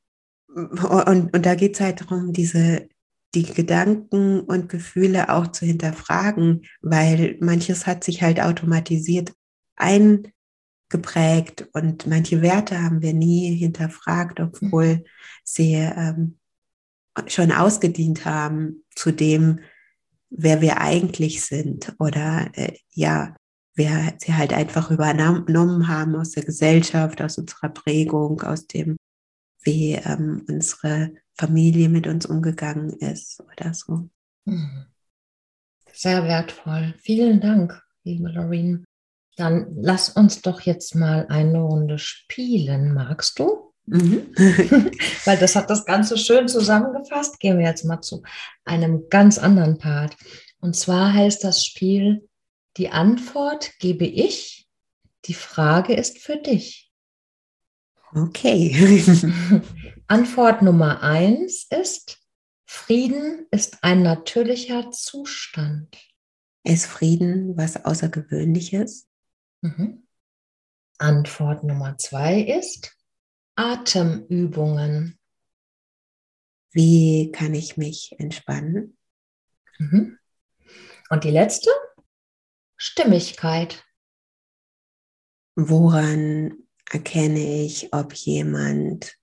und, 0.54 1.34
und 1.34 1.44
da 1.44 1.56
geht 1.56 1.74
es 1.74 1.80
halt 1.80 2.02
darum, 2.02 2.32
diese, 2.34 2.88
die 3.34 3.42
Gedanken 3.42 4.42
und 4.42 4.68
Gefühle 4.68 5.28
auch 5.28 5.48
zu 5.48 5.66
hinterfragen, 5.66 6.66
weil 6.82 7.36
manches 7.40 7.84
hat 7.84 8.04
sich 8.04 8.22
halt 8.22 8.40
automatisiert 8.40 9.32
eingeprägt 10.90 11.68
und 11.72 12.06
manche 12.06 12.42
Werte 12.42 12.82
haben 12.82 13.02
wir 13.02 13.12
nie 13.12 13.54
hinterfragt, 13.54 14.40
obwohl 14.40 15.04
sie 15.44 15.74
ähm, 15.74 16.38
schon 17.26 17.52
ausgedient 17.52 18.24
haben 18.24 18.84
zu 18.94 19.12
dem, 19.12 19.60
wer 20.30 20.60
wir 20.60 20.80
eigentlich 20.80 21.44
sind 21.44 21.94
oder 21.98 22.50
äh, 22.54 22.76
ja, 22.90 23.34
wer 23.74 24.14
sie 24.18 24.34
halt 24.34 24.52
einfach 24.52 24.90
übernommen 24.90 25.88
haben 25.88 26.16
aus 26.16 26.32
der 26.32 26.44
Gesellschaft, 26.44 27.20
aus 27.20 27.38
unserer 27.38 27.68
Prägung, 27.68 28.42
aus 28.42 28.66
dem, 28.66 28.96
wie 29.62 29.94
ähm, 29.94 30.44
unsere 30.48 31.12
Familie 31.34 31.88
mit 31.88 32.06
uns 32.06 32.26
umgegangen 32.26 32.90
ist 32.90 33.40
oder 33.40 33.74
so. 33.74 34.08
Mhm. 34.44 34.86
Sehr 35.92 36.24
wertvoll. 36.24 36.94
Vielen 36.98 37.40
Dank, 37.40 37.82
liebe 38.04 38.28
Loreen. 38.28 38.84
Dann 39.36 39.76
lass 39.76 40.08
uns 40.08 40.42
doch 40.42 40.62
jetzt 40.62 40.94
mal 40.94 41.26
eine 41.28 41.60
Runde 41.60 41.98
spielen. 41.98 42.94
Magst 42.94 43.38
du? 43.38 43.72
Mhm. 43.86 44.32
Weil 45.24 45.38
das 45.38 45.54
hat 45.54 45.70
das 45.70 45.84
Ganze 45.84 46.16
schön 46.16 46.48
zusammengefasst. 46.48 47.38
Gehen 47.38 47.58
wir 47.58 47.66
jetzt 47.66 47.84
mal 47.84 48.00
zu 48.00 48.22
einem 48.64 49.08
ganz 49.10 49.38
anderen 49.38 49.78
Part. 49.78 50.16
Und 50.60 50.74
zwar 50.74 51.12
heißt 51.12 51.44
das 51.44 51.64
Spiel, 51.64 52.28
die 52.76 52.90
Antwort 52.90 53.78
gebe 53.78 54.04
ich, 54.04 54.66
die 55.26 55.34
Frage 55.34 55.94
ist 55.94 56.18
für 56.18 56.36
dich. 56.36 56.90
Okay. 58.14 59.02
Antwort 60.06 60.62
Nummer 60.62 61.02
eins 61.02 61.66
ist, 61.70 62.18
Frieden 62.64 63.46
ist 63.50 63.82
ein 63.82 64.02
natürlicher 64.02 64.90
Zustand. 64.90 65.96
Ist 66.64 66.86
Frieden 66.86 67.56
was 67.56 67.84
Außergewöhnliches? 67.84 69.08
Mhm. 69.62 70.06
Antwort 70.98 71.64
Nummer 71.64 71.98
zwei 71.98 72.40
ist 72.40 72.96
Atemübungen. 73.54 75.18
Wie 76.72 77.30
kann 77.32 77.54
ich 77.54 77.76
mich 77.76 78.14
entspannen? 78.18 78.96
Mhm. 79.78 80.18
Und 81.08 81.24
die 81.24 81.30
letzte? 81.30 81.70
Stimmigkeit. 82.76 83.84
Woran 85.54 86.54
erkenne 86.90 87.64
ich, 87.64 87.92
ob 87.92 88.12
jemand 88.12 89.16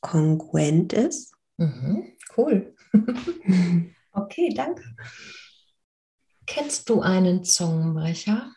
kongruent 0.00 0.92
ist. 0.92 1.34
Mhm, 1.56 2.16
cool. 2.36 2.74
okay, 4.12 4.52
danke. 4.54 4.84
Kennst 6.46 6.88
du 6.88 7.00
einen 7.00 7.44
Zungenbrecher? 7.44 8.52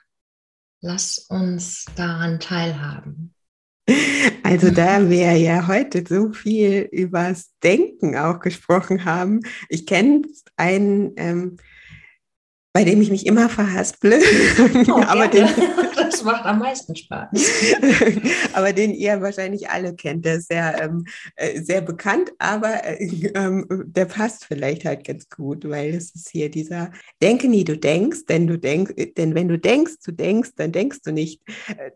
Lass 0.81 1.19
uns 1.29 1.85
daran 1.95 2.39
teilhaben. 2.39 3.35
Also 4.43 4.71
da 4.71 5.09
wir 5.09 5.33
ja 5.37 5.67
heute 5.67 6.03
so 6.07 6.31
viel 6.33 6.89
übers 6.91 7.51
Denken 7.63 8.17
auch 8.17 8.39
gesprochen 8.39 9.05
haben, 9.05 9.41
ich 9.69 9.85
kenne 9.85 10.23
einen, 10.57 11.13
ähm, 11.17 11.57
bei 12.73 12.83
dem 12.83 13.01
ich 13.01 13.11
mich 13.11 13.25
immer 13.25 13.47
verhasple. 13.49 14.19
Oh, 14.87 15.01
aber 15.01 15.27
den, 15.27 15.47
das 16.11 16.23
macht 16.23 16.45
am 16.45 16.59
meisten 16.59 16.95
Spaß. 16.95 17.29
aber 18.53 18.73
den 18.73 18.93
ihr 18.93 19.21
wahrscheinlich 19.21 19.69
alle 19.69 19.95
kennt. 19.95 20.25
Der 20.25 20.35
ist 20.35 20.47
sehr, 20.47 20.81
ähm, 20.81 21.05
äh, 21.35 21.61
sehr 21.61 21.81
bekannt, 21.81 22.31
aber 22.37 22.83
äh, 22.83 23.05
ähm, 23.35 23.65
der 23.85 24.05
passt 24.05 24.45
vielleicht 24.45 24.85
halt 24.85 25.05
ganz 25.05 25.29
gut, 25.29 25.67
weil 25.67 25.93
es 25.95 26.13
ist 26.13 26.29
hier 26.29 26.49
dieser 26.49 26.91
Denke 27.21 27.47
nie, 27.47 27.63
du 27.63 27.77
denkst, 27.77 28.25
denn 28.27 28.47
du 28.47 28.57
denkst, 28.57 28.93
denn 29.17 29.35
wenn 29.35 29.47
du 29.47 29.57
denkst, 29.57 29.95
du 30.03 30.11
denkst, 30.11 30.51
dann 30.55 30.71
denkst 30.71 30.99
du 31.03 31.11
nicht. 31.11 31.41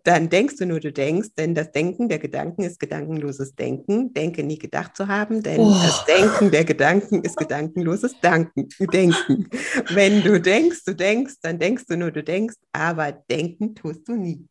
Dann 0.04 0.30
denkst 0.30 0.58
du 0.58 0.66
nur, 0.66 0.80
du 0.80 0.92
denkst, 0.92 1.30
denn 1.38 1.56
das 1.56 1.72
Denken 1.72 2.10
der 2.10 2.20
Gedanken 2.20 2.64
ist 2.64 2.80
gedankenloses 2.80 3.56
Denken. 3.56 4.14
Denke 4.14 4.44
nie 4.44 4.58
gedacht 4.58 4.96
zu 4.96 5.08
haben, 5.08 5.44
denn 5.44 5.60
oh. 5.60 5.72
das 5.72 6.06
Denken 6.06 6.52
der 6.52 6.64
Gedanken 6.64 7.22
ist 7.24 7.38
gedankenloses 7.38 8.16
Danken, 8.22 8.70
Denken. 8.92 9.50
Wenn 9.90 10.22
du 10.22 10.40
denkst, 10.40 10.84
du 10.86 10.96
denkst, 10.96 11.36
dann 11.42 11.60
denkst 11.60 11.86
du 11.88 11.98
nur, 11.98 12.12
du 12.12 12.24
denkst, 12.24 12.56
aber 12.72 13.12
denken 13.12 13.76
tust 13.76 14.05
du 14.06 14.16
nie. 14.16 14.48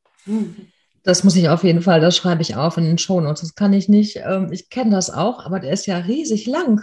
Das 1.02 1.22
muss 1.22 1.36
ich 1.36 1.48
auf 1.48 1.64
jeden 1.64 1.82
Fall, 1.82 2.00
das 2.00 2.16
schreibe 2.16 2.42
ich 2.42 2.56
auf 2.56 2.76
in 2.76 2.84
den 2.84 2.98
Shownotes. 2.98 3.42
Das 3.42 3.54
kann 3.54 3.72
ich 3.72 3.88
nicht, 3.88 4.16
ähm, 4.16 4.50
ich 4.52 4.70
kenne 4.70 4.90
das 4.90 5.10
auch, 5.10 5.44
aber 5.44 5.60
der 5.60 5.72
ist 5.72 5.86
ja 5.86 5.98
riesig 5.98 6.46
lang. 6.46 6.82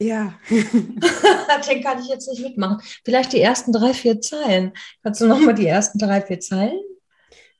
Ja. 0.00 0.34
den 0.48 1.82
kann 1.82 2.00
ich 2.00 2.08
jetzt 2.08 2.28
nicht 2.28 2.42
mitmachen. 2.42 2.80
Vielleicht 3.04 3.32
die 3.32 3.40
ersten 3.40 3.72
drei, 3.72 3.92
vier 3.92 4.20
Zeilen. 4.20 4.72
Kannst 5.02 5.20
du 5.20 5.26
nochmal 5.26 5.54
die 5.54 5.66
ersten 5.66 5.98
drei, 5.98 6.22
vier 6.22 6.40
Zeilen? 6.40 6.80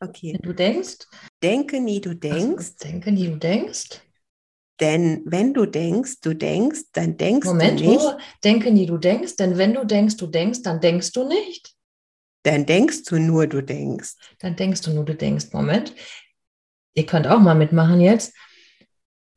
Okay. 0.00 0.32
Wenn 0.32 0.48
du 0.48 0.54
denkst. 0.54 1.06
Denke 1.42 1.80
nie, 1.80 2.00
du 2.00 2.14
denkst. 2.14 2.56
Also, 2.56 2.88
denke 2.88 3.12
nie, 3.12 3.28
du 3.28 3.36
denkst. 3.36 4.00
Denn 4.80 5.22
wenn 5.26 5.52
du 5.52 5.66
denkst, 5.66 6.20
du 6.22 6.32
denkst, 6.32 6.84
dann 6.94 7.18
denkst 7.18 7.46
Moment, 7.46 7.80
du 7.80 7.84
nicht. 7.84 8.00
Moment, 8.00 8.22
denke 8.42 8.72
nie, 8.72 8.86
du 8.86 8.96
denkst, 8.96 9.36
denn 9.36 9.58
wenn 9.58 9.74
du 9.74 9.84
denkst, 9.84 10.16
du 10.16 10.26
denkst, 10.26 10.62
dann 10.62 10.80
denkst 10.80 11.12
du 11.12 11.28
nicht. 11.28 11.74
Dann 12.42 12.66
denkst 12.66 13.04
du 13.04 13.18
nur, 13.18 13.46
du 13.46 13.62
denkst. 13.62 14.14
Dann 14.38 14.56
denkst 14.56 14.82
du 14.82 14.92
nur, 14.92 15.04
du 15.04 15.14
denkst. 15.14 15.46
Moment. 15.52 15.94
Ihr 16.94 17.06
könnt 17.06 17.26
auch 17.26 17.40
mal 17.40 17.54
mitmachen 17.54 18.00
jetzt. 18.00 18.34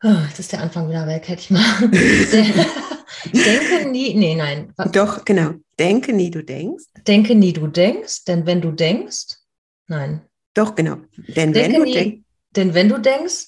Oh, 0.03 0.15
jetzt 0.27 0.39
ist 0.39 0.51
der 0.51 0.61
Anfang 0.61 0.89
wieder 0.89 1.07
weg, 1.07 1.27
hätte 1.27 1.41
ich 1.41 1.49
mal. 1.49 1.63
Denke 3.33 3.89
nie, 3.89 4.13
nee, 4.15 4.35
nein. 4.35 4.73
Doch, 4.91 5.23
genau. 5.23 5.53
Denke 5.79 6.13
nie, 6.13 6.29
du 6.29 6.43
denkst. 6.43 6.85
Denke 7.07 7.35
nie, 7.35 7.53
du 7.53 7.67
denkst, 7.67 8.25
denn 8.25 8.45
wenn 8.45 8.61
du 8.61 8.71
denkst, 8.71 9.37
nein. 9.87 10.21
Doch, 10.53 10.75
genau. 10.75 10.97
Denn 11.35 11.53
Denke 11.53 11.55
wenn 11.55 11.73
du 11.73 11.83
nie, 11.83 11.93
denkst, 11.93 12.21
denn 12.55 12.73
wenn 12.73 12.89
du 12.89 12.97
denkst, 12.99 13.47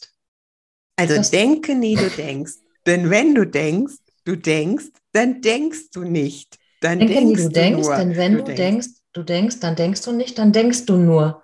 also 0.95 1.21
denke 1.29 1.75
nie, 1.75 1.95
du 1.95 2.09
denkst. 2.09 2.53
Denn 2.85 3.09
wenn 3.09 3.35
du 3.35 3.45
denkst, 3.45 3.95
du 4.23 4.35
denkst, 4.35 4.85
dann 5.11 5.41
denkst 5.41 5.91
du 5.93 6.03
nicht. 6.03 6.57
Dann 6.81 6.99
denke 6.99 7.13
nie, 7.13 7.35
denkst 7.35 7.43
du 7.43 7.49
denkst, 7.49 7.87
nur, 7.87 7.95
denn 7.97 8.15
wenn 8.15 8.37
du, 8.37 8.43
denkst, 8.43 8.87
du 9.15 9.23
denkst, 9.23 9.59
dann 9.61 9.75
denkst 9.75 10.01
du 10.01 10.11
nicht, 10.11 10.37
dann 10.37 10.51
denkst 10.51 10.85
du 10.85 10.97
nur. 10.97 11.43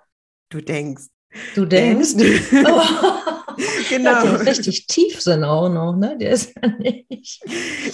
Du 0.50 0.60
denkst. 0.60 1.06
Du 1.54 1.64
denkst. 1.64 2.14
Oh. 2.14 2.82
genau. 3.88 4.10
Ja, 4.10 4.22
der 4.22 4.34
ist 4.34 4.46
richtig 4.46 4.86
Tiefsinn 4.86 5.44
auch 5.44 5.70
noch, 5.70 5.96
ne? 5.96 6.16
Der 6.18 6.32
ist 6.32 6.52
ja 6.54 6.68
nicht. 6.68 7.42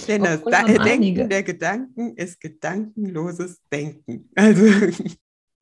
Denn 0.09 0.25
das 0.25 0.43
Denken 0.43 0.81
einige. 0.81 1.29
der 1.29 1.45
Gedanken 1.45 2.17
ist 2.17 2.41
gedankenloses 2.41 3.61
Denken. 3.73 4.29
Also 4.35 4.65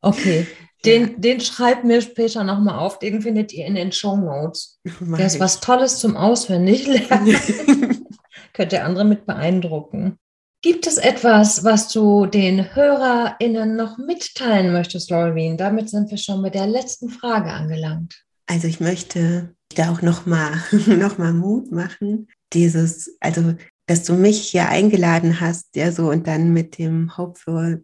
Okay, 0.02 0.46
den, 0.84 1.20
den 1.20 1.40
schreibt 1.40 1.84
mir 1.84 2.00
später 2.00 2.44
nochmal 2.44 2.78
auf. 2.78 2.98
Den 2.98 3.22
findet 3.22 3.52
ihr 3.52 3.66
in 3.66 3.74
den 3.74 3.92
Show 3.92 4.16
Notes. 4.16 4.78
mach 5.00 5.18
Der 5.18 5.26
ist 5.26 5.40
was 5.40 5.60
Tolles 5.60 5.98
zum 5.98 6.16
Auswendiglernen. 6.16 7.36
Könnt 8.52 8.72
ihr 8.72 8.84
andere 8.84 9.04
mit 9.04 9.26
beeindrucken. 9.26 10.18
Gibt 10.66 10.88
es 10.88 10.96
etwas, 10.96 11.62
was 11.62 11.90
du 11.90 12.26
den 12.26 12.74
HörerInnen 12.74 13.76
noch 13.76 13.98
mitteilen 13.98 14.72
möchtest, 14.72 15.10
Laureen? 15.10 15.56
Damit 15.56 15.88
sind 15.88 16.10
wir 16.10 16.18
schon 16.18 16.42
mit 16.42 16.56
der 16.56 16.66
letzten 16.66 17.08
Frage 17.08 17.52
angelangt. 17.52 18.24
Also 18.46 18.66
ich 18.66 18.80
möchte 18.80 19.54
da 19.76 19.92
auch 19.92 20.02
nochmal 20.02 20.60
noch 20.88 21.18
mal 21.18 21.32
Mut 21.32 21.70
machen, 21.70 22.26
dieses, 22.52 23.16
also 23.20 23.54
dass 23.86 24.02
du 24.02 24.14
mich 24.14 24.42
hier 24.48 24.68
eingeladen 24.68 25.38
hast, 25.40 25.76
ja 25.76 25.92
so 25.92 26.10
und 26.10 26.26
dann 26.26 26.52
mit 26.52 26.78
dem 26.78 27.16
Hope 27.16 27.38
for 27.38 27.78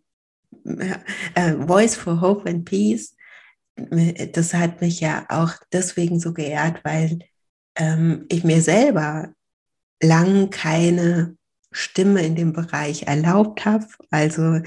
äh, 0.65 1.53
Voice 1.65 1.95
for 1.95 2.21
Hope 2.21 2.51
and 2.51 2.65
Peace, 2.65 3.15
das 3.77 4.55
hat 4.55 4.81
mich 4.81 4.99
ja 4.99 5.25
auch 5.29 5.53
deswegen 5.73 6.19
so 6.19 6.33
geehrt, 6.33 6.81
weil 6.83 7.21
ähm, 7.77 8.27
ich 8.29 8.43
mir 8.43 8.61
selber 8.61 9.33
lang 10.03 10.51
keine 10.51 11.37
Stimme 11.73 12.25
in 12.25 12.37
dem 12.37 12.53
Bereich 12.53 13.05
erlaubt 13.05 13.65
habe. 13.65 13.87
Also 14.11 14.61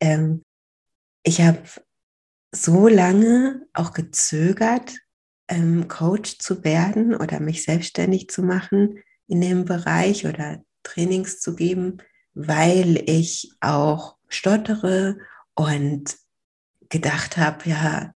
ähm, 0.00 0.44
ich 1.22 1.40
habe 1.40 1.62
so 2.52 2.88
lange 2.88 3.66
auch 3.72 3.92
gezögert, 3.92 4.96
ähm, 5.48 5.88
Coach 5.88 6.38
zu 6.38 6.64
werden 6.64 7.14
oder 7.14 7.40
mich 7.40 7.64
selbstständig 7.64 8.28
zu 8.28 8.42
machen 8.42 8.98
in 9.28 9.40
dem 9.40 9.64
Bereich 9.64 10.26
oder 10.26 10.62
Trainings 10.82 11.40
zu 11.40 11.54
geben, 11.54 11.98
weil 12.34 13.02
ich 13.06 13.52
auch 13.60 14.16
stottere 14.28 15.18
und 15.54 16.16
gedacht 16.88 17.36
habe, 17.36 17.68
ja, 17.68 18.12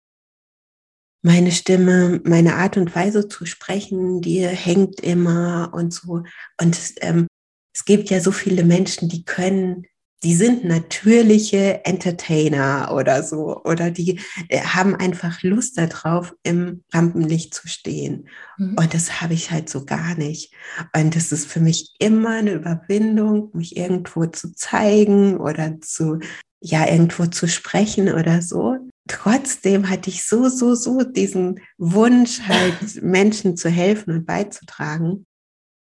meine 1.21 1.51
Stimme, 1.51 2.21
meine 2.23 2.55
Art 2.55 2.77
und 2.77 2.95
Weise 2.95 3.27
zu 3.27 3.45
sprechen, 3.45 4.21
die 4.21 4.45
hängt 4.45 5.01
immer 5.01 5.71
und 5.73 5.93
so. 5.93 6.23
Und 6.61 6.77
ähm, 7.01 7.27
es 7.73 7.85
gibt 7.85 8.09
ja 8.09 8.19
so 8.19 8.31
viele 8.31 8.63
Menschen, 8.63 9.09
die 9.09 9.23
können, 9.23 9.85
die 10.23 10.35
sind 10.35 10.65
natürliche 10.65 11.85
Entertainer 11.85 12.91
oder 12.93 13.23
so, 13.23 13.61
oder 13.63 13.89
die 13.89 14.19
äh, 14.49 14.61
haben 14.61 14.95
einfach 14.95 15.41
Lust 15.43 15.77
darauf, 15.77 16.33
im 16.43 16.83
Rampenlicht 16.93 17.53
zu 17.53 17.67
stehen. 17.67 18.27
Mhm. 18.57 18.75
Und 18.77 18.93
das 18.93 19.21
habe 19.21 19.33
ich 19.33 19.51
halt 19.51 19.69
so 19.69 19.85
gar 19.85 20.15
nicht. 20.15 20.53
Und 20.95 21.15
es 21.15 21.31
ist 21.31 21.47
für 21.47 21.61
mich 21.61 21.93
immer 21.99 22.31
eine 22.31 22.53
Überwindung, 22.53 23.51
mich 23.53 23.77
irgendwo 23.77 24.25
zu 24.25 24.53
zeigen 24.53 25.37
oder 25.37 25.79
zu, 25.79 26.19
ja, 26.59 26.85
irgendwo 26.85 27.27
zu 27.27 27.47
sprechen 27.47 28.11
oder 28.11 28.41
so. 28.41 28.75
Trotzdem 29.07 29.89
hatte 29.89 30.09
ich 30.09 30.25
so, 30.25 30.49
so, 30.49 30.75
so 30.75 31.03
diesen 31.03 31.61
Wunsch, 31.77 32.41
halt 32.41 32.75
Menschen 33.01 33.55
zu 33.55 33.69
helfen 33.69 34.11
und 34.11 34.25
beizutragen 34.25 35.25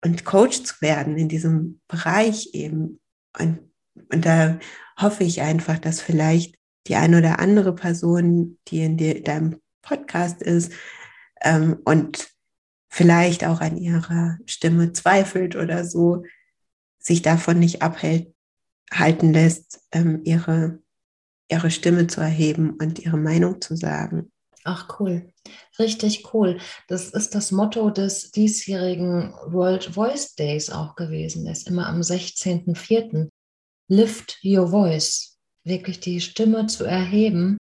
und 0.05 0.25
Coach 0.25 0.63
zu 0.63 0.81
werden 0.81 1.17
in 1.17 1.29
diesem 1.29 1.81
Bereich 1.89 2.51
eben. 2.53 3.01
Und, 3.39 3.61
und 4.13 4.25
da 4.25 4.59
hoffe 4.99 5.25
ich 5.25 5.41
einfach, 5.41 5.79
dass 5.79 6.01
vielleicht 6.01 6.57
die 6.87 6.97
eine 6.97 7.19
oder 7.19 7.39
andere 7.39 7.75
Person, 7.75 8.59
die 8.69 8.81
in 8.81 8.97
dir, 8.97 9.23
deinem 9.23 9.61
Podcast 9.83 10.43
ist 10.43 10.73
ähm, 11.43 11.79
und 11.85 12.31
vielleicht 12.89 13.45
auch 13.45 13.61
an 13.61 13.77
ihrer 13.77 14.39
Stimme 14.47 14.93
zweifelt 14.93 15.57
oder 15.57 15.85
so, 15.85 16.25
sich 16.99 17.23
davon 17.23 17.59
nicht 17.59 17.83
abhält, 17.83 18.35
halten 18.93 19.33
lässt, 19.33 19.81
ähm, 19.93 20.23
ihre, 20.25 20.81
ihre 21.49 21.71
Stimme 21.71 22.07
zu 22.07 22.21
erheben 22.21 22.71
und 22.81 22.99
ihre 22.99 23.19
Meinung 23.19 23.61
zu 23.61 23.77
sagen. 23.77 24.31
Ach 24.65 25.01
cool, 25.01 25.33
richtig 25.79 26.35
cool. 26.35 26.59
Das 26.89 27.11
ist 27.11 27.35
das 27.35 27.51
Motto 27.51 27.91
des 27.91 28.31
diesjährigen 28.31 29.33
World 29.47 29.85
Voice 29.95 30.35
Days 30.35 30.71
auch 30.71 30.97
gewesen. 30.97 31.45
Der 31.45 31.53
ist 31.53 31.67
immer 31.67 31.87
am 31.87 32.01
16.04. 32.01 33.29
Lift 33.89 34.39
your 34.45 34.69
voice, 34.69 35.39
wirklich 35.65 36.01
die 36.01 36.21
Stimme 36.21 36.67
zu 36.67 36.85
erheben, 36.85 37.57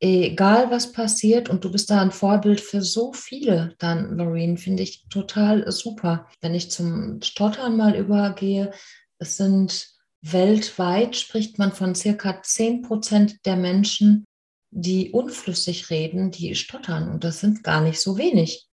egal 0.00 0.70
was 0.70 0.92
passiert. 0.92 1.50
Und 1.50 1.64
du 1.64 1.70
bist 1.70 1.90
da 1.90 2.00
ein 2.00 2.10
Vorbild 2.10 2.60
für 2.60 2.82
so 2.82 3.12
viele 3.12 3.74
dann, 3.78 4.16
Loreen, 4.16 4.56
finde 4.56 4.82
ich 4.82 5.06
total 5.08 5.70
super. 5.70 6.26
Wenn 6.40 6.54
ich 6.54 6.70
zum 6.70 7.20
Stottern 7.22 7.76
mal 7.76 7.94
übergehe, 7.94 8.72
es 9.18 9.36
sind 9.36 9.90
weltweit, 10.22 11.16
spricht 11.16 11.58
man 11.58 11.72
von 11.72 11.94
circa 11.94 12.42
10 12.42 12.82
Prozent 12.82 13.44
der 13.46 13.56
Menschen, 13.56 14.24
die 14.70 15.10
unflüssig 15.10 15.90
reden, 15.90 16.30
die 16.30 16.54
stottern. 16.54 17.10
Und 17.10 17.24
das 17.24 17.40
sind 17.40 17.64
gar 17.64 17.80
nicht 17.80 18.00
so 18.00 18.16
wenig. 18.16 18.68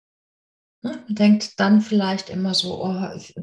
Ne? 0.82 1.02
Man 1.06 1.14
denkt 1.14 1.58
dann 1.60 1.80
vielleicht 1.80 2.30
immer 2.30 2.54
so, 2.54 2.84
oh, 2.84 3.10
ich, 3.16 3.34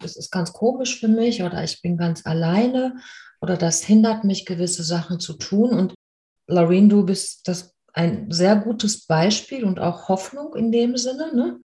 das 0.00 0.16
ist 0.16 0.30
ganz 0.30 0.52
komisch 0.52 0.98
für 0.98 1.08
mich 1.08 1.42
oder 1.42 1.62
ich 1.62 1.80
bin 1.80 1.96
ganz 1.96 2.26
alleine 2.26 2.96
oder 3.40 3.56
das 3.56 3.82
hindert 3.84 4.24
mich, 4.24 4.46
gewisse 4.46 4.82
Sachen 4.82 5.20
zu 5.20 5.34
tun. 5.34 5.70
Und 5.70 5.94
Loreen, 6.48 6.88
du 6.88 7.04
bist 7.04 7.48
das 7.48 7.74
ein 7.92 8.30
sehr 8.30 8.56
gutes 8.56 9.06
Beispiel 9.06 9.64
und 9.64 9.78
auch 9.78 10.08
Hoffnung 10.08 10.54
in 10.56 10.72
dem 10.72 10.96
Sinne, 10.96 11.34
ne? 11.34 11.60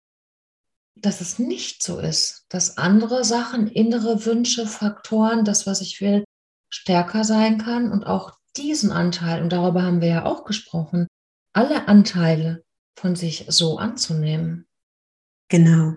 dass 0.95 1.21
es 1.21 1.39
nicht 1.39 1.83
so 1.83 1.99
ist, 1.99 2.45
dass 2.49 2.77
andere 2.77 3.23
Sachen, 3.23 3.67
innere 3.67 4.25
Wünsche, 4.25 4.65
Faktoren, 4.65 5.45
das, 5.45 5.67
was 5.67 5.81
ich 5.81 6.01
will, 6.01 6.23
stärker 6.69 7.23
sein 7.23 7.57
kann 7.57 7.91
und 7.91 8.03
auch 8.03 8.36
diesen 8.57 8.91
Anteil, 8.91 9.41
und 9.41 9.51
darüber 9.51 9.83
haben 9.83 10.01
wir 10.01 10.09
ja 10.09 10.25
auch 10.25 10.45
gesprochen, 10.45 11.07
alle 11.53 11.87
Anteile 11.87 12.63
von 12.97 13.15
sich 13.15 13.45
so 13.47 13.77
anzunehmen. 13.77 14.67
Genau, 15.49 15.95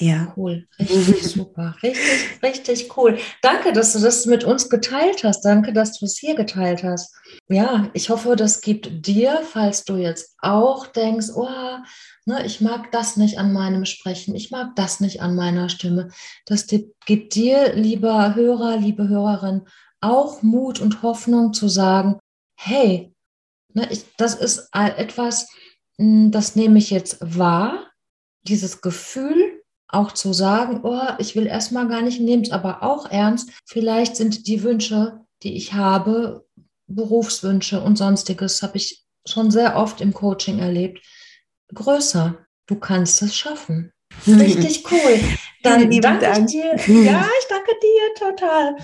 ja. 0.00 0.32
Cool, 0.36 0.66
richtig 0.78 1.22
super, 1.32 1.76
richtig, 1.82 2.42
richtig 2.42 2.96
cool. 2.96 3.18
Danke, 3.42 3.72
dass 3.72 3.92
du 3.92 4.00
das 4.00 4.26
mit 4.26 4.42
uns 4.42 4.70
geteilt 4.70 5.22
hast. 5.22 5.42
Danke, 5.42 5.72
dass 5.72 5.98
du 5.98 6.06
es 6.06 6.18
hier 6.18 6.34
geteilt 6.34 6.82
hast. 6.82 7.14
Ja, 7.48 7.90
ich 7.92 8.08
hoffe, 8.08 8.34
das 8.36 8.62
gibt 8.62 9.06
dir, 9.06 9.42
falls 9.44 9.84
du 9.84 9.96
jetzt 9.96 10.34
auch 10.38 10.86
denkst, 10.86 11.28
oh, 11.34 11.48
ne, 12.24 12.44
ich 12.46 12.60
mag 12.60 12.90
das 12.90 13.16
nicht 13.16 13.38
an 13.38 13.52
meinem 13.52 13.84
Sprechen, 13.84 14.34
ich 14.34 14.50
mag 14.50 14.74
das 14.76 15.00
nicht 15.00 15.20
an 15.20 15.34
meiner 15.34 15.68
Stimme. 15.68 16.08
Das 16.46 16.66
gibt 16.66 17.34
dir, 17.34 17.74
lieber 17.74 18.34
Hörer, 18.34 18.78
liebe 18.78 19.08
Hörerin, 19.08 19.62
auch 20.02 20.42
Mut 20.42 20.80
und 20.80 21.02
Hoffnung 21.02 21.52
zu 21.52 21.68
sagen, 21.68 22.18
hey, 22.56 23.14
ne, 23.72 23.88
ich, 23.90 24.04
das 24.16 24.34
ist 24.34 24.68
etwas, 24.72 25.48
das 25.98 26.56
nehme 26.56 26.78
ich 26.78 26.90
jetzt 26.90 27.18
wahr, 27.20 27.90
dieses 28.42 28.80
Gefühl, 28.80 29.62
auch 29.88 30.12
zu 30.12 30.32
sagen, 30.32 30.80
oh, 30.84 31.12
ich 31.18 31.36
will 31.36 31.46
erstmal 31.46 31.86
gar 31.86 32.02
nicht, 32.02 32.20
nehme 32.20 32.42
es 32.42 32.50
aber 32.50 32.82
auch 32.82 33.10
ernst. 33.10 33.50
Vielleicht 33.66 34.16
sind 34.16 34.46
die 34.46 34.62
Wünsche, 34.62 35.20
die 35.42 35.54
ich 35.54 35.74
habe, 35.74 36.46
Berufswünsche 36.86 37.80
und 37.80 37.96
sonstiges, 37.96 38.62
habe 38.62 38.78
ich 38.78 39.04
schon 39.26 39.50
sehr 39.50 39.76
oft 39.76 40.00
im 40.00 40.12
Coaching 40.12 40.58
erlebt, 40.58 41.00
größer. 41.74 42.38
Du 42.66 42.76
kannst 42.76 43.22
es 43.22 43.36
schaffen. 43.36 43.92
Richtig 44.26 44.90
cool. 44.90 45.20
Dann 45.62 45.90
danke 46.00 46.26
Dank. 46.26 46.38
ich 46.38 46.52
dir. 46.52 46.74
Ja, 47.04 47.26
ich 47.40 47.48
danke 47.48 47.72
dir 47.80 48.14
total. 48.18 48.76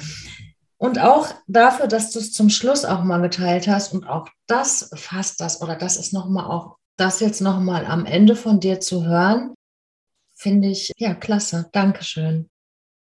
Und 0.79 1.01
auch 1.01 1.35
dafür, 1.49 1.89
dass 1.89 2.13
du 2.13 2.21
es 2.21 2.33
zum 2.33 2.51
Schluss 2.51 2.85
auch 2.85 3.03
mal 3.03 3.21
geteilt 3.21 3.67
hast 3.67 3.93
und 3.93 4.09
auch 4.09 4.29
das 4.47 4.91
fasst 4.95 5.41
das 5.41 5.61
oder 5.61 5.75
das 5.75 5.97
ist 5.97 6.13
nochmal 6.13 6.47
auch 6.47 6.77
das 6.97 7.21
jetzt 7.21 7.41
nochmal 7.41 7.87
am 7.87 8.07
Ende 8.07 8.37
von 8.37 8.61
dir 8.61 8.81
zu 8.81 9.05
hören, 9.05 9.55
finde 10.35 10.69
ich 10.69 10.93
ja 10.97 11.15
klasse. 11.15 11.69
Dankeschön. 11.73 12.49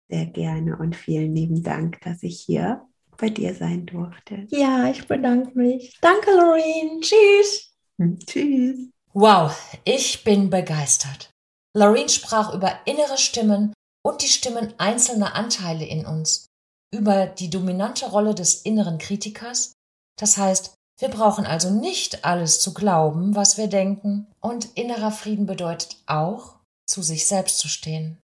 Sehr 0.09 0.25
gerne 0.27 0.77
und 0.77 0.95
vielen 0.95 1.35
lieben 1.35 1.63
Dank, 1.63 1.99
dass 2.01 2.21
ich 2.23 2.41
hier 2.41 2.81
bei 3.17 3.29
dir 3.29 3.53
sein 3.55 3.85
durfte. 3.85 4.47
Ja, 4.49 4.89
ich 4.89 5.07
bedanke 5.07 5.57
mich. 5.57 5.97
Danke, 6.01 6.31
Loreen. 6.31 7.01
Tschüss. 7.01 7.73
Hm, 7.97 8.19
tschüss. 8.19 8.89
Wow, 9.13 9.55
ich 9.83 10.23
bin 10.23 10.49
begeistert. 10.49 11.31
Loreen 11.73 12.09
sprach 12.09 12.53
über 12.53 12.71
innere 12.85 13.17
Stimmen 13.17 13.73
und 14.03 14.21
die 14.21 14.27
Stimmen 14.27 14.73
einzelner 14.77 15.35
Anteile 15.35 15.85
in 15.85 16.05
uns, 16.05 16.47
über 16.91 17.25
die 17.25 17.49
dominante 17.49 18.09
Rolle 18.09 18.35
des 18.35 18.61
inneren 18.61 18.97
Kritikers. 18.97 19.73
Das 20.17 20.37
heißt, 20.37 20.75
wir 20.99 21.09
brauchen 21.09 21.45
also 21.45 21.71
nicht 21.71 22.25
alles 22.25 22.59
zu 22.59 22.73
glauben, 22.73 23.35
was 23.35 23.57
wir 23.57 23.67
denken, 23.67 24.27
und 24.39 24.77
innerer 24.77 25.11
Frieden 25.11 25.45
bedeutet 25.45 25.97
auch, 26.05 26.57
zu 26.85 27.01
sich 27.01 27.27
selbst 27.27 27.57
zu 27.59 27.67
stehen. 27.67 28.19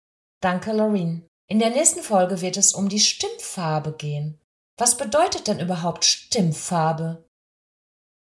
Danke, 0.42 0.72
Loreen. 0.72 1.28
In 1.48 1.60
der 1.60 1.70
nächsten 1.70 2.02
Folge 2.02 2.42
wird 2.42 2.58
es 2.58 2.74
um 2.74 2.90
die 2.90 3.00
Stimmfarbe 3.00 3.94
gehen. 3.94 4.40
Was 4.78 4.98
bedeutet 4.98 5.48
denn 5.48 5.60
überhaupt 5.60 6.04
Stimmfarbe? 6.06 7.24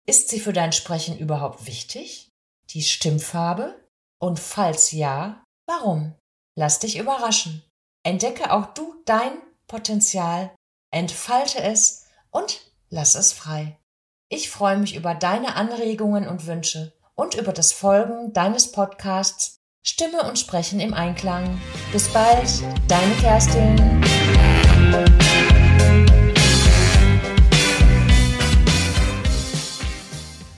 Ist 0.06 0.30
sie 0.30 0.40
für 0.40 0.52
dein 0.52 0.74
Sprechen 0.74 1.18
überhaupt 1.18 1.66
wichtig? 1.66 2.30
Die 2.72 2.82
Stimmfarbe? 2.82 3.80
Und 4.20 4.40
falls 4.40 4.92
ja, 4.92 5.44
warum? 5.66 6.16
Lass 6.58 6.80
dich 6.80 6.98
überraschen. 6.98 7.64
Entdecke 8.04 8.52
auch 8.52 8.74
du 8.74 9.02
dein 9.06 9.38
Potenzial, 9.72 10.52
entfalte 10.92 11.64
es 11.64 12.04
und 12.30 12.60
lass 12.90 13.16
es 13.16 13.32
frei. 13.32 13.80
Ich 14.28 14.50
freue 14.50 14.76
mich 14.76 14.98
über 14.98 15.16
deine 15.16 15.56
Anregungen 15.56 16.28
und 16.28 16.46
Wünsche 16.46 16.92
und 17.16 17.36
über 17.36 17.54
das 17.54 17.72
Folgen 17.72 18.34
deines 18.34 18.74
Podcasts 18.74 19.60
Stimme 19.82 20.24
und 20.24 20.38
Sprechen 20.38 20.82
im 20.82 20.94
Einklang. 20.94 21.62
Bis 21.94 22.10
bald, 22.10 22.50
deine 22.90 23.16
Kerstin. 23.16 24.02